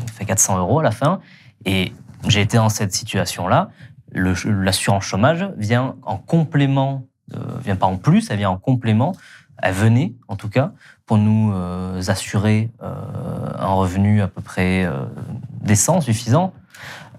on 0.03 0.07
fait 0.09 0.25
400 0.25 0.59
euros 0.59 0.81
à 0.81 0.83
la 0.83 0.91
fin. 0.91 1.21
Et 1.65 1.93
j'ai 2.27 2.41
été 2.41 2.57
dans 2.57 2.69
cette 2.69 2.93
situation-là. 2.93 3.71
L'assurance 4.13 5.05
chômage 5.05 5.49
vient 5.57 5.97
en 6.03 6.17
complément, 6.17 7.07
euh, 7.35 7.39
vient 7.63 7.77
pas 7.77 7.87
en 7.87 7.97
plus, 7.97 8.31
elle 8.31 8.39
vient 8.39 8.51
en 8.51 8.59
complément. 8.59 9.15
Elle 9.63 9.75
venait, 9.75 10.15
en 10.29 10.37
tout 10.37 10.49
cas, 10.49 10.73
pour 11.07 11.19
nous 11.19 11.53
euh, 11.53 12.01
assurer 12.09 12.71
un 12.81 13.73
revenu 13.73 14.23
à 14.23 14.29
peu 14.29 14.41
près 14.41 14.89
décent, 15.61 16.01
suffisant. 16.01 16.53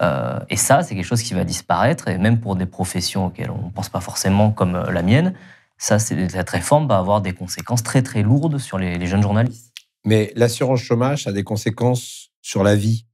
Euh, 0.01 0.39
et 0.49 0.57
ça, 0.57 0.81
c'est 0.83 0.95
quelque 0.95 1.05
chose 1.05 1.21
qui 1.21 1.33
va 1.33 1.43
disparaître. 1.43 2.07
Et 2.07 2.17
même 2.17 2.39
pour 2.39 2.55
des 2.55 2.65
professions 2.65 3.27
auxquelles 3.27 3.51
on 3.51 3.67
ne 3.67 3.71
pense 3.71 3.89
pas 3.89 4.01
forcément, 4.01 4.51
comme 4.51 4.75
euh, 4.75 4.91
la 4.91 5.03
mienne, 5.03 5.33
ça, 5.77 5.99
cette 5.99 6.49
réforme 6.49 6.87
va 6.87 6.97
avoir 6.97 7.21
des 7.21 7.33
conséquences 7.33 7.83
très 7.83 8.01
très 8.01 8.21
lourdes 8.21 8.57
sur 8.57 8.77
les, 8.77 9.05
jeunes 9.07 9.21
journalistes. 9.21 9.73
Mais 10.05 10.31
l'assurance 10.35 10.81
chômage 10.81 11.27
a 11.27 11.31
des 11.31 11.43
conséquences 11.43 12.29
sur 12.41 12.63
la 12.63 12.75
vie, 12.75 13.05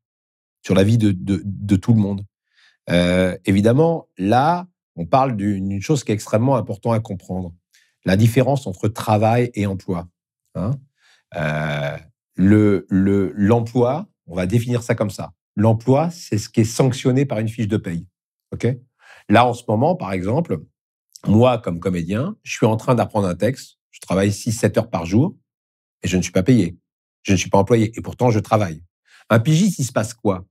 sur 0.66 0.76
la 0.76 0.84
vie 0.84 0.98
de, 0.98 1.76
tout 1.76 1.94
le 1.94 2.00
monde. 2.00 2.26
Euh, 2.90 3.38
évidemment, 3.46 4.08
là, 4.18 4.68
on 4.96 5.06
parle 5.06 5.36
d'une 5.38 5.82
chose 5.82 6.04
qui 6.04 6.12
est 6.12 6.16
extrêmement 6.16 6.56
importante 6.56 6.94
à 6.94 7.00
comprendre. 7.00 7.54
La 8.06 8.18
différence 8.18 8.68
entre 8.68 8.88
travail 8.88 9.52
et 9.54 9.66
emploi. 9.66 10.08
hein. 10.56 10.72
Le- 12.36 12.86
le- 12.90 13.34
L'emploi, 13.36 14.08
on 14.28 14.36
va 14.36 14.46
définir 14.46 14.84
ça 14.84 14.94
comme 14.96 15.10
ça. 15.10 15.32
L'emploi, 15.58 16.12
c'est 16.12 16.38
ce 16.38 16.50
qui 16.50 16.62
est 16.62 16.66
sanctionné 16.66 17.26
par 17.26 17.40
une 17.40 17.50
fiche 17.50 17.68
de 17.68 17.78
paye. 17.78 18.06
Là, 19.28 19.46
en 19.46 19.54
ce 19.54 19.64
moment, 19.68 19.96
par 19.96 20.14
exemple, 20.14 20.60
moi, 21.26 21.58
comme 21.58 21.80
comédien, 21.80 22.38
je 22.44 22.54
suis 22.54 22.68
en 22.68 22.78
train 22.78 22.94
d'apprendre 22.94 23.28
un 23.28 23.36
texte. 23.36 23.80
Je 23.90 24.00
travaille 24.00 24.30
6-7 24.30 24.78
heures 24.78 24.90
par 24.90 25.08
jour 25.08 25.36
et 26.04 26.08
je 26.08 26.16
ne 26.16 26.22
suis 26.22 26.32
pas 26.32 26.44
payé. 26.44 26.78
Je 27.24 27.32
ne 27.32 27.38
suis 27.38 27.50
pas 27.50 27.58
employé 27.58 27.92
et 27.98 28.02
pourtant 28.02 28.30
je 28.30 28.40
travaille. 28.40 28.84
Un 29.32 29.40
pigiste, 29.40 29.80
il 29.80 29.84
se 29.84 29.92
passe 29.92 30.14
quoi 30.14 30.46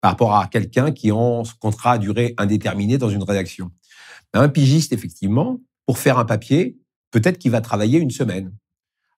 par 0.00 0.12
rapport 0.12 0.34
à 0.34 0.46
quelqu'un 0.46 0.92
qui 0.92 1.08
est 1.08 1.12
en 1.12 1.42
contrat 1.60 1.92
à 1.92 1.98
durée 1.98 2.34
indéterminée 2.38 2.98
dans 2.98 3.10
une 3.10 3.24
rédaction? 3.24 3.72
Un 4.32 4.48
pigiste, 4.48 4.92
effectivement, 4.92 5.60
pour 5.86 5.98
faire 5.98 6.18
un 6.18 6.24
papier, 6.24 6.78
peut-être 7.10 7.38
qu'il 7.38 7.50
va 7.50 7.60
travailler 7.60 7.98
une 7.98 8.10
semaine, 8.10 8.54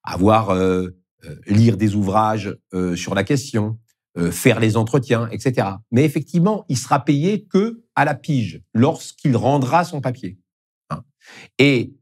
avoir 0.03 0.51
euh, 0.51 0.89
euh, 1.25 1.37
lire 1.47 1.77
des 1.77 1.95
ouvrages 1.95 2.57
euh, 2.73 2.97
sur 2.97 3.15
la 3.15 3.25
question, 3.25 3.79
euh, 4.17 4.31
faire 4.31 4.61
les 4.61 4.77
entretiens, 4.77 5.29
etc. 5.31 5.69
Mais 5.91 6.05
effectivement, 6.05 6.65
il 6.69 6.79
sera 6.79 7.05
payé 7.05 7.45
que 7.47 7.85
à 7.97 8.05
la 8.05 8.15
pige 8.15 8.63
lorsqu'il 8.73 9.37
rendra 9.37 9.85
son 9.85 10.01
papier. 10.01 10.39
Hein. 10.91 11.03
Et 11.59 11.95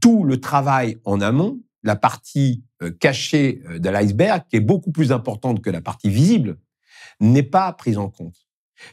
tout 0.00 0.24
le 0.24 0.40
travail 0.40 0.98
en 1.04 1.20
amont, 1.20 1.60
la 1.82 1.96
partie 1.96 2.64
euh, 2.82 2.90
cachée 2.90 3.62
euh, 3.66 3.78
de 3.78 3.90
l'iceberg, 3.90 4.44
qui 4.48 4.56
est 4.56 4.60
beaucoup 4.60 4.90
plus 4.90 5.12
importante 5.12 5.60
que 5.60 5.70
la 5.70 5.80
partie 5.80 6.08
visible, 6.08 6.58
n'est 7.20 7.42
pas 7.42 7.72
prise 7.74 7.98
en 7.98 8.08
compte. 8.08 8.36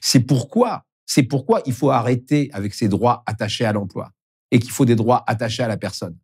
C'est 0.01 0.19
pourquoi, 0.19 0.85
c'est 1.05 1.23
pourquoi 1.23 1.61
il 1.65 1.73
faut 1.73 1.89
arrêter 1.89 2.49
avec 2.53 2.73
ces 2.73 2.89
droits 2.89 3.23
attachés 3.25 3.65
à 3.65 3.71
l'emploi 3.71 4.11
et 4.51 4.59
qu'il 4.59 4.71
faut 4.71 4.85
des 4.85 4.95
droits 4.95 5.23
attachés 5.25 5.63
à 5.63 5.67
la 5.67 5.77
personne. 5.77 6.17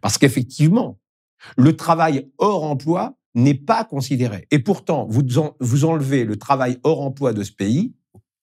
Parce 0.00 0.16
qu'effectivement, 0.16 1.00
le 1.56 1.76
travail 1.76 2.30
hors 2.38 2.62
emploi 2.62 3.18
n'est 3.34 3.54
pas 3.54 3.84
considéré. 3.84 4.46
Et 4.50 4.58
pourtant, 4.58 5.06
vous, 5.08 5.22
vous 5.60 5.84
enlevez 5.84 6.24
le 6.24 6.36
travail 6.36 6.78
hors 6.82 7.00
emploi 7.00 7.32
de 7.32 7.42
ce 7.42 7.52
pays, 7.52 7.94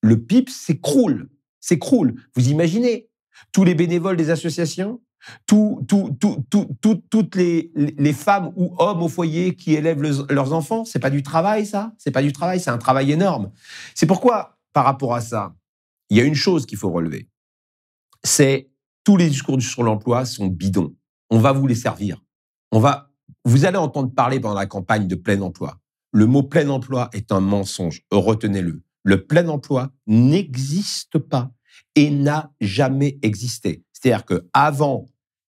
le 0.02 0.23
PIB 0.23 0.52
s'écroule. 0.52 1.30
s'écroule. 1.60 2.15
Vous 2.36 2.49
imaginez 2.49 3.10
tous 3.52 3.63
les 3.63 3.75
bénévoles 3.75 4.17
des 4.17 4.30
associations, 4.30 5.02
tout, 5.45 5.86
tout, 5.88 6.17
tout, 6.49 7.04
toutes 7.10 7.36
les, 7.36 7.71
les, 7.75 8.13
femmes 8.13 8.52
ou 8.56 8.73
hommes 8.78 9.04
au 9.04 9.10
foyer 9.10 9.56
qui 9.56 9.73
élèvent 9.73 10.02
leurs 10.02 10.54
enfants, 10.54 10.86
c'est 10.86 10.99
pas 10.99 11.10
du 11.10 11.23
travail, 11.23 11.65
ça 11.65 11.93
C'est 11.97 12.12
pas 12.12 12.21
du 12.21 12.32
travail, 12.32 12.60
c'est 12.60 12.69
un 12.69 12.78
travail 12.78 13.12
énorme. 13.12 13.52
C'est 13.95 14.06
pourquoi, 14.06 14.58
par 14.73 14.86
rapport 14.86 15.13
à 15.13 15.21
ça, 15.21 15.56
il 16.10 16.17
y 16.17 16.21
a 16.21 16.23
une 16.23 16.36
chose 16.36 16.65
qu'il 16.65 16.78
faut 16.78 16.89
relever. 16.89 17.30
C'est 18.23 18.69
tous 19.04 19.17
les 19.17 19.30
discours 19.30 19.62
sur 19.62 19.84
l'emploi 19.84 20.25
sont 20.25 20.47
bidons. 20.47 20.95
On 21.30 21.39
va 21.39 21.52
vous 21.52 21.67
les 21.67 21.75
servir. 21.75 22.23
On 22.71 22.80
va, 22.80 23.09
vous 23.45 23.65
allez 23.65 23.78
entendre 23.78 24.13
parler 24.13 24.39
pendant 24.39 24.56
la 24.56 24.65
campagne 24.65 25.08
de 25.08 25.15
plein 25.15 25.41
emploi. 25.41 25.80
Le 26.12 26.25
mot 26.25 26.43
plein 26.43 26.69
emploi 26.69 27.10
est 27.13 27.32
un 27.32 27.39
mensonge. 27.39 28.02
Retenez-le. 28.12 28.82
Le 29.04 29.25
plein 29.25 29.47
emploi 29.47 29.91
n'existe 30.08 31.17
pas 31.19 31.52
et 31.95 32.10
n'a 32.10 32.52
jamais 32.60 33.19
existé. 33.21 33.84
C'est-à-dire 33.93 34.25
que 34.25 34.47
avant 34.54 35.06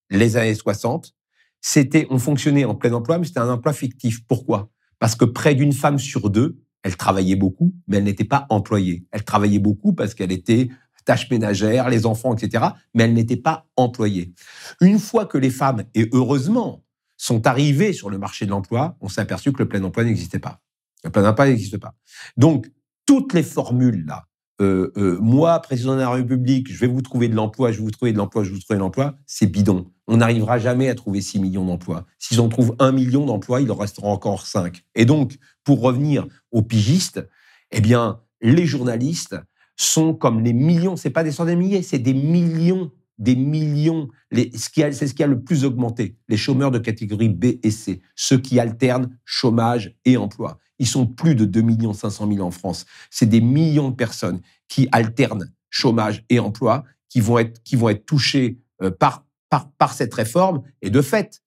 les 0.09 0.37
années 0.37 0.55
60, 0.55 1.13
c'était, 1.61 2.07
on 2.09 2.17
fonctionnait 2.17 2.65
en 2.65 2.75
plein 2.75 2.93
emploi, 2.93 3.17
mais 3.17 3.25
c'était 3.25 3.39
un 3.39 3.49
emploi 3.49 3.73
fictif. 3.73 4.25
Pourquoi? 4.27 4.69
Parce 4.99 5.15
que 5.15 5.25
près 5.25 5.55
d'une 5.55 5.73
femme 5.73 5.99
sur 5.99 6.29
deux, 6.29 6.59
elle 6.83 6.97
travaillait 6.97 7.35
beaucoup, 7.35 7.73
mais 7.87 7.97
elle 7.97 8.03
n'était 8.03 8.23
pas 8.23 8.47
employée. 8.49 9.05
Elle 9.11 9.23
travaillait 9.23 9.59
beaucoup 9.59 9.93
parce 9.93 10.13
qu'elle 10.13 10.31
était 10.31 10.69
tâche 11.05 11.29
ménagère, 11.29 11.89
les 11.89 12.05
enfants, 12.05 12.35
etc., 12.35 12.65
mais 12.93 13.03
elle 13.03 13.13
n'était 13.13 13.37
pas 13.37 13.67
employée. 13.75 14.33
Une 14.81 14.99
fois 14.99 15.25
que 15.25 15.37
les 15.37 15.49
femmes, 15.49 15.83
et 15.95 16.09
heureusement, 16.13 16.83
sont 17.21 17.45
arrivées 17.45 17.93
sur 17.93 18.09
le 18.09 18.17
marché 18.17 18.47
de 18.47 18.49
l'emploi, 18.49 18.97
on 18.99 19.07
s'est 19.07 19.21
aperçu 19.21 19.53
que 19.53 19.59
le 19.59 19.69
plein 19.69 19.83
emploi 19.83 20.03
n'existait 20.03 20.39
pas. 20.39 20.59
Le 21.03 21.11
plein 21.11 21.23
emploi 21.29 21.45
n'existe 21.45 21.77
pas. 21.77 21.93
Donc, 22.35 22.71
toutes 23.05 23.33
les 23.33 23.43
formules 23.43 24.05
là, 24.07 24.25
euh, 24.59 24.91
euh, 24.97 25.19
moi, 25.21 25.59
président 25.59 25.93
de 25.93 25.99
la 25.99 26.09
République, 26.09 26.71
je 26.71 26.79
vais 26.79 26.87
vous 26.87 27.03
trouver 27.03 27.27
de 27.27 27.35
l'emploi, 27.35 27.71
je 27.71 27.77
vais 27.77 27.83
vous 27.83 27.91
trouver 27.91 28.11
de 28.11 28.17
l'emploi, 28.17 28.43
je 28.43 28.49
vais 28.49 28.55
vous 28.55 28.61
trouver 28.61 28.77
de 28.77 28.81
l'emploi, 28.81 29.13
c'est 29.27 29.45
bidon. 29.45 29.91
On 30.07 30.17
n'arrivera 30.17 30.57
jamais 30.57 30.89
à 30.89 30.95
trouver 30.95 31.21
6 31.21 31.39
millions 31.39 31.65
d'emplois. 31.65 32.07
S'ils 32.17 32.41
en 32.41 32.49
trouvent 32.49 32.75
1 32.79 32.91
million 32.91 33.27
d'emplois, 33.27 33.61
il 33.61 33.71
en 33.71 33.75
restera 33.75 34.07
encore 34.07 34.47
5. 34.47 34.83
Et 34.95 35.05
donc, 35.05 35.37
pour 35.63 35.81
revenir 35.81 36.25
aux 36.51 36.63
pigistes, 36.63 37.27
eh 37.71 37.81
bien, 37.81 38.19
les 38.41 38.65
journalistes 38.65 39.35
sont 39.75 40.15
comme 40.15 40.41
les 40.41 40.53
millions, 40.53 40.95
c'est 40.95 41.11
pas 41.11 41.23
des 41.23 41.31
centaines 41.31 41.59
de 41.59 41.63
milliers, 41.63 41.83
c'est 41.83 41.99
des 41.99 42.15
millions, 42.15 42.91
des 43.21 43.35
millions. 43.35 44.09
C'est 44.33 44.57
ce 44.57 45.13
qui 45.13 45.23
a 45.23 45.27
le 45.27 45.41
plus 45.41 45.63
augmenté, 45.63 46.17
les 46.27 46.37
chômeurs 46.37 46.71
de 46.71 46.79
catégorie 46.79 47.29
B 47.29 47.45
et 47.63 47.71
C, 47.71 48.01
ceux 48.15 48.39
qui 48.39 48.59
alternent 48.59 49.17
chômage 49.23 49.95
et 50.03 50.17
emploi. 50.17 50.57
Ils 50.79 50.87
sont 50.87 51.05
plus 51.05 51.35
de 51.35 51.45
2 51.45 51.93
500 51.93 52.27
000 52.33 52.45
en 52.45 52.51
France. 52.51 52.85
C'est 53.11 53.27
des 53.27 53.41
millions 53.41 53.89
de 53.89 53.95
personnes 53.95 54.41
qui 54.67 54.89
alternent 54.91 55.51
chômage 55.69 56.25
et 56.29 56.39
emploi, 56.39 56.83
qui 57.07 57.21
vont 57.21 57.37
être, 57.37 58.05
touchées 58.05 58.59
euh, 58.81 58.89
par 58.89 59.93
cette 59.93 60.13
réforme. 60.13 60.63
Et 60.81 60.89
de 60.89 61.01
fait, 61.01 61.43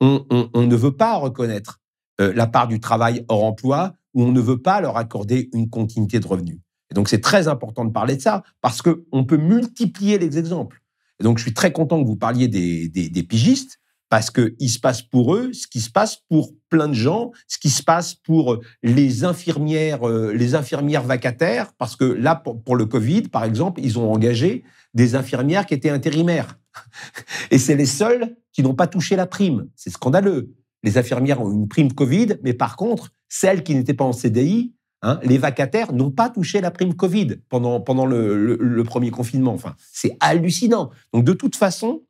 on, 0.00 0.26
ne 0.54 0.76
veut 0.76 0.94
pas 0.96 1.16
reconnaître 1.16 1.80
euh, 2.20 2.32
la 2.34 2.46
part 2.46 2.68
du 2.68 2.80
travail 2.80 3.24
hors 3.28 3.44
emploi 3.44 3.94
ou 4.12 4.22
on 4.22 4.32
ne 4.32 4.40
veut 4.40 4.60
pas 4.60 4.80
leur 4.80 4.98
accorder 4.98 5.48
une 5.54 5.70
continuité 5.70 6.20
de 6.20 6.26
revenus. 6.26 6.58
Et 6.90 6.94
donc, 6.94 7.08
c'est 7.08 7.20
très 7.20 7.48
important 7.48 7.84
de 7.84 7.92
parler 7.92 8.16
de 8.16 8.20
ça 8.20 8.42
parce 8.60 8.82
qu'on 8.82 9.24
peut 9.24 9.38
multiplier 9.38 10.18
les 10.18 10.38
exemples. 10.38 10.82
Donc, 11.22 11.38
je 11.38 11.44
suis 11.44 11.54
très 11.54 11.72
content 11.72 12.02
que 12.02 12.06
vous 12.06 12.16
parliez 12.16 12.48
des, 12.48 12.88
des, 12.88 13.08
des 13.08 13.22
pigistes 13.22 13.80
parce 14.08 14.30
qu'il 14.30 14.70
se 14.70 14.78
passe 14.78 15.02
pour 15.02 15.34
eux 15.34 15.52
ce 15.52 15.66
qui 15.66 15.80
se 15.80 15.90
passe 15.90 16.18
pour 16.28 16.52
plein 16.68 16.88
de 16.88 16.94
gens, 16.94 17.32
ce 17.48 17.58
qui 17.58 17.70
se 17.70 17.82
passe 17.82 18.14
pour 18.14 18.54
euh, 18.54 18.60
les 18.82 19.24
infirmières, 19.24 20.08
euh, 20.08 20.32
les 20.32 20.54
infirmières 20.54 21.02
vacataires, 21.02 21.72
parce 21.78 21.96
que 21.96 22.04
là, 22.04 22.34
pour, 22.36 22.76
le 22.76 22.86
Covid, 22.86 23.22
par 23.22 23.44
exemple, 23.44 23.80
ils 23.82 23.98
ont 23.98 24.12
engagé 24.12 24.64
des 24.94 25.14
infirmières 25.14 25.66
qui 25.66 25.74
étaient 25.74 25.90
intérimaires. 25.90 26.58
Et 27.50 27.58
c'est 27.58 27.76
les 27.76 27.86
seuls 27.86 28.36
qui 28.52 28.62
n'ont 28.62 28.74
pas 28.74 28.86
touché 28.86 29.16
la 29.16 29.26
prime. 29.26 29.68
C'est 29.74 29.90
scandaleux. 29.90 30.54
Les 30.82 30.98
infirmières 30.98 31.42
ont 31.42 31.50
une 31.50 31.68
prime 31.68 31.92
Covid, 31.92 32.36
mais 32.42 32.54
par 32.54 32.76
contre, 32.76 33.10
celles 33.28 33.64
qui 33.64 33.74
n'étaient 33.74 33.94
pas 33.94 34.04
en 34.04 34.12
CDI, 34.12 34.75
hein, 35.06 35.18
les 35.22 35.38
vacataires 35.38 35.92
n'ont 35.92 36.10
pas 36.10 36.28
touché 36.28 36.60
la 36.60 36.70
prime 36.70 36.94
Covid 36.94 37.38
pendant, 37.48 37.80
pendant 37.80 38.06
le 38.06 38.82
premier 38.84 39.10
confinement. 39.10 39.54
Enfin, 39.54 39.74
c'est 39.92 40.16
hallucinant. 40.20 40.90
Donc, 41.12 41.24
de 41.24 41.32
toute 41.32 41.56
façon, 41.56 42.02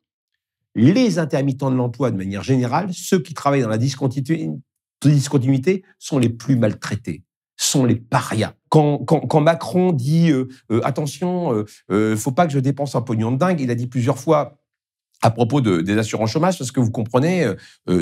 les 0.77 1.17
intermittents 1.17 1.71
de 1.71 1.75
l'emploi, 1.75 2.11
de 2.11 2.17
manière 2.17 2.43
générale, 2.43 2.89
ceux 2.93 3.19
qui 3.19 3.33
travaillent 3.33 3.63
dans 3.63 3.67
la 3.67 3.79
discontinuité, 3.79 5.83
sont 5.97 6.19
les 6.19 6.29
plus 6.29 6.55
maltraités, 6.55 7.23
sont 7.57 7.83
les 7.83 7.95
parias. 7.95 8.53
Quand, 8.69 9.41
Macron 9.41 9.91
dit 9.91 10.31
euh, 10.31 10.47
euh, 10.71 10.81
attention, 10.83 11.53
euh, 11.53 11.65
euh, 11.91 12.15
faut 12.15 12.31
pas 12.31 12.45
que 12.45 12.53
je 12.53 12.59
dépense 12.59 12.95
un 12.95 13.01
pognon 13.01 13.31
de 13.31 13.37
dingue, 13.37 13.59
il 13.59 13.71
a 13.71 13.75
dit 13.75 13.87
plusieurs 13.87 14.19
fois 14.19 14.59
à 15.23 15.31
propos 15.31 15.61
des 15.61 15.97
assurances 15.97 16.29
chômage, 16.29 16.59
parce 16.59 16.71
que 16.71 16.79
vous 16.79 16.91
comprenez, 16.91 17.51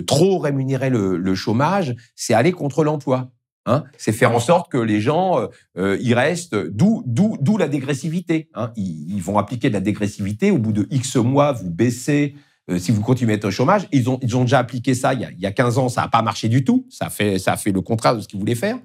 trop 0.05 0.37
rémunérer 0.37 0.89
le, 0.89 1.33
chômage, 1.33 1.95
c'est 2.13 2.33
aller 2.33 2.51
contre 2.51 2.83
l'emploi. 2.83 3.31
Hein. 3.67 3.83
c'est 3.97 4.11
faire 4.11 4.31
en 4.31 4.39
sorte 4.39 4.71
que 4.71 4.77
les 4.77 5.01
gens 5.01 5.39
y 5.75 6.13
restent, 6.13 6.55
d'où 6.55 7.57
la 7.57 7.67
dégressivité. 7.67 8.49
Hein. 8.53 8.71
ils, 8.75 9.21
vont 9.21 9.37
appliquer 9.37 9.69
de 9.69 9.73
la 9.73 9.81
dégressivité. 9.81 10.51
Au 10.51 10.57
bout 10.57 10.71
de 10.71 10.87
X 10.91 11.15
mois, 11.15 11.51
vous 11.51 11.71
baissez 11.71 12.35
euh, 12.69 12.79
si 12.79 12.91
vous 12.91 13.01
continuez 13.01 13.33
à 13.33 13.35
être 13.35 13.45
au 13.45 13.51
chômage. 13.51 13.87
Ils 13.91 14.09
ont, 14.09 14.17
déjà 14.17 14.59
appliqué 14.59 14.95
ça 14.95 15.13
il 15.13 15.21
y 15.21 15.25
a, 15.25 15.31
il 15.31 15.39
y 15.39 15.45
a 15.45 15.51
15 15.51 15.77
ans, 15.77 15.89
ça 15.89 16.01
n'a 16.01 16.07
pas 16.07 16.21
marché 16.21 16.49
du 16.49 16.63
tout. 16.63 16.87
Ça 16.89 17.09
fait, 17.09 17.37
a 17.47 17.57
fait 17.57 17.71
le 17.71 17.81
contraire 17.81 18.15
de 18.15 18.21
ce 18.21 18.27
qu'ils 18.27 18.39
voulaient 18.39 18.55
faire. 18.55 18.77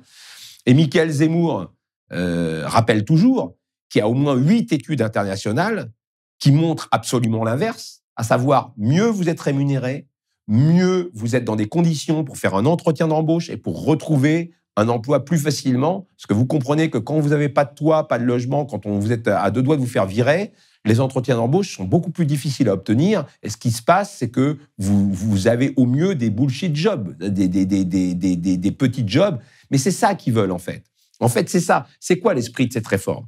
Et 0.66 0.74
Michael 0.74 1.10
Zemmour 1.10 1.72
euh, 2.12 2.66
rappelle 2.66 3.04
toujours 3.04 3.56
qu'il 3.88 4.00
y 4.00 4.02
a 4.02 4.08
au 4.08 4.14
moins 4.14 4.34
huit 4.34 4.72
études 4.72 5.02
internationales 5.02 5.90
qui 6.38 6.52
montrent 6.52 6.88
absolument 6.90 7.44
l'inverse, 7.44 8.02
à 8.16 8.22
savoir 8.22 8.72
mieux 8.76 9.06
vous 9.06 9.28
êtes 9.28 9.40
rémunéré, 9.40 10.06
mieux 10.46 11.10
vous 11.14 11.34
êtes 11.34 11.44
dans 11.44 11.56
des 11.56 11.68
conditions 11.68 12.24
pour 12.24 12.36
faire 12.36 12.54
un 12.54 12.66
entretien 12.66 13.08
d'embauche 13.08 13.50
et 13.50 13.56
pour 13.56 13.84
retrouver 13.84 14.52
un 14.76 14.88
emploi 14.88 15.24
plus 15.24 15.38
facilement. 15.38 16.06
Parce 16.16 16.26
que 16.26 16.34
vous 16.34 16.46
comprenez 16.46 16.90
que 16.90 16.98
quand 16.98 17.18
vous 17.20 17.30
n'avez 17.30 17.48
pas 17.48 17.64
de 17.64 17.74
toit, 17.74 18.08
pas 18.08 18.18
de 18.18 18.24
logement, 18.24 18.66
quand 18.66 18.86
on, 18.86 18.98
vous 18.98 19.12
êtes 19.12 19.28
à 19.28 19.50
deux 19.50 19.62
doigts 19.62 19.76
de 19.76 19.80
vous 19.80 19.86
faire 19.86 20.06
virer, 20.06 20.52
les 20.84 21.00
entretiens 21.00 21.36
d'embauche 21.36 21.76
sont 21.76 21.84
beaucoup 21.84 22.10
plus 22.10 22.26
difficiles 22.26 22.68
à 22.68 22.72
obtenir. 22.72 23.26
Et 23.42 23.50
ce 23.50 23.56
qui 23.56 23.70
se 23.70 23.82
passe, 23.82 24.16
c'est 24.18 24.30
que 24.30 24.58
vous, 24.78 25.46
avez 25.46 25.74
au 25.76 25.86
mieux 25.86 26.14
des 26.14 26.30
bullshit 26.30 26.74
jobs, 26.74 27.16
des, 27.18 27.48
des 27.48 28.72
petits 28.72 29.04
jobs. 29.06 29.38
Mais 29.70 29.78
c'est 29.78 29.90
ça 29.90 30.14
qu'ils 30.14 30.32
veulent, 30.32 30.52
en 30.52 30.58
fait. 30.58 30.84
En 31.20 31.28
fait, 31.28 31.50
c'est 31.50 31.60
ça. 31.60 31.86
C'est 32.00 32.18
quoi 32.18 32.32
l'esprit 32.32 32.66
de 32.66 32.72
cette 32.72 32.86
réforme? 32.86 33.26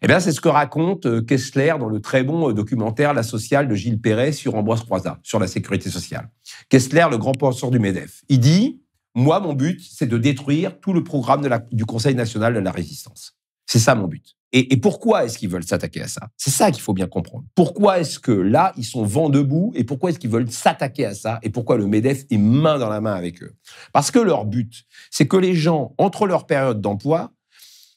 Eh 0.00 0.06
bien, 0.06 0.20
c'est 0.20 0.32
ce 0.32 0.40
que 0.40 0.48
raconte 0.48 1.06
euh, 1.06 1.22
Kessler 1.22 1.74
dans 1.78 1.88
le 1.88 2.00
très 2.00 2.22
bon 2.22 2.50
euh, 2.50 2.52
documentaire 2.52 3.14
La 3.14 3.24
sociale 3.24 3.66
de 3.66 3.74
Gilles 3.74 4.00
Perret 4.00 4.30
sur 4.30 4.54
Ambroise 4.54 4.82
Croizat, 4.82 5.18
sur 5.24 5.40
la 5.40 5.48
sécurité 5.48 5.90
sociale. 5.90 6.30
Kessler, 6.68 7.06
le 7.10 7.18
grand 7.18 7.32
penseur 7.32 7.70
du 7.70 7.80
MEDEF, 7.80 8.22
il 8.28 8.38
dit 8.38 8.80
Moi, 9.18 9.40
mon 9.40 9.52
but, 9.52 9.80
c'est 9.80 10.06
de 10.06 10.16
détruire 10.16 10.78
tout 10.78 10.92
le 10.92 11.02
programme 11.02 11.44
du 11.72 11.84
Conseil 11.84 12.14
national 12.14 12.54
de 12.54 12.60
la 12.60 12.70
résistance. 12.70 13.36
C'est 13.66 13.80
ça 13.80 13.96
mon 13.96 14.06
but. 14.06 14.36
Et, 14.52 14.76
pourquoi 14.76 15.24
est-ce 15.24 15.38
qu'ils 15.38 15.48
veulent 15.48 15.64
s'attaquer 15.64 16.02
à 16.02 16.06
ça? 16.06 16.28
C'est 16.36 16.52
ça 16.52 16.70
qu'il 16.70 16.80
faut 16.82 16.92
bien 16.92 17.08
comprendre. 17.08 17.44
Pourquoi 17.56 17.98
est-ce 17.98 18.20
que 18.20 18.30
là, 18.30 18.72
ils 18.76 18.84
sont 18.84 19.02
vent 19.02 19.28
debout 19.28 19.72
et 19.74 19.82
pourquoi 19.82 20.10
est-ce 20.10 20.20
qu'ils 20.20 20.30
veulent 20.30 20.48
s'attaquer 20.52 21.04
à 21.04 21.14
ça 21.14 21.40
et 21.42 21.50
pourquoi 21.50 21.76
le 21.76 21.88
MEDEF 21.88 22.26
est 22.30 22.38
main 22.38 22.78
dans 22.78 22.88
la 22.88 23.00
main 23.00 23.12
avec 23.12 23.42
eux? 23.42 23.56
Parce 23.92 24.12
que 24.12 24.20
leur 24.20 24.44
but, 24.44 24.86
c'est 25.10 25.26
que 25.26 25.36
les 25.36 25.56
gens, 25.56 25.96
entre 25.98 26.28
leur 26.28 26.46
période 26.46 26.80
d'emploi, 26.80 27.32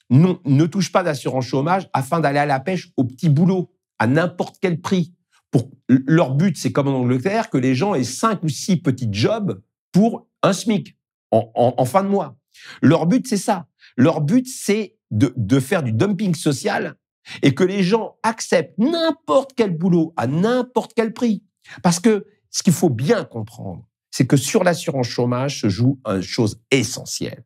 ne 0.10 0.66
touchent 0.66 0.92
pas 0.92 1.04
d'assurance 1.04 1.46
chômage 1.46 1.88
afin 1.94 2.20
d'aller 2.20 2.40
à 2.40 2.48
la 2.48 2.60
pêche 2.60 2.90
au 2.98 3.04
petit 3.04 3.30
boulot, 3.30 3.72
à 4.00 4.08
n'importe 4.08 4.56
quel 4.60 4.82
prix. 4.82 5.14
Pour, 5.52 5.70
leur 5.88 6.34
but, 6.34 6.58
c'est 6.58 6.72
comme 6.72 6.88
en 6.88 6.96
Angleterre, 6.96 7.52
que 7.52 7.60
les 7.60 7.76
gens 7.76 7.94
aient 7.94 8.04
cinq 8.04 8.42
ou 8.42 8.50
six 8.50 8.78
petits 8.78 9.10
jobs 9.12 9.62
pour 9.92 10.28
un 10.42 10.54
SMIC 10.54 10.98
en 11.32 11.86
fin 11.86 12.04
de 12.04 12.10
mois. 12.10 12.38
Leur 12.82 13.06
but, 13.06 13.28
c'est 13.28 13.38
ça. 13.38 13.68
Leur 13.98 14.22
but, 14.22 14.48
c'est 14.48 14.96
de, 15.12 15.60
faire 15.60 15.84
du 15.84 15.92
dumping 15.92 16.36
social 16.36 16.96
et 17.44 17.54
que 17.54 17.64
les 17.64 17.84
gens 17.84 18.16
acceptent 18.24 18.78
n'importe 18.78 19.52
quel 19.56 19.78
boulot 19.78 20.14
à 20.18 20.28
n'importe 20.28 20.94
quel 20.96 21.14
prix. 21.14 21.44
Parce 21.84 22.00
que 22.00 22.26
ce 22.50 22.64
qu'il 22.64 22.74
faut 22.74 22.90
bien 22.90 23.24
comprendre, 23.26 23.88
c'est 24.10 24.26
que 24.26 24.38
sur 24.38 24.64
l'assurance 24.64 25.08
chômage 25.08 25.62
se 25.62 25.70
joue 25.70 26.00
une 26.06 26.22
chose 26.22 26.60
essentielle, 26.72 27.46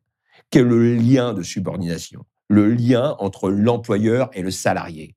qui 0.50 0.58
est 0.58 0.62
le 0.62 0.94
lien 0.94 1.34
de 1.34 1.42
subordination, 1.42 2.24
le 2.48 2.72
lien 2.72 3.14
entre 3.18 3.50
l'employeur 3.50 4.30
et 4.32 4.42
le 4.42 4.50
salarié. 4.50 5.14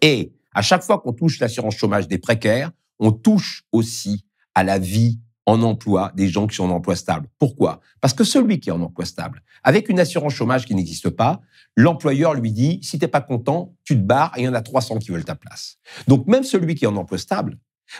Et 0.00 0.32
à 0.52 0.62
chaque 0.62 0.82
fois 0.82 0.98
qu'on 0.98 1.12
touche 1.12 1.38
l'assurance 1.38 1.76
chômage 1.76 2.08
des 2.08 2.18
précaires, 2.18 2.72
on 2.98 3.12
touche 3.12 3.64
aussi 3.72 4.24
à 4.54 4.64
la 4.64 4.78
vie 4.78 5.20
en 5.46 5.62
emploi 5.62 6.12
des 6.14 6.28
gens 6.28 6.46
qui 6.46 6.56
sont 6.56 6.64
en 6.64 6.70
emploi 6.70 6.96
stable. 6.96 7.28
Pourquoi? 7.38 7.80
Parce 8.00 8.12
que 8.12 8.24
celui 8.24 8.58
qui 8.60 8.68
est 8.68 8.72
en 8.72 8.82
emploi 8.82 9.04
stable, 9.04 9.42
avec 9.62 9.88
une 9.88 10.00
assurance 10.00 10.34
chômage 10.34 10.66
qui 10.66 10.74
n'existe 10.74 11.08
pas, 11.10 11.40
l'employeur 11.76 12.34
lui 12.34 12.52
dit 12.52 12.80
si 12.82 12.98
t'es 12.98 13.08
pas 13.08 13.20
content, 13.20 13.74
tu 13.84 13.94
te 13.94 14.02
barres 14.02 14.32
et 14.36 14.42
il 14.42 14.44
y 14.44 14.48
en 14.48 14.54
a 14.54 14.62
300 14.62 14.98
qui 14.98 15.12
veulent 15.12 15.24
ta 15.24 15.36
place. 15.36 15.78
Donc 16.08 16.26
même 16.26 16.44
celui 16.44 16.74
qui 16.74 16.84
est 16.84 16.88
en 16.88 16.96
emploi 16.96 17.18
stable, 17.18 17.58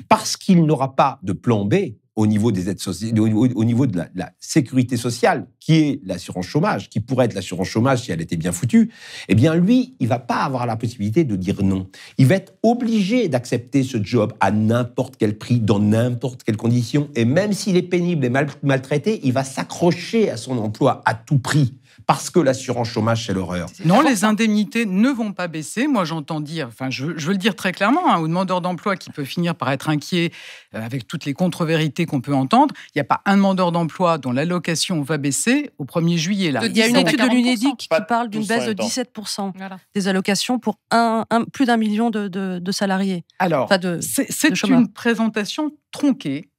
parce 0.08 0.36
qu'il 0.36 0.64
n'aura 0.64 0.96
pas 0.96 1.20
de 1.22 1.32
plan 1.32 1.64
B, 1.64 1.74
au 2.16 2.26
niveau 2.26 2.50
des 2.50 2.68
aides 2.68 2.80
sociales, 2.80 3.18
au, 3.20 3.26
au 3.26 3.64
niveau 3.64 3.86
de 3.86 3.96
la, 3.96 4.08
la 4.14 4.32
sécurité 4.40 4.96
sociale, 4.96 5.46
qui 5.60 5.74
est 5.74 6.00
l'assurance 6.04 6.46
chômage, 6.46 6.88
qui 6.88 7.00
pourrait 7.00 7.26
être 7.26 7.34
l'assurance 7.34 7.68
chômage 7.68 8.02
si 8.04 8.12
elle 8.12 8.22
était 8.22 8.36
bien 8.36 8.52
foutue, 8.52 8.90
eh 9.28 9.34
bien 9.34 9.54
lui, 9.54 9.94
il 10.00 10.08
va 10.08 10.18
pas 10.18 10.36
avoir 10.36 10.66
la 10.66 10.76
possibilité 10.76 11.24
de 11.24 11.36
dire 11.36 11.62
non. 11.62 11.88
Il 12.16 12.26
va 12.26 12.36
être 12.36 12.54
obligé 12.62 13.28
d'accepter 13.28 13.82
ce 13.82 14.02
job 14.02 14.32
à 14.40 14.50
n'importe 14.50 15.16
quel 15.18 15.36
prix, 15.36 15.60
dans 15.60 15.78
n'importe 15.78 16.42
quelle 16.42 16.56
condition, 16.56 17.10
et 17.14 17.26
même 17.26 17.52
s'il 17.52 17.76
est 17.76 17.82
pénible 17.82 18.24
et 18.24 18.30
mal, 18.30 18.48
maltraité, 18.62 19.20
il 19.24 19.32
va 19.32 19.44
s'accrocher 19.44 20.30
à 20.30 20.36
son 20.36 20.56
emploi 20.58 21.02
à 21.04 21.14
tout 21.14 21.38
prix 21.38 21.74
parce 22.06 22.30
que 22.30 22.38
l'assurance 22.38 22.88
chômage, 22.88 23.26
c'est 23.26 23.32
l'horreur. 23.32 23.68
Non, 23.84 24.00
les 24.00 24.24
indemnités 24.24 24.86
ne 24.86 25.08
vont 25.08 25.32
pas 25.32 25.48
baisser. 25.48 25.88
Moi, 25.88 26.04
j'entends 26.04 26.40
dire, 26.40 26.68
enfin, 26.68 26.88
je, 26.88 27.16
je, 27.16 27.26
veux 27.26 27.32
le 27.32 27.38
dire 27.38 27.56
très 27.56 27.72
clairement, 27.72 28.12
hein, 28.12 28.18
aux 28.18 28.28
demandeurs 28.28 28.60
d'emploi 28.60 28.96
qui 28.96 29.10
peut 29.10 29.24
finir 29.24 29.56
par 29.56 29.72
être 29.72 29.88
inquiet 29.88 30.30
euh, 30.74 30.84
avec 30.84 31.08
toutes 31.08 31.24
les 31.24 31.34
contre-vérités 31.34 32.06
qu'on 32.06 32.20
peut 32.20 32.34
entendre. 32.34 32.74
Il 32.94 32.98
n'y 32.98 33.00
a 33.00 33.04
pas 33.04 33.22
un 33.26 33.36
demandeur 33.36 33.72
d'emploi 33.72 34.18
dont 34.18 34.30
l'allocation 34.30 35.02
va 35.02 35.18
baisser 35.18 35.70
au 35.78 35.84
1er 35.84 36.16
juillet. 36.16 36.52
Là. 36.52 36.64
Il 36.64 36.76
y 36.76 36.82
a 36.82 36.86
une 36.86 36.96
étude 36.96 37.20
de 37.20 37.28
l'UNEDIC 37.28 37.76
qui 37.76 37.88
parle 37.88 38.28
d'une 38.28 38.46
baisse 38.46 38.66
de 38.66 38.74
17% 38.74 39.52
voilà. 39.56 39.78
des 39.94 40.06
allocations 40.06 40.60
pour 40.60 40.78
un, 40.92 41.24
un, 41.30 41.44
plus 41.44 41.64
d'un 41.64 41.76
million 41.76 42.10
de, 42.10 42.28
de, 42.28 42.60
de, 42.60 42.72
salariés. 42.72 43.24
Alors, 43.40 43.64
enfin 43.64 43.78
c'est 44.00 44.62
une 44.62 44.92
présentation 44.92 45.72
tronquée. 45.90 46.50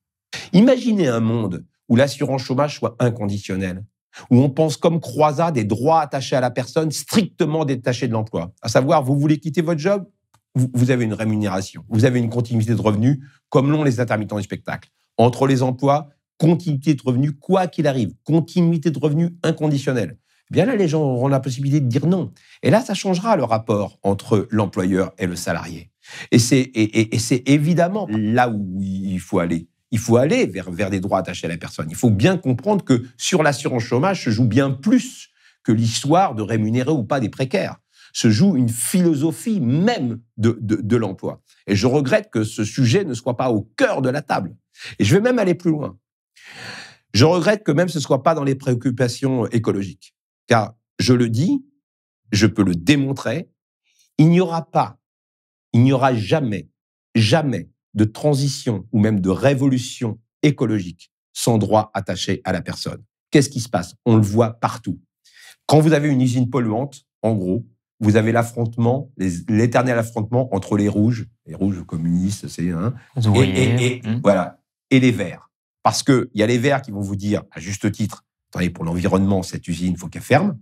Imaginez 0.52 1.08
un 1.08 1.22
monde 1.22 1.64
où 1.88 1.96
l'assurance 1.96 2.44
chômage 2.44 2.76
soit 2.76 2.98
inconditionnelle 3.00 3.84
où 4.30 4.40
on 4.42 4.50
pense 4.50 4.78
comme 4.78 5.00
croisade 5.00 5.56
des 5.56 5.64
droits 5.64 6.02
attachés 6.02 6.36
à 6.36 6.42
la 6.42 6.52
personne 6.52 6.92
strictement 6.92 7.66
détachés 7.66 8.08
de 8.08 8.14
l'emploi. 8.14 8.52
À 8.62 8.70
savoir, 8.70 9.04
vous 9.04 9.20
voulez 9.20 9.40
quitter 9.40 9.62
votre 9.62 9.80
job, 9.80 10.06
vous 10.56 10.92
avez 10.92 11.06
une 11.06 11.14
rémunération, 11.14 11.84
vous 11.90 12.06
avez 12.06 12.20
une 12.20 12.30
continuité 12.30 12.74
de 12.74 12.82
revenus, 12.82 13.20
comme 13.50 13.72
l'ont 13.72 13.84
les 13.84 14.00
intermittents 14.00 14.38
du 14.38 14.44
spectacle. 14.44 14.90
Entre 15.18 15.46
les 15.48 15.62
emplois, 15.62 16.10
continuité 16.38 16.94
de 16.94 17.02
revenus, 17.04 17.34
quoi 17.40 17.68
qu'il 17.68 17.88
arrive, 17.88 18.14
continuité 18.24 18.92
de 18.92 19.00
revenus 19.00 19.32
inconditionnelle. 19.44 20.18
Eh 20.50 20.54
bien 20.54 20.66
là, 20.66 20.76
les 20.76 20.88
gens 20.88 21.02
auront 21.02 21.28
la 21.28 21.40
possibilité 21.40 21.82
de 21.82 21.88
dire 21.88 22.08
non. 22.08 22.32
Et 22.64 22.70
là, 22.70 22.82
ça 22.82 22.94
changera 22.94 23.36
le 23.36 23.44
rapport 23.44 24.00
entre 24.02 24.48
l'employeur 24.50 25.12
et 25.18 25.28
le 25.28 25.36
salarié. 25.36 25.92
Et 26.32 26.40
c'est 26.40 26.72
évidemment 27.46 28.08
là 28.10 28.50
où 28.50 28.80
il 28.82 29.20
faut 29.20 29.40
aller 29.40 29.68
il 29.92 30.00
faut 30.00 30.18
aller 30.18 30.46
vers, 30.46 30.70
vers 30.72 30.90
des 30.90 31.00
droits 31.00 31.20
attachés 31.20 31.48
à 31.48 31.50
la 31.50 31.58
personne. 31.58 31.88
Il 31.90 31.96
faut 31.96 32.10
bien 32.10 32.38
comprendre 32.38 32.84
que 32.84 33.06
sur 33.18 33.44
l'assurance 33.44 33.84
chômage 33.84 34.24
se 34.26 34.30
joue 34.30 34.46
bien 34.46 34.72
plus 34.72 35.30
que 35.64 35.72
l'histoire 35.72 36.36
de 36.36 36.42
rémunérer 36.42 36.92
ou 36.92 37.04
pas 37.04 37.20
des 37.20 37.30
précaires. 37.30 37.78
Se 38.14 38.30
joue 38.30 38.56
une 38.56 38.70
philosophie 38.70 39.60
même 39.60 40.20
de, 40.38 40.58
de, 40.62 40.76
de 40.78 40.96
l'emploi. 40.96 41.42
Et 41.68 41.76
je 41.76 41.88
regrette 41.88 42.30
que 42.32 42.44
ce 42.44 42.64
sujet 42.64 43.04
ne 43.04 43.14
soit 43.14 43.38
pas 43.38 43.52
au 43.52 43.62
cœur 43.78 44.02
de 44.02 44.10
la 44.10 44.22
table. 44.22 44.56
Et 45.00 45.06
je 45.06 45.16
vais 45.16 45.22
même 45.22 45.40
aller 45.40 45.56
plus 45.56 45.72
loin. 45.72 45.98
Je 47.14 47.26
regrette 47.26 47.64
que 47.64 47.72
même 47.72 47.90
ce 47.90 47.98
ne 47.98 48.04
soit 48.04 48.24
pas 48.24 48.34
dans 48.34 48.44
les 48.44 48.56
préoccupations 48.56 49.48
écologiques. 49.48 50.16
Car, 50.48 50.76
je 51.00 51.14
le 51.14 51.30
dis, 51.30 51.66
je 52.32 52.48
peux 52.48 52.64
le 52.64 52.76
démontrer, 52.76 53.50
il 54.18 54.30
n'y 54.30 54.40
aura 54.40 54.70
pas, 54.70 55.00
il 55.74 55.84
n'y 55.84 55.94
aura 55.94 56.16
jamais, 56.16 56.70
jamais 57.16 57.70
de 57.94 58.04
transition 58.04 58.86
ou 58.92 59.00
même 59.00 59.20
de 59.20 59.30
révolution 59.30 60.20
écologique 60.44 61.12
sans 61.34 61.58
droit 61.58 61.92
attaché 61.94 62.42
à 62.44 62.52
la 62.52 62.62
personne. 62.62 63.04
Qu'est-ce 63.32 63.50
qui 63.50 63.60
se 63.60 63.70
passe? 63.70 63.96
On 64.06 64.16
le 64.16 64.22
voit 64.22 64.54
partout. 64.54 65.00
Quand 65.66 65.80
vous 65.80 65.94
avez 65.94 66.10
une 66.10 66.22
usine 66.22 66.50
polluante, 66.50 67.06
en 67.22 67.36
gros, 67.36 67.66
vous 68.00 68.16
avez 68.16 68.32
l'affrontement, 68.32 69.12
l'éternel 69.48 69.98
affrontement 69.98 70.54
entre 70.54 70.78
les 70.78 70.88
rouges, 70.88 71.28
les 71.46 71.56
rouges 71.56 71.84
communistes, 71.86 72.48
c'est 72.48 72.72
un, 72.72 72.94
et, 73.36 73.40
et, 73.40 73.86
et 73.86 74.02
mmh. 74.02 74.22
voilà, 74.24 74.62
et 74.92 75.00
les 75.00 75.12
verts. 75.12 75.50
Parce 75.84 76.04
que 76.04 76.30
il 76.34 76.40
y 76.40 76.44
a 76.44 76.48
les 76.48 76.58
verts 76.58 76.82
qui 76.82 76.92
vont 76.92 77.02
vous 77.02 77.16
dire, 77.16 77.44
à 77.52 77.60
juste 77.60 77.92
titre, 77.92 78.26
attendez, 78.50 78.70
pour 78.70 78.84
l'environnement, 78.84 79.44
cette 79.44 79.68
usine, 79.68 79.94
il 79.94 79.98
faut 79.98 80.08
qu'elle 80.08 80.22
ferme. 80.22 80.60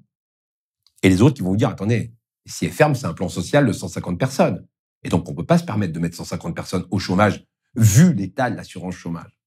Et 1.03 1.09
les 1.09 1.21
autres 1.21 1.35
qui 1.35 1.41
vont 1.41 1.49
vous 1.49 1.57
dire, 1.57 1.69
attendez, 1.69 2.13
si 2.45 2.65
elle 2.65 2.71
ferme, 2.71 2.95
c'est 2.95 3.05
un 3.05 3.13
plan 3.13 3.29
social 3.29 3.65
de 3.65 3.71
150 3.71 4.17
personnes. 4.17 4.65
Et 5.05 5.09
donc, 5.09 5.29
on 5.29 5.31
ne 5.31 5.37
peut 5.37 5.45
pas 5.45 5.59
se 5.59 5.63
permettre 5.63 5.93
de 5.93 5.99
mettre 5.99 6.17
150 6.17 6.55
personnes 6.55 6.85
au 6.89 6.97
chômage, 6.97 7.45
vu 7.75 8.13
l'état 8.13 8.49
de 8.49 8.55
l'assurance 8.55 8.95
chômage. 8.95 9.39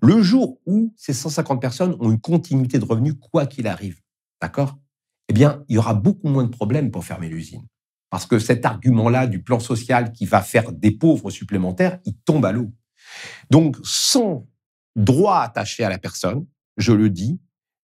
Le 0.00 0.22
jour 0.22 0.58
où 0.64 0.94
ces 0.96 1.12
150 1.12 1.60
personnes 1.60 1.96
ont 2.00 2.10
une 2.10 2.20
continuité 2.20 2.78
de 2.78 2.84
revenus, 2.84 3.14
quoi 3.20 3.44
qu'il 3.46 3.66
arrive, 3.66 4.00
d'accord? 4.40 4.78
Eh 5.28 5.34
bien, 5.34 5.64
il 5.68 5.74
y 5.74 5.78
aura 5.78 5.92
beaucoup 5.92 6.28
moins 6.28 6.44
de 6.44 6.48
problèmes 6.48 6.90
pour 6.90 7.04
fermer 7.04 7.28
l'usine. 7.28 7.66
Parce 8.08 8.24
que 8.24 8.38
cet 8.38 8.64
argument-là 8.64 9.26
du 9.26 9.42
plan 9.42 9.60
social 9.60 10.12
qui 10.12 10.24
va 10.24 10.40
faire 10.40 10.72
des 10.72 10.92
pauvres 10.92 11.30
supplémentaires, 11.30 11.98
il 12.06 12.16
tombe 12.16 12.46
à 12.46 12.52
l'eau. 12.52 12.72
Donc, 13.50 13.76
sans 13.82 14.48
droit 14.94 15.40
attaché 15.40 15.84
à 15.84 15.90
la 15.90 15.98
personne, 15.98 16.46
je 16.78 16.92
le 16.92 17.10
dis, 17.10 17.38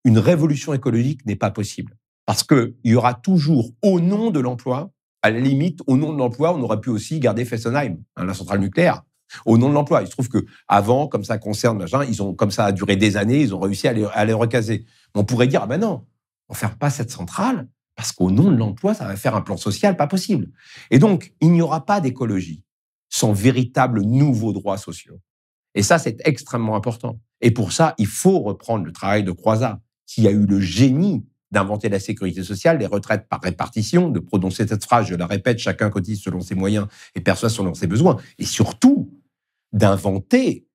une 0.04 0.18
révolution 0.18 0.72
écologique 0.72 1.26
n'est 1.26 1.36
pas 1.36 1.50
possible. 1.50 1.98
Parce 2.24 2.42
qu'il 2.42 2.74
y 2.84 2.94
aura 2.94 3.12
toujours, 3.12 3.72
au 3.82 4.00
nom 4.00 4.30
de 4.30 4.40
l'emploi, 4.40 4.92
à 5.22 5.30
la 5.30 5.40
limite, 5.40 5.80
au 5.86 5.96
nom 5.96 6.12
de 6.12 6.18
l'emploi, 6.18 6.54
on 6.54 6.60
aurait 6.62 6.80
pu 6.80 6.90
aussi 6.90 7.20
garder 7.20 7.44
Fessenheim, 7.44 7.98
hein, 8.16 8.24
la 8.24 8.34
centrale 8.34 8.60
nucléaire. 8.60 9.02
Au 9.46 9.56
nom 9.56 9.70
de 9.70 9.74
l'emploi. 9.74 10.02
Il 10.02 10.06
se 10.06 10.12
trouve 10.12 10.28
que 10.28 10.44
avant, 10.68 11.06
comme 11.06 11.24
ça 11.24 11.38
concerne 11.38 11.78
machin, 11.78 12.04
ils 12.04 12.22
ont, 12.22 12.34
comme 12.34 12.50
ça 12.50 12.66
a 12.66 12.72
duré 12.72 12.96
des 12.96 13.16
années, 13.16 13.40
ils 13.40 13.54
ont 13.54 13.60
réussi 13.60 13.88
à 13.88 13.94
les, 13.94 14.32
recaser. 14.34 14.84
On 15.14 15.24
pourrait 15.24 15.46
dire, 15.46 15.62
ah 15.62 15.66
ben 15.66 15.80
non, 15.80 16.04
on 16.48 16.52
ne 16.52 16.58
ferme 16.58 16.74
pas 16.74 16.90
cette 16.90 17.10
centrale 17.10 17.66
parce 17.94 18.12
qu'au 18.12 18.30
nom 18.30 18.50
de 18.50 18.56
l'emploi, 18.56 18.92
ça 18.94 19.06
va 19.06 19.16
faire 19.16 19.34
un 19.34 19.40
plan 19.40 19.56
social, 19.56 19.96
pas 19.96 20.06
possible. 20.06 20.48
Et 20.90 20.98
donc, 20.98 21.32
il 21.40 21.50
n'y 21.52 21.62
aura 21.62 21.86
pas 21.86 22.00
d'écologie 22.00 22.64
sans 23.08 23.32
véritables 23.32 24.02
nouveaux 24.02 24.52
droits 24.52 24.78
sociaux. 24.78 25.20
Et 25.74 25.82
ça, 25.82 25.98
c'est 25.98 26.20
extrêmement 26.26 26.76
important. 26.76 27.18
Et 27.40 27.50
pour 27.50 27.72
ça, 27.72 27.94
il 27.98 28.06
faut 28.06 28.40
reprendre 28.40 28.84
le 28.84 28.92
travail 28.92 29.24
de 29.24 29.32
Croizat, 29.32 29.80
qui 30.06 30.26
a 30.26 30.30
eu 30.30 30.44
le 30.46 30.60
génie 30.60 31.24
d'inventer 31.52 31.90
la 31.90 32.00
sécurité 32.00 32.42
sociale, 32.42 32.78
les 32.78 32.86
retraites 32.86 33.28
par 33.28 33.40
répartition, 33.42 34.08
de 34.08 34.18
prononcer 34.18 34.66
cette 34.66 34.84
phrase, 34.84 35.06
je 35.06 35.14
la 35.14 35.26
répète, 35.26 35.58
chacun 35.58 35.90
cotise 35.90 36.20
selon 36.20 36.40
ses 36.40 36.54
moyens 36.54 36.88
et 37.14 37.20
perçoit 37.20 37.50
selon 37.50 37.74
ses 37.74 37.86
besoins, 37.86 38.16
et 38.38 38.46
surtout 38.46 39.12
d'inventer 39.72 40.66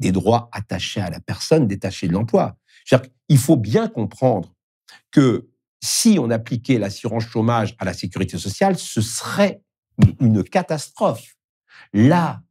des 0.00 0.10
droits 0.10 0.50
attachés 0.52 1.00
à 1.00 1.08
la 1.08 1.20
personne 1.20 1.68
détachée 1.68 2.08
de 2.08 2.12
l'emploi. 2.12 2.58
Il 3.28 3.38
faut 3.38 3.56
bien 3.56 3.88
comprendre 3.88 4.52
que 5.12 5.48
si 5.82 6.18
on 6.20 6.30
appliquait 6.30 6.78
l'assurance 6.78 7.24
chômage 7.24 7.76
à 7.78 7.84
la 7.84 7.94
sécurité 7.94 8.36
sociale, 8.36 8.76
ce 8.76 9.00
serait 9.00 9.62
une 10.20 10.42
catastrophe. 10.42 11.36
Là, 11.92 12.42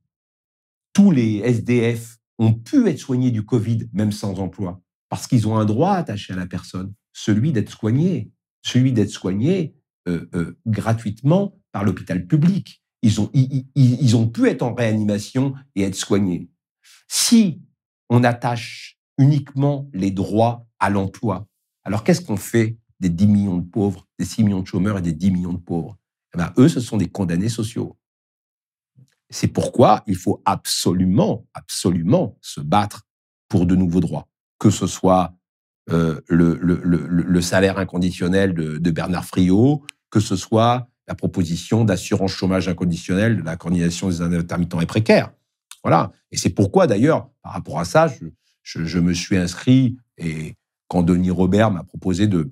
tous 0.93 1.11
les 1.11 1.39
SDF 1.39 2.17
ont 2.39 2.53
pu 2.53 2.87
être 2.87 2.99
soignés 2.99 3.31
du 3.31 3.43
Covid, 3.45 3.89
même 3.91 4.11
sans 4.13 4.39
emploi, 4.39 4.81
parce 5.09 5.27
qu'ils 5.27 5.47
ont 5.47 5.57
un 5.57 5.65
droit 5.65 5.93
attaché 5.93 6.31
à 6.31 6.37
la 6.37 6.45
personne 6.45 6.93
celui 7.13 7.51
d'être 7.51 7.69
soigné, 7.69 8.31
celui 8.61 8.91
d'être 8.91 9.09
soigné 9.09 9.75
euh, 10.07 10.29
euh, 10.35 10.59
gratuitement 10.65 11.57
par 11.71 11.83
l'hôpital 11.83 12.27
public. 12.27 12.83
Ils 13.01 13.19
ont, 13.19 14.27
pu 14.27 14.47
être 14.47 14.61
en 14.61 14.73
réanimation 14.73 15.53
et 15.75 15.83
être 15.83 15.95
soignés. 15.95 16.49
Si 17.07 17.61
on 18.09 18.23
attache 18.23 18.97
uniquement 19.17 19.89
les 19.93 20.11
droits 20.11 20.65
à 20.79 20.89
l'emploi, 20.89 21.47
alors 21.83 22.03
qu'est-ce 22.03 22.21
qu'on 22.21 22.37
fait 22.37 22.77
des 23.01 23.09
10 23.09 23.27
millions 23.27 23.57
de 23.57 23.69
pauvres, 23.69 24.07
des 24.19 24.25
6 24.25 24.43
millions 24.43 24.61
de 24.61 24.67
chômeurs 24.67 24.97
et 24.97 25.01
des 25.01 25.11
10 25.11 25.31
millions 25.31 25.53
de 25.53 25.57
pauvres? 25.57 25.97
Eh 26.33 26.37
ben, 26.37 26.53
Eux, 26.57 26.69
ce 26.69 26.79
sont 26.79 26.97
des 26.97 27.09
condamnés 27.09 27.49
sociaux. 27.49 27.97
C'est 29.29 29.49
pourquoi 29.49 30.03
il 30.07 30.15
faut 30.15 30.41
absolument, 30.45 31.45
absolument 31.53 32.37
se 32.41 32.61
battre 32.61 33.05
pour 33.49 33.65
de 33.65 33.75
nouveaux 33.75 33.99
droits, 33.99 34.29
que 34.59 34.69
ce 34.69 34.87
soit 34.87 35.35
euh, 35.91 36.21
le, 36.27 37.41
salaire 37.41 37.77
inconditionnel 37.77 38.53
de, 38.53 38.91
Bernard 38.91 39.25
Friot, 39.25 39.83
que 40.09 40.21
ce 40.21 40.35
soit 40.35 40.87
la 41.07 41.15
proposition 41.15 41.83
d'assurance 41.83 42.31
chômage 42.31 42.69
inconditionnel 42.69 43.37
de 43.37 43.41
la 43.43 43.57
coordination 43.57 44.07
des 44.07 44.21
intermittents 44.21 44.79
et 44.79 44.85
précaires. 44.85 45.33
Voilà. 45.83 46.11
Et 46.31 46.37
c'est 46.37 46.51
pourquoi, 46.51 46.87
d'ailleurs, 46.87 47.29
par 47.41 47.51
rapport 47.51 47.79
à 47.79 47.85
ça, 47.85 48.07
je, 48.61 48.99
me 48.99 49.13
suis 49.13 49.35
inscrit 49.35 49.97
et 50.17 50.55
quand 50.87 51.03
Denis 51.03 51.31
Robert 51.31 51.69
m'a 51.71 51.83
proposé 51.83 52.27
de, 52.27 52.49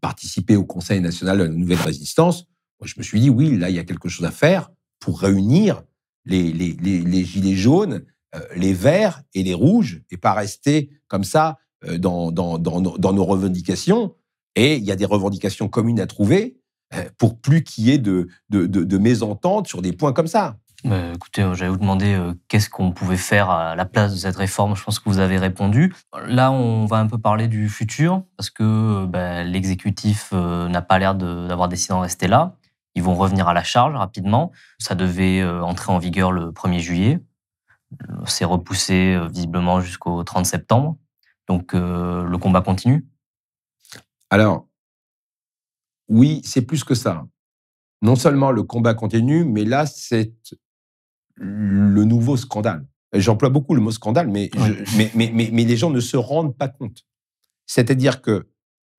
participer 0.00 0.56
au 0.56 0.64
Conseil 0.64 1.00
national 1.00 1.38
de 1.38 1.44
la 1.44 1.48
nouvelle 1.50 1.78
résistance, 1.80 2.46
je 2.82 2.94
me 2.98 3.04
suis 3.04 3.20
dit, 3.20 3.30
oui, 3.30 3.56
là, 3.56 3.70
il 3.70 3.76
y 3.76 3.80
a 3.80 3.84
quelque 3.84 4.08
chose 4.08 4.26
à 4.26 4.32
faire 4.32 4.70
pour 4.98 5.20
réunir 5.20 5.84
les, 6.24 7.24
gilets 7.24 7.54
jaunes, 7.54 8.04
euh, 8.34 8.40
les 8.56 8.72
verts 8.72 9.22
et 9.34 9.44
les 9.44 9.54
rouges, 9.54 10.02
et 10.10 10.16
pas 10.16 10.32
rester 10.32 10.90
comme 11.06 11.24
ça 11.24 11.58
dans, 11.86 12.30
dans, 12.30 12.58
nos 13.12 13.24
revendications. 13.24 14.14
Et 14.56 14.76
il 14.76 14.84
y 14.84 14.90
a 14.90 14.96
des 14.96 15.04
revendications 15.04 15.68
communes 15.68 16.00
à 16.00 16.06
trouver 16.06 16.56
euh, 16.94 17.04
pour 17.18 17.38
plus 17.38 17.62
qu'il 17.62 17.84
y 17.84 17.90
ait 17.90 17.98
de, 17.98 18.28
de, 18.50 18.98
mésententes 18.98 19.68
sur 19.68 19.82
des 19.82 19.92
points 19.92 20.12
comme 20.12 20.26
ça. 20.26 20.56
Euh, 20.86 21.14
écoutez, 21.14 21.48
j'allais 21.54 21.70
vous 21.70 21.76
demander 21.76 22.18
qu'est-ce 22.48 22.70
qu'on 22.70 22.92
pouvait 22.92 23.16
faire 23.16 23.50
à 23.50 23.76
la 23.76 23.84
place 23.84 24.12
de 24.12 24.16
cette 24.16 24.36
réforme? 24.36 24.74
Je 24.76 24.84
pense 24.84 24.98
que 24.98 25.08
vous 25.08 25.18
avez 25.18 25.38
répondu. 25.38 25.94
Là, 26.26 26.50
on 26.50 26.86
va 26.86 26.98
un 26.98 27.06
peu 27.06 27.18
parler 27.18 27.48
du 27.48 27.68
futur 27.68 28.22
parce 28.36 28.50
que 28.50 29.06
ben, 29.06 29.44
l'exécutif 29.44 30.32
n'a 30.32 30.82
pas 30.82 30.98
l'air 30.98 31.14
d'avoir 31.14 31.68
décidé 31.68 31.94
d'en 31.94 32.00
rester 32.00 32.26
là. 32.26 32.56
Ils 32.94 33.02
vont 33.02 33.14
revenir 33.14 33.48
à 33.48 33.54
la 33.54 33.62
charge 33.62 33.94
rapidement. 33.94 34.50
Ça 34.78 34.94
devait 34.94 35.44
entrer 35.44 35.92
en 35.92 35.98
vigueur 35.98 36.32
le 36.32 36.50
1er 36.52 36.78
juillet. 36.78 37.20
C'est 38.26 38.44
repoussé 38.44 39.18
visiblement 39.30 39.80
jusqu'au 39.80 40.24
30 40.24 40.46
septembre. 40.46 40.96
Donc 41.48 41.72
le 41.72 42.36
combat 42.36 42.60
continue 42.60 43.08
Alors, 44.30 44.68
oui, 46.08 46.40
c'est 46.44 46.62
plus 46.62 46.84
que 46.84 46.94
ça. 46.94 47.26
Non 48.02 48.16
seulement 48.16 48.50
le 48.50 48.62
combat 48.62 48.94
continue, 48.94 49.44
mais 49.44 49.64
là, 49.64 49.86
c'est 49.86 50.34
le 51.34 52.04
nouveau 52.04 52.36
scandale. 52.36 52.86
J'emploie 53.12 53.48
beaucoup 53.48 53.74
le 53.74 53.80
mot 53.80 53.90
scandale, 53.90 54.28
mais, 54.28 54.50
mais, 54.96 55.10
mais, 55.14 55.50
mais, 55.52 55.64
les 55.64 55.76
gens 55.76 55.90
ne 55.90 56.00
se 56.00 56.16
rendent 56.16 56.56
pas 56.56 56.68
compte. 56.68 57.06
C'est-à-dire 57.66 58.20
que 58.20 58.48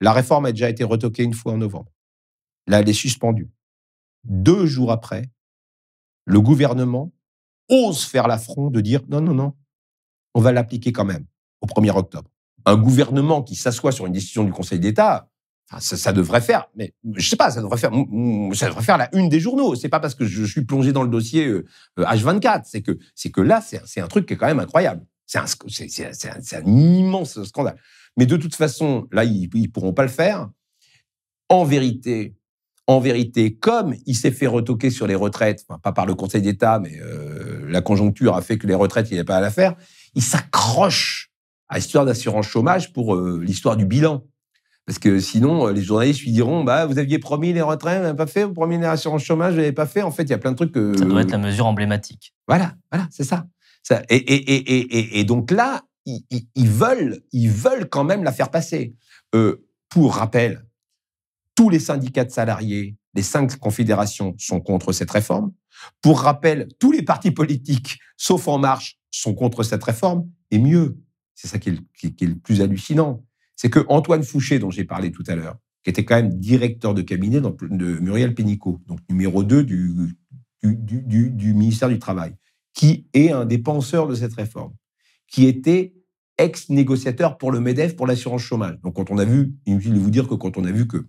la 0.02 0.14
réforme 0.14 0.46
a 0.46 0.52
déjà 0.52 0.70
été 0.70 0.84
retoquée 0.84 1.24
une 1.24 1.34
fois 1.34 1.54
en 1.54 1.58
novembre. 1.58 1.92
Là, 2.68 2.80
elle 2.80 2.90
est 2.90 2.94
suspendue. 2.94 3.52
Deux 4.24 4.66
jours 4.66 4.92
après, 4.92 5.30
le 6.26 6.42
gouvernement 6.42 7.12
ose 7.70 8.04
faire 8.04 8.28
l'affront 8.28 8.70
de 8.70 8.82
dire 8.82 9.02
non, 9.10 9.22
non, 9.22 9.34
non, 9.34 9.56
on 10.34 10.42
va 10.42 10.52
l'appliquer 10.52 10.92
quand 10.92 11.06
même 11.06 11.26
au 11.62 11.68
1er 11.68 11.96
octobre. 11.96 12.30
Un 12.66 12.76
gouvernement 12.76 13.42
qui 13.42 13.56
s'assoit 13.56 13.92
sur 13.92 14.06
une 14.06 14.14
décision 14.14 14.44
du 14.44 14.52
Conseil 14.52 14.80
d'État, 14.80 15.30
ça, 15.80 16.12
devrait 16.14 16.42
faire, 16.42 16.68
mais 16.76 16.94
je 17.16 17.30
sais 17.30 17.36
pas, 17.36 17.52
ça 17.52 17.62
devrait 17.62 17.78
faire, 17.78 17.92
ça 18.54 18.70
devrait 18.70 18.84
faire 18.84 18.98
la 18.98 19.16
une 19.16 19.30
des 19.30 19.40
journaux. 19.40 19.76
C'est 19.76 19.90
pas 19.90 20.00
parce 20.00 20.16
que 20.16 20.26
je 20.26 20.44
suis 20.44 20.66
plongé 20.66 20.92
dans 20.92 21.04
le 21.04 21.10
dossier 21.10 21.54
H24, 21.98 22.48
euh, 22.48 22.62
c'est 22.66 22.82
que 22.82 22.98
c'est 23.14 23.30
que 23.30 23.42
là, 23.42 23.62
c'est 23.62 24.02
un 24.02 24.08
truc 24.08 24.26
qui 24.26 24.34
est 24.34 24.38
quand 24.38 24.48
même 24.48 24.60
incroyable. 24.60 25.06
C'est 25.28 25.38
un, 25.38 26.66
immense 26.66 27.44
scandale. 27.44 27.78
Mais 28.18 28.26
de 28.26 28.36
toute 28.36 28.56
façon, 28.56 29.08
là, 29.12 29.24
ils, 29.26 29.48
ne 29.54 29.68
pourront 29.68 29.94
pas 29.94 30.02
le 30.02 30.10
faire. 30.10 30.50
En 31.50 31.64
vérité, 31.66 32.36
en 32.88 33.00
vérité, 33.00 33.56
comme 33.56 33.96
il 34.08 34.16
s'est 34.16 34.32
fait 34.32 34.48
retoquer 34.48 34.90
sur 34.90 35.06
les 35.06 35.14
retraites, 35.14 35.68
pas 35.84 35.92
par 35.92 36.08
le 36.08 36.16
Conseil 36.16 36.42
d'État, 36.42 36.80
mais 36.80 37.00
euh, 37.00 37.70
la 37.70 37.82
conjoncture 37.82 38.36
a 38.36 38.42
fait 38.42 38.58
que 38.58 38.66
les 38.66 38.74
retraites, 38.74 39.08
il 39.12 39.14
n'y 39.14 39.20
avait 39.20 39.26
pas 39.26 39.38
à 39.38 39.42
la 39.42 39.52
faire, 39.52 39.76
il 40.16 40.24
s'accroche 40.24 41.19
à 41.70 41.78
l'histoire 41.78 42.06
d'assurance 42.06 42.48
chômage 42.48 42.92
pour 42.94 43.16
euh, 43.16 43.40
l'histoire 43.44 43.78
du 43.78 43.86
bilan. 43.86 44.24
Parce 44.86 44.98
que 44.98 45.20
sinon, 45.20 45.68
euh, 45.68 45.72
les 45.72 45.84
journalistes 45.84 46.22
lui 46.22 46.32
diront 46.32 46.64
bah, 46.64 46.88
Vous 46.88 46.98
aviez 46.98 47.20
promis 47.20 47.54
les 47.54 47.62
retraites, 47.62 47.98
vous 47.98 48.04
n'avez 48.06 48.18
pas 48.18 48.26
fait, 48.26 48.44
vous 48.44 48.54
promis 48.54 48.80
l'assurance 48.80 49.24
chômage, 49.24 49.54
vous 49.54 49.60
n'avez 49.60 49.72
pas 49.72 49.86
fait. 49.86 50.02
En 50.02 50.12
fait, 50.12 50.24
il 50.24 50.32
y 50.32 50.34
a 50.34 50.40
plein 50.40 50.52
de 50.52 50.56
trucs 50.56 50.72
que. 50.72 50.98
Ça 50.98 51.06
doit 51.06 51.22
être 51.22 51.32
la 51.32 51.38
mesure 51.38 51.68
emblématique. 51.68 52.34
Voilà, 52.48 52.74
voilà, 52.92 53.08
c'est 53.12 53.24
ça. 53.24 53.46
ça. 53.84 54.02
Et, 54.10 54.16
et, 54.16 54.52
et, 54.52 55.20
et, 55.20 55.24
donc 55.26 55.52
là, 55.52 55.84
ils, 56.08 56.24
ils, 56.56 56.70
veulent, 56.70 57.22
ils 57.32 57.52
veulent 57.52 57.88
quand 57.88 58.04
même 58.04 58.24
la 58.24 58.32
faire 58.32 58.50
passer. 58.50 58.96
Euh, 59.36 59.64
pour 59.90 60.16
rappel, 60.16 60.66
tous 61.56 61.70
les 61.70 61.80
syndicats 61.80 62.26
de 62.26 62.32
salariés, 62.32 62.98
les 63.14 63.22
cinq 63.22 63.58
confédérations 63.58 64.34
sont 64.40 64.60
contre 64.60 64.92
cette 64.92 65.12
réforme. 65.12 65.52
Pour 66.02 66.22
rappel, 66.22 66.68
tous 66.80 66.92
les 66.92 67.04
partis 67.04 67.32
politiques, 67.32 68.00
sauf 68.18 68.48
En 68.48 68.58
Marche, 68.58 68.98
sont 69.12 69.36
contre 69.36 69.64
cette 69.64 69.84
réforme. 69.84 70.28
Et 70.52 70.58
mieux, 70.58 70.98
c'est 71.40 71.48
ça 71.48 71.58
qui 71.58 71.70
est, 71.70 72.22
le 72.26 72.36
plus 72.36 72.60
hallucinant, 72.60 73.24
c'est 73.56 73.70
que 73.70 73.86
Antoine 73.88 74.24
Fouché, 74.24 74.60
dont 74.60 74.72
j'ai 74.72 74.84
parlé 74.84 75.10
tout 75.10 75.24
à 75.28 75.36
l'heure, 75.36 75.56
qui 75.84 75.90
était 75.90 76.04
quand 76.04 76.16
même 76.16 76.38
directeur 76.38 76.94
de 76.94 77.02
cabinet 77.02 77.40
de 77.40 78.00
Muriel 78.00 78.36
Pénicaud, 78.36 78.82
donc 78.88 79.00
numéro 79.10 79.46
2 79.46 79.64
du, 79.64 80.18
du, 80.64 81.54
ministère 81.54 81.88
du 81.88 81.98
Travail, 81.98 82.36
qui 82.74 83.08
est 83.14 83.32
un 83.32 83.46
des 83.46 83.58
penseurs 83.58 84.08
de 84.08 84.16
cette 84.16 84.34
réforme, 84.34 84.74
qui 85.28 85.46
était 85.46 85.94
ex-négociateur 86.38 87.38
pour 87.38 87.54
le 87.54 87.62
MEDEF 87.62 87.96
pour 87.96 88.06
l'assurance 88.06 88.42
chômage. 88.42 88.78
Donc 88.82 88.98
quand 88.98 89.10
on 89.10 89.18
a 89.18 89.24
vu, 89.24 89.54
inutile 89.66 89.94
de 89.94 90.00
vous 90.00 90.12
dire 90.12 90.28
que 90.28 90.36
quand 90.36 90.58
on 90.58 90.66
a 90.66 90.72
vu 90.72 90.88
que 90.88 91.08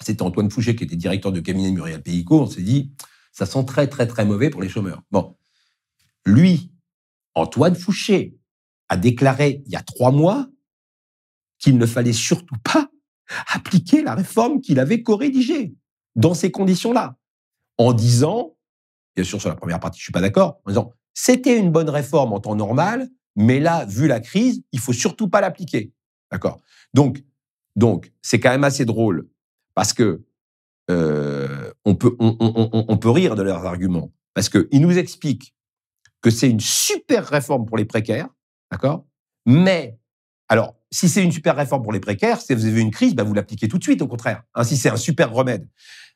c'était 0.00 0.22
Antoine 0.22 0.50
Fouché 0.50 0.76
qui 0.76 0.84
était 0.84 0.96
directeur 0.96 1.30
de 1.30 1.40
cabinet 1.40 1.68
de 1.68 1.74
Muriel 1.74 2.02
Pénicaud, 2.02 2.40
on 2.40 2.46
s'est 2.46 2.62
dit, 2.62 2.90
ça 3.32 3.44
sent 3.44 3.66
très 3.66 3.86
très 3.86 4.06
très 4.06 4.24
mauvais 4.24 4.48
pour 4.48 4.62
les 4.62 4.70
chômeurs. 4.70 5.02
Bon, 5.10 5.36
lui, 6.24 6.72
Antoine 7.34 7.74
Fouché, 7.74 8.37
a 8.88 8.96
déclaré 8.96 9.62
il 9.66 9.72
y 9.72 9.76
a 9.76 9.82
trois 9.82 10.10
mois 10.10 10.48
qu'il 11.58 11.76
ne 11.78 11.86
fallait 11.86 12.12
surtout 12.12 12.56
pas 12.62 12.88
appliquer 13.52 14.02
la 14.02 14.14
réforme 14.14 14.60
qu'il 14.60 14.78
avait 14.80 15.02
co-rédigée 15.02 15.74
dans 16.16 16.34
ces 16.34 16.50
conditions-là, 16.50 17.16
en 17.76 17.92
disant, 17.92 18.56
bien 19.14 19.24
sûr 19.24 19.40
sur 19.40 19.48
la 19.48 19.56
première 19.56 19.80
partie 19.80 19.98
je 19.98 20.04
suis 20.04 20.12
pas 20.12 20.20
d'accord, 20.20 20.60
en 20.64 20.70
disant 20.70 20.92
c'était 21.14 21.58
une 21.58 21.70
bonne 21.70 21.90
réforme 21.90 22.32
en 22.32 22.40
temps 22.40 22.54
normal, 22.54 23.08
mais 23.36 23.60
là 23.60 23.84
vu 23.84 24.06
la 24.06 24.20
crise, 24.20 24.62
il 24.72 24.80
faut 24.80 24.92
surtout 24.92 25.28
pas 25.28 25.40
l'appliquer, 25.40 25.92
d'accord? 26.30 26.60
Donc 26.94 27.22
donc 27.76 28.12
c'est 28.22 28.40
quand 28.40 28.50
même 28.50 28.64
assez 28.64 28.84
drôle 28.84 29.28
parce 29.74 29.92
que 29.92 30.24
euh, 30.90 31.70
on 31.84 31.94
peut 31.94 32.16
on, 32.18 32.96
peut 32.96 33.10
rire 33.10 33.34
de 33.34 33.42
leurs 33.42 33.66
arguments 33.66 34.12
parce 34.34 34.48
qu'ils 34.48 34.80
nous 34.80 34.96
expliquent 34.96 35.54
que 36.20 36.30
c'est 36.30 36.50
une 36.50 36.60
super 36.60 37.26
réforme 37.28 37.66
pour 37.66 37.76
les 37.76 37.84
précaires, 37.84 38.28
d'accord? 38.70 39.06
Mais 39.46 39.98
alors 40.48 40.78
si 40.90 41.08
c'est 41.08 41.22
une 41.22 41.32
super 41.32 41.56
réforme 41.56 41.82
pour 41.82 41.92
les 41.92 42.00
précaires, 42.00 42.40
si 42.40 42.54
vous 42.54 42.66
avez 42.66 42.80
une 42.80 42.90
crise, 42.90 43.14
bah, 43.14 43.22
vous 43.22 43.34
l'appliquez 43.34 43.68
tout 43.68 43.78
de 43.78 43.82
suite, 43.82 44.02
au 44.02 44.08
contraire. 44.08 44.42
Hein, 44.54 44.64
si 44.64 44.76
c'est 44.76 44.88
un 44.88 44.96
super 44.96 45.32
remède. 45.32 45.68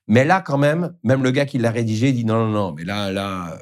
Mais 0.08 0.24
là, 0.24 0.40
quand 0.40 0.58
même, 0.58 0.94
même 1.04 1.22
le 1.22 1.30
gars 1.30 1.46
qui 1.46 1.58
l'a 1.58 1.70
rédigé 1.70 2.12
dit 2.12 2.24
non, 2.24 2.46
non, 2.46 2.52
non, 2.52 2.72
mais 2.72 2.84
là, 2.84 3.12
là, 3.12 3.52
euh, 3.52 3.58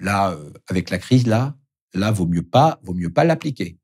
là, 0.00 0.30
euh, 0.32 0.50
avec 0.68 0.90
la 0.90 0.98
crise, 0.98 1.26
là, 1.26 1.56
là, 1.94 2.10
vaut 2.12 2.26
mieux 2.26 2.42
pas, 2.42 2.78
vaut 2.82 2.94
mieux 2.94 3.12
pas 3.12 3.24
l'appliquer. 3.24 3.78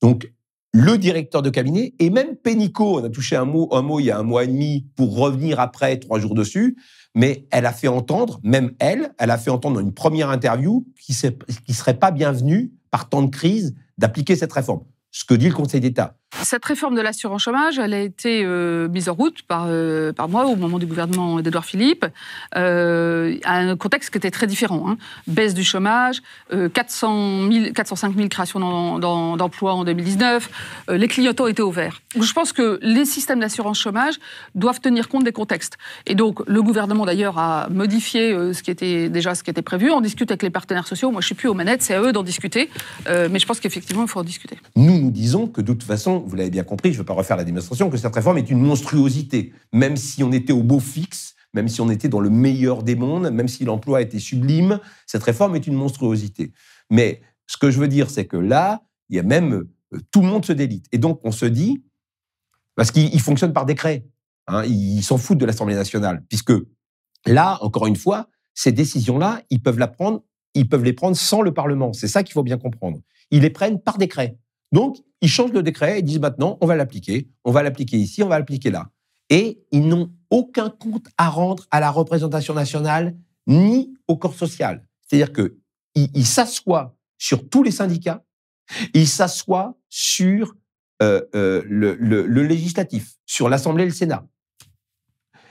Donc, 0.00 0.32
le 0.72 0.96
directeur 0.98 1.42
de 1.42 1.50
cabinet 1.50 1.94
et 1.98 2.10
même 2.10 2.36
Pénicaud, 2.36 3.00
on 3.00 3.04
a 3.04 3.10
touché 3.10 3.34
un 3.34 3.44
mot, 3.44 3.68
un 3.72 3.82
mot 3.82 3.98
il 3.98 4.04
y 4.06 4.10
a 4.12 4.18
un 4.18 4.22
mois 4.22 4.44
et 4.44 4.46
demi 4.46 4.86
pour 4.94 5.16
revenir 5.16 5.58
après 5.58 5.98
trois 5.98 6.20
jours 6.20 6.34
dessus, 6.34 6.76
mais 7.16 7.48
elle 7.50 7.66
a 7.66 7.72
fait 7.72 7.88
entendre, 7.88 8.38
même 8.44 8.72
elle, 8.78 9.12
elle 9.18 9.32
a 9.32 9.38
fait 9.38 9.50
entendre 9.50 9.80
dans 9.80 9.84
une 9.84 9.92
première 9.92 10.30
interview 10.30 10.86
qui, 11.00 11.12
qui 11.66 11.74
serait 11.74 11.98
pas 11.98 12.12
bienvenue 12.12 12.72
par 12.92 13.08
temps 13.08 13.22
de 13.22 13.30
crise 13.30 13.74
d'appliquer 14.00 14.34
cette 14.34 14.52
réforme. 14.52 14.84
Ce 15.10 15.24
que 15.24 15.34
dit 15.34 15.48
le 15.48 15.54
Conseil 15.54 15.80
d'État. 15.80 16.16
Cette 16.32 16.64
réforme 16.64 16.94
de 16.94 17.00
l'assurance 17.00 17.42
chômage, 17.42 17.78
elle 17.78 17.92
a 17.92 17.98
été 17.98 18.42
euh, 18.44 18.88
mise 18.88 19.08
en 19.08 19.14
route 19.14 19.42
par, 19.42 19.64
euh, 19.66 20.12
par 20.12 20.28
moi 20.28 20.46
au 20.46 20.54
moment 20.54 20.78
du 20.78 20.86
gouvernement 20.86 21.40
d'Edouard 21.40 21.64
Philippe, 21.64 22.06
euh, 22.56 23.36
à 23.44 23.58
un 23.58 23.76
contexte 23.76 24.10
qui 24.10 24.18
était 24.18 24.30
très 24.30 24.46
différent. 24.46 24.84
Hein. 24.88 24.96
Baisse 25.26 25.54
du 25.54 25.64
chômage, 25.64 26.22
400 26.50 27.50
000, 27.50 27.72
405 27.74 28.14
000 28.16 28.28
créations 28.28 28.98
d'emplois 28.98 29.74
en 29.74 29.84
2019, 29.84 30.48
les 30.88 31.08
clignotants 31.08 31.46
étaient 31.48 31.62
ouverts. 31.62 32.00
Je 32.18 32.32
pense 32.32 32.52
que 32.52 32.78
les 32.82 33.04
systèmes 33.04 33.40
d'assurance 33.40 33.78
chômage 33.78 34.14
doivent 34.54 34.80
tenir 34.80 35.08
compte 35.08 35.24
des 35.24 35.32
contextes. 35.32 35.78
Et 36.06 36.14
donc, 36.14 36.40
le 36.46 36.62
gouvernement 36.62 37.06
d'ailleurs 37.06 37.38
a 37.38 37.68
modifié 37.70 38.32
ce 38.52 38.62
qui 38.62 38.70
était 38.70 39.08
déjà 39.08 39.34
ce 39.34 39.42
qui 39.42 39.50
était 39.50 39.62
prévu. 39.62 39.90
On 39.90 40.00
discute 40.00 40.30
avec 40.30 40.42
les 40.42 40.50
partenaires 40.50 40.86
sociaux. 40.86 41.10
Moi, 41.10 41.20
je 41.20 41.26
suis 41.26 41.34
plus 41.34 41.48
aux 41.48 41.54
manettes, 41.54 41.82
c'est 41.82 41.94
à 41.94 42.02
eux 42.02 42.12
d'en 42.12 42.22
discuter. 42.22 42.70
mais 43.06 43.38
je 43.38 43.46
pense 43.46 43.60
qu'effectivement, 43.60 44.02
il 44.02 44.08
faut 44.08 44.20
en 44.20 44.24
discuter. 44.24 44.58
Nous, 44.76 44.98
nous 45.00 45.10
disons 45.10 45.46
que 45.46 45.60
de 45.60 45.72
toute 45.72 45.82
façon, 45.82 46.19
vous 46.26 46.36
l'avez 46.36 46.50
bien 46.50 46.64
compris, 46.64 46.90
je 46.90 46.96
ne 46.96 46.98
veux 46.98 47.06
pas 47.06 47.14
refaire 47.14 47.36
la 47.36 47.44
démonstration, 47.44 47.90
que 47.90 47.96
cette 47.96 48.14
réforme 48.14 48.38
est 48.38 48.50
une 48.50 48.60
monstruosité. 48.60 49.52
Même 49.72 49.96
si 49.96 50.22
on 50.22 50.32
était 50.32 50.52
au 50.52 50.62
beau 50.62 50.80
fixe, 50.80 51.34
même 51.52 51.68
si 51.68 51.80
on 51.80 51.90
était 51.90 52.08
dans 52.08 52.20
le 52.20 52.30
meilleur 52.30 52.82
des 52.82 52.94
mondes, 52.94 53.30
même 53.30 53.48
si 53.48 53.64
l'emploi 53.64 54.02
était 54.02 54.18
sublime, 54.18 54.80
cette 55.06 55.22
réforme 55.22 55.56
est 55.56 55.66
une 55.66 55.74
monstruosité. 55.74 56.52
Mais 56.90 57.20
ce 57.46 57.56
que 57.56 57.70
je 57.70 57.78
veux 57.80 57.88
dire, 57.88 58.10
c'est 58.10 58.26
que 58.26 58.36
là, 58.36 58.82
il 59.08 59.16
y 59.16 59.18
a 59.18 59.22
même 59.22 59.52
euh, 59.92 60.00
tout 60.10 60.22
le 60.22 60.28
monde 60.28 60.44
se 60.44 60.52
délite. 60.52 60.86
Et 60.92 60.98
donc, 60.98 61.20
on 61.24 61.32
se 61.32 61.46
dit, 61.46 61.84
parce 62.76 62.90
qu'il 62.90 63.20
fonctionne 63.20 63.52
par 63.52 63.66
décret, 63.66 64.06
hein, 64.46 64.64
ils 64.64 65.02
s'en 65.02 65.18
foutent 65.18 65.38
de 65.38 65.46
l'Assemblée 65.46 65.74
nationale, 65.74 66.24
puisque 66.28 66.52
là, 67.26 67.58
encore 67.62 67.86
une 67.86 67.96
fois, 67.96 68.28
ces 68.54 68.72
décisions-là, 68.72 69.42
ils 69.50 69.62
peuvent 69.62 69.78
la 69.78 69.88
prendre, 69.88 70.22
ils 70.54 70.68
peuvent 70.68 70.84
les 70.84 70.92
prendre 70.92 71.16
sans 71.16 71.42
le 71.42 71.52
Parlement. 71.52 71.92
C'est 71.92 72.08
ça 72.08 72.22
qu'il 72.22 72.32
faut 72.32 72.42
bien 72.42 72.58
comprendre. 72.58 73.00
Ils 73.30 73.42
les 73.42 73.50
prennent 73.50 73.80
par 73.80 73.98
décret. 73.98 74.38
Donc, 74.72 74.98
ils 75.20 75.28
changent 75.28 75.52
le 75.52 75.62
décret 75.62 75.98
et 75.98 76.02
disent 76.02 76.20
maintenant, 76.20 76.58
on 76.60 76.66
va 76.66 76.76
l'appliquer, 76.76 77.28
on 77.44 77.52
va 77.52 77.62
l'appliquer 77.62 77.96
ici, 77.96 78.22
on 78.22 78.28
va 78.28 78.38
l'appliquer 78.38 78.70
là. 78.70 78.90
Et 79.28 79.62
ils 79.70 79.86
n'ont 79.86 80.12
aucun 80.30 80.70
compte 80.70 81.06
à 81.18 81.28
rendre 81.28 81.66
à 81.70 81.80
la 81.80 81.90
représentation 81.90 82.54
nationale 82.54 83.16
ni 83.46 83.94
au 84.08 84.16
corps 84.16 84.34
social. 84.34 84.84
C'est-à-dire 85.06 85.32
qu'ils 85.32 86.26
s'assoient 86.26 86.96
sur 87.18 87.48
tous 87.48 87.62
les 87.62 87.70
syndicats, 87.70 88.24
ils 88.94 89.08
s'assoient 89.08 89.76
sur 89.88 90.54
euh, 91.02 91.22
euh, 91.34 91.62
le, 91.66 91.94
le, 91.94 92.42
législatif, 92.42 93.14
sur 93.26 93.48
l'Assemblée 93.48 93.84
et 93.84 93.86
le 93.88 93.92
Sénat. 93.92 94.26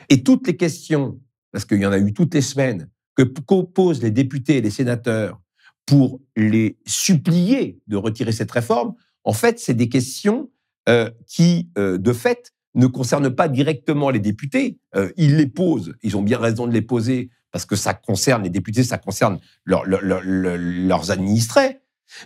Et 0.09 0.23
toutes 0.23 0.47
les 0.47 0.55
questions, 0.55 1.19
parce 1.51 1.65
qu'il 1.65 1.79
y 1.79 1.85
en 1.85 1.91
a 1.91 1.97
eu 1.97 2.13
toutes 2.13 2.33
les 2.33 2.41
semaines, 2.41 2.89
que 3.15 3.23
posent 3.23 4.01
les 4.01 4.11
députés 4.11 4.57
et 4.57 4.61
les 4.61 4.69
sénateurs 4.69 5.41
pour 5.85 6.21
les 6.35 6.77
supplier 6.85 7.79
de 7.87 7.97
retirer 7.97 8.31
cette 8.31 8.51
réforme, 8.51 8.93
en 9.23 9.33
fait, 9.33 9.59
c'est 9.59 9.73
des 9.73 9.89
questions 9.89 10.49
euh, 10.87 11.09
qui, 11.27 11.69
euh, 11.77 11.97
de 11.97 12.13
fait, 12.13 12.51
ne 12.73 12.87
concernent 12.87 13.29
pas 13.29 13.47
directement 13.47 14.09
les 14.09 14.19
députés. 14.19 14.79
Euh, 14.95 15.11
ils 15.17 15.35
les 15.35 15.47
posent, 15.47 15.93
ils 16.01 16.17
ont 16.17 16.21
bien 16.21 16.39
raison 16.39 16.65
de 16.65 16.71
les 16.71 16.81
poser, 16.81 17.29
parce 17.51 17.65
que 17.65 17.75
ça 17.75 17.93
concerne 17.93 18.43
les 18.43 18.49
députés, 18.49 18.83
ça 18.83 18.97
concerne 18.97 19.39
leurs 19.65 21.11
administrés. 21.11 21.79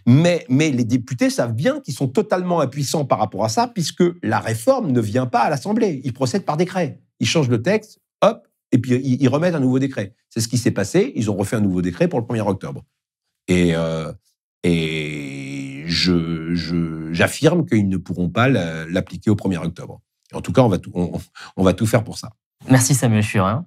Mais, 0.05 0.45
les 0.49 0.85
députés 0.85 1.29
savent 1.29 1.53
bien 1.53 1.81
qu'ils 1.81 1.93
sont 1.93 2.07
totalement 2.07 2.61
impuissants 2.61 3.03
par 3.03 3.19
rapport 3.19 3.43
à 3.43 3.49
ça, 3.49 3.67
puisque 3.67 4.03
la 4.21 4.39
réforme 4.39 4.91
ne 4.91 5.01
vient 5.01 5.25
pas 5.25 5.41
à 5.41 5.49
l'Assemblée. 5.49 5.99
Ils 6.05 6.13
procèdent 6.13 6.45
par 6.45 6.55
décret. 6.55 7.01
Ils 7.19 7.27
changent 7.27 7.49
le 7.49 7.61
texte, 7.61 7.99
hop, 8.21 8.47
et 8.71 8.77
puis 8.77 8.95
ils, 8.95 9.27
remettent 9.27 9.55
un 9.55 9.59
nouveau 9.59 9.79
décret. 9.79 10.15
C'est 10.29 10.39
ce 10.39 10.47
qui 10.47 10.57
s'est 10.57 10.71
passé. 10.71 11.11
Ils 11.15 11.29
ont 11.29 11.35
refait 11.35 11.57
un 11.57 11.61
nouveau 11.61 11.81
décret 11.81 12.07
pour 12.07 12.19
le 12.19 12.25
1er 12.25 12.47
octobre. 12.47 12.83
Et 13.49 13.75
je, 15.85 17.09
j'affirme 17.11 17.65
qu'ils 17.65 17.87
ne 17.87 17.97
pourront 17.97 18.29
pas 18.29 18.49
l'appliquer 18.49 19.29
au 19.29 19.35
1er 19.35 19.57
octobre. 19.57 20.01
En 20.33 20.41
tout 20.41 20.51
cas, 20.51 20.61
on 20.61 20.69
va 20.69 20.77
tout, 20.79 20.91
on, 20.93 21.63
va 21.63 21.73
tout 21.73 21.85
faire 21.85 22.03
pour 22.03 22.17
ça. 22.17 22.31
Merci 22.69 22.95
Samuel 22.95 23.23
Churin. 23.23 23.65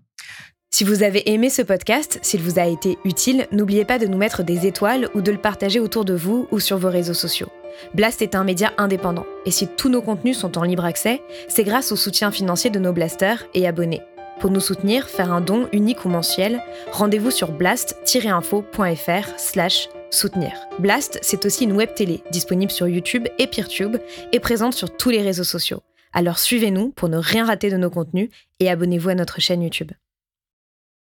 Si 0.71 0.85
vous 0.85 1.03
avez 1.03 1.31
aimé 1.33 1.49
ce 1.49 1.63
podcast, 1.63 2.19
s'il 2.23 2.43
vous 2.43 2.59
a 2.59 2.67
été 2.67 2.99
utile, 3.05 3.47
n'oubliez 3.53 3.85
pas 3.85 3.99
de 3.99 4.07
nous 4.07 4.19
mettre 4.19 4.43
des 4.43 4.67
étoiles 4.67 5.09
ou 5.15 5.23
de 5.23 5.31
le 5.31 5.39
partager 5.39 5.81
autour 5.81 6.05
de 6.05 6.15
vous 6.15 6.49
ou 6.51 6.61
sur 6.61 6.77
vos 6.77 6.91
réseaux 6.91 7.15
sociaux. 7.15 7.49
Blast 7.95 8.21
est 8.21 8.35
un 8.35 8.45
média 8.45 8.73
indépendant, 8.79 9.27
et 9.45 9.51
si 9.51 9.69
tous 9.69 9.89
nos 9.89 10.03
contenus 10.03 10.39
sont 10.39 10.59
en 10.59 10.65
libre 10.65 10.85
accès, 10.85 11.23
c'est 11.49 11.65
grâce 11.65 11.93
au 11.93 11.97
soutien 11.97 12.31
financier 12.31 12.71
de 12.71 12.79
nos 12.79 12.93
blasters 12.93 13.45
et 13.55 13.67
abonnés. 13.67 14.03
Pour 14.41 14.51
nous 14.51 14.61
soutenir, 14.61 15.09
faire 15.09 15.33
un 15.33 15.41
don 15.41 15.69
unique 15.73 16.05
ou 16.05 16.09
mensuel, 16.09 16.61
rendez-vous 16.93 17.31
sur 17.31 17.53
blast-info.fr 17.53 19.39
slash 19.39 19.89
soutenir. 20.11 20.53
Blast, 20.79 21.19
c'est 21.23 21.45
aussi 21.47 21.65
une 21.65 21.73
web 21.73 21.95
télé 21.95 22.23
disponible 22.31 22.73
sur 22.73 22.89
YouTube 22.89 23.27
et 23.39 23.47
Peertube 23.47 23.97
et 24.33 24.41
présente 24.41 24.75
sur 24.75 24.97
tous 24.97 25.11
les 25.11 25.23
réseaux 25.23 25.45
sociaux. 25.45 25.83
Alors 26.13 26.39
suivez-nous 26.39 26.91
pour 26.91 27.09
ne 27.09 27.19
rien 27.19 27.45
rater 27.45 27.71
de 27.71 27.77
nos 27.77 27.91
contenus 27.91 28.31
et 28.61 28.71
abonnez-vous 28.71 29.11
à 29.11 29.15
notre 29.15 29.41
chaîne 29.41 29.63
YouTube. 29.63 29.93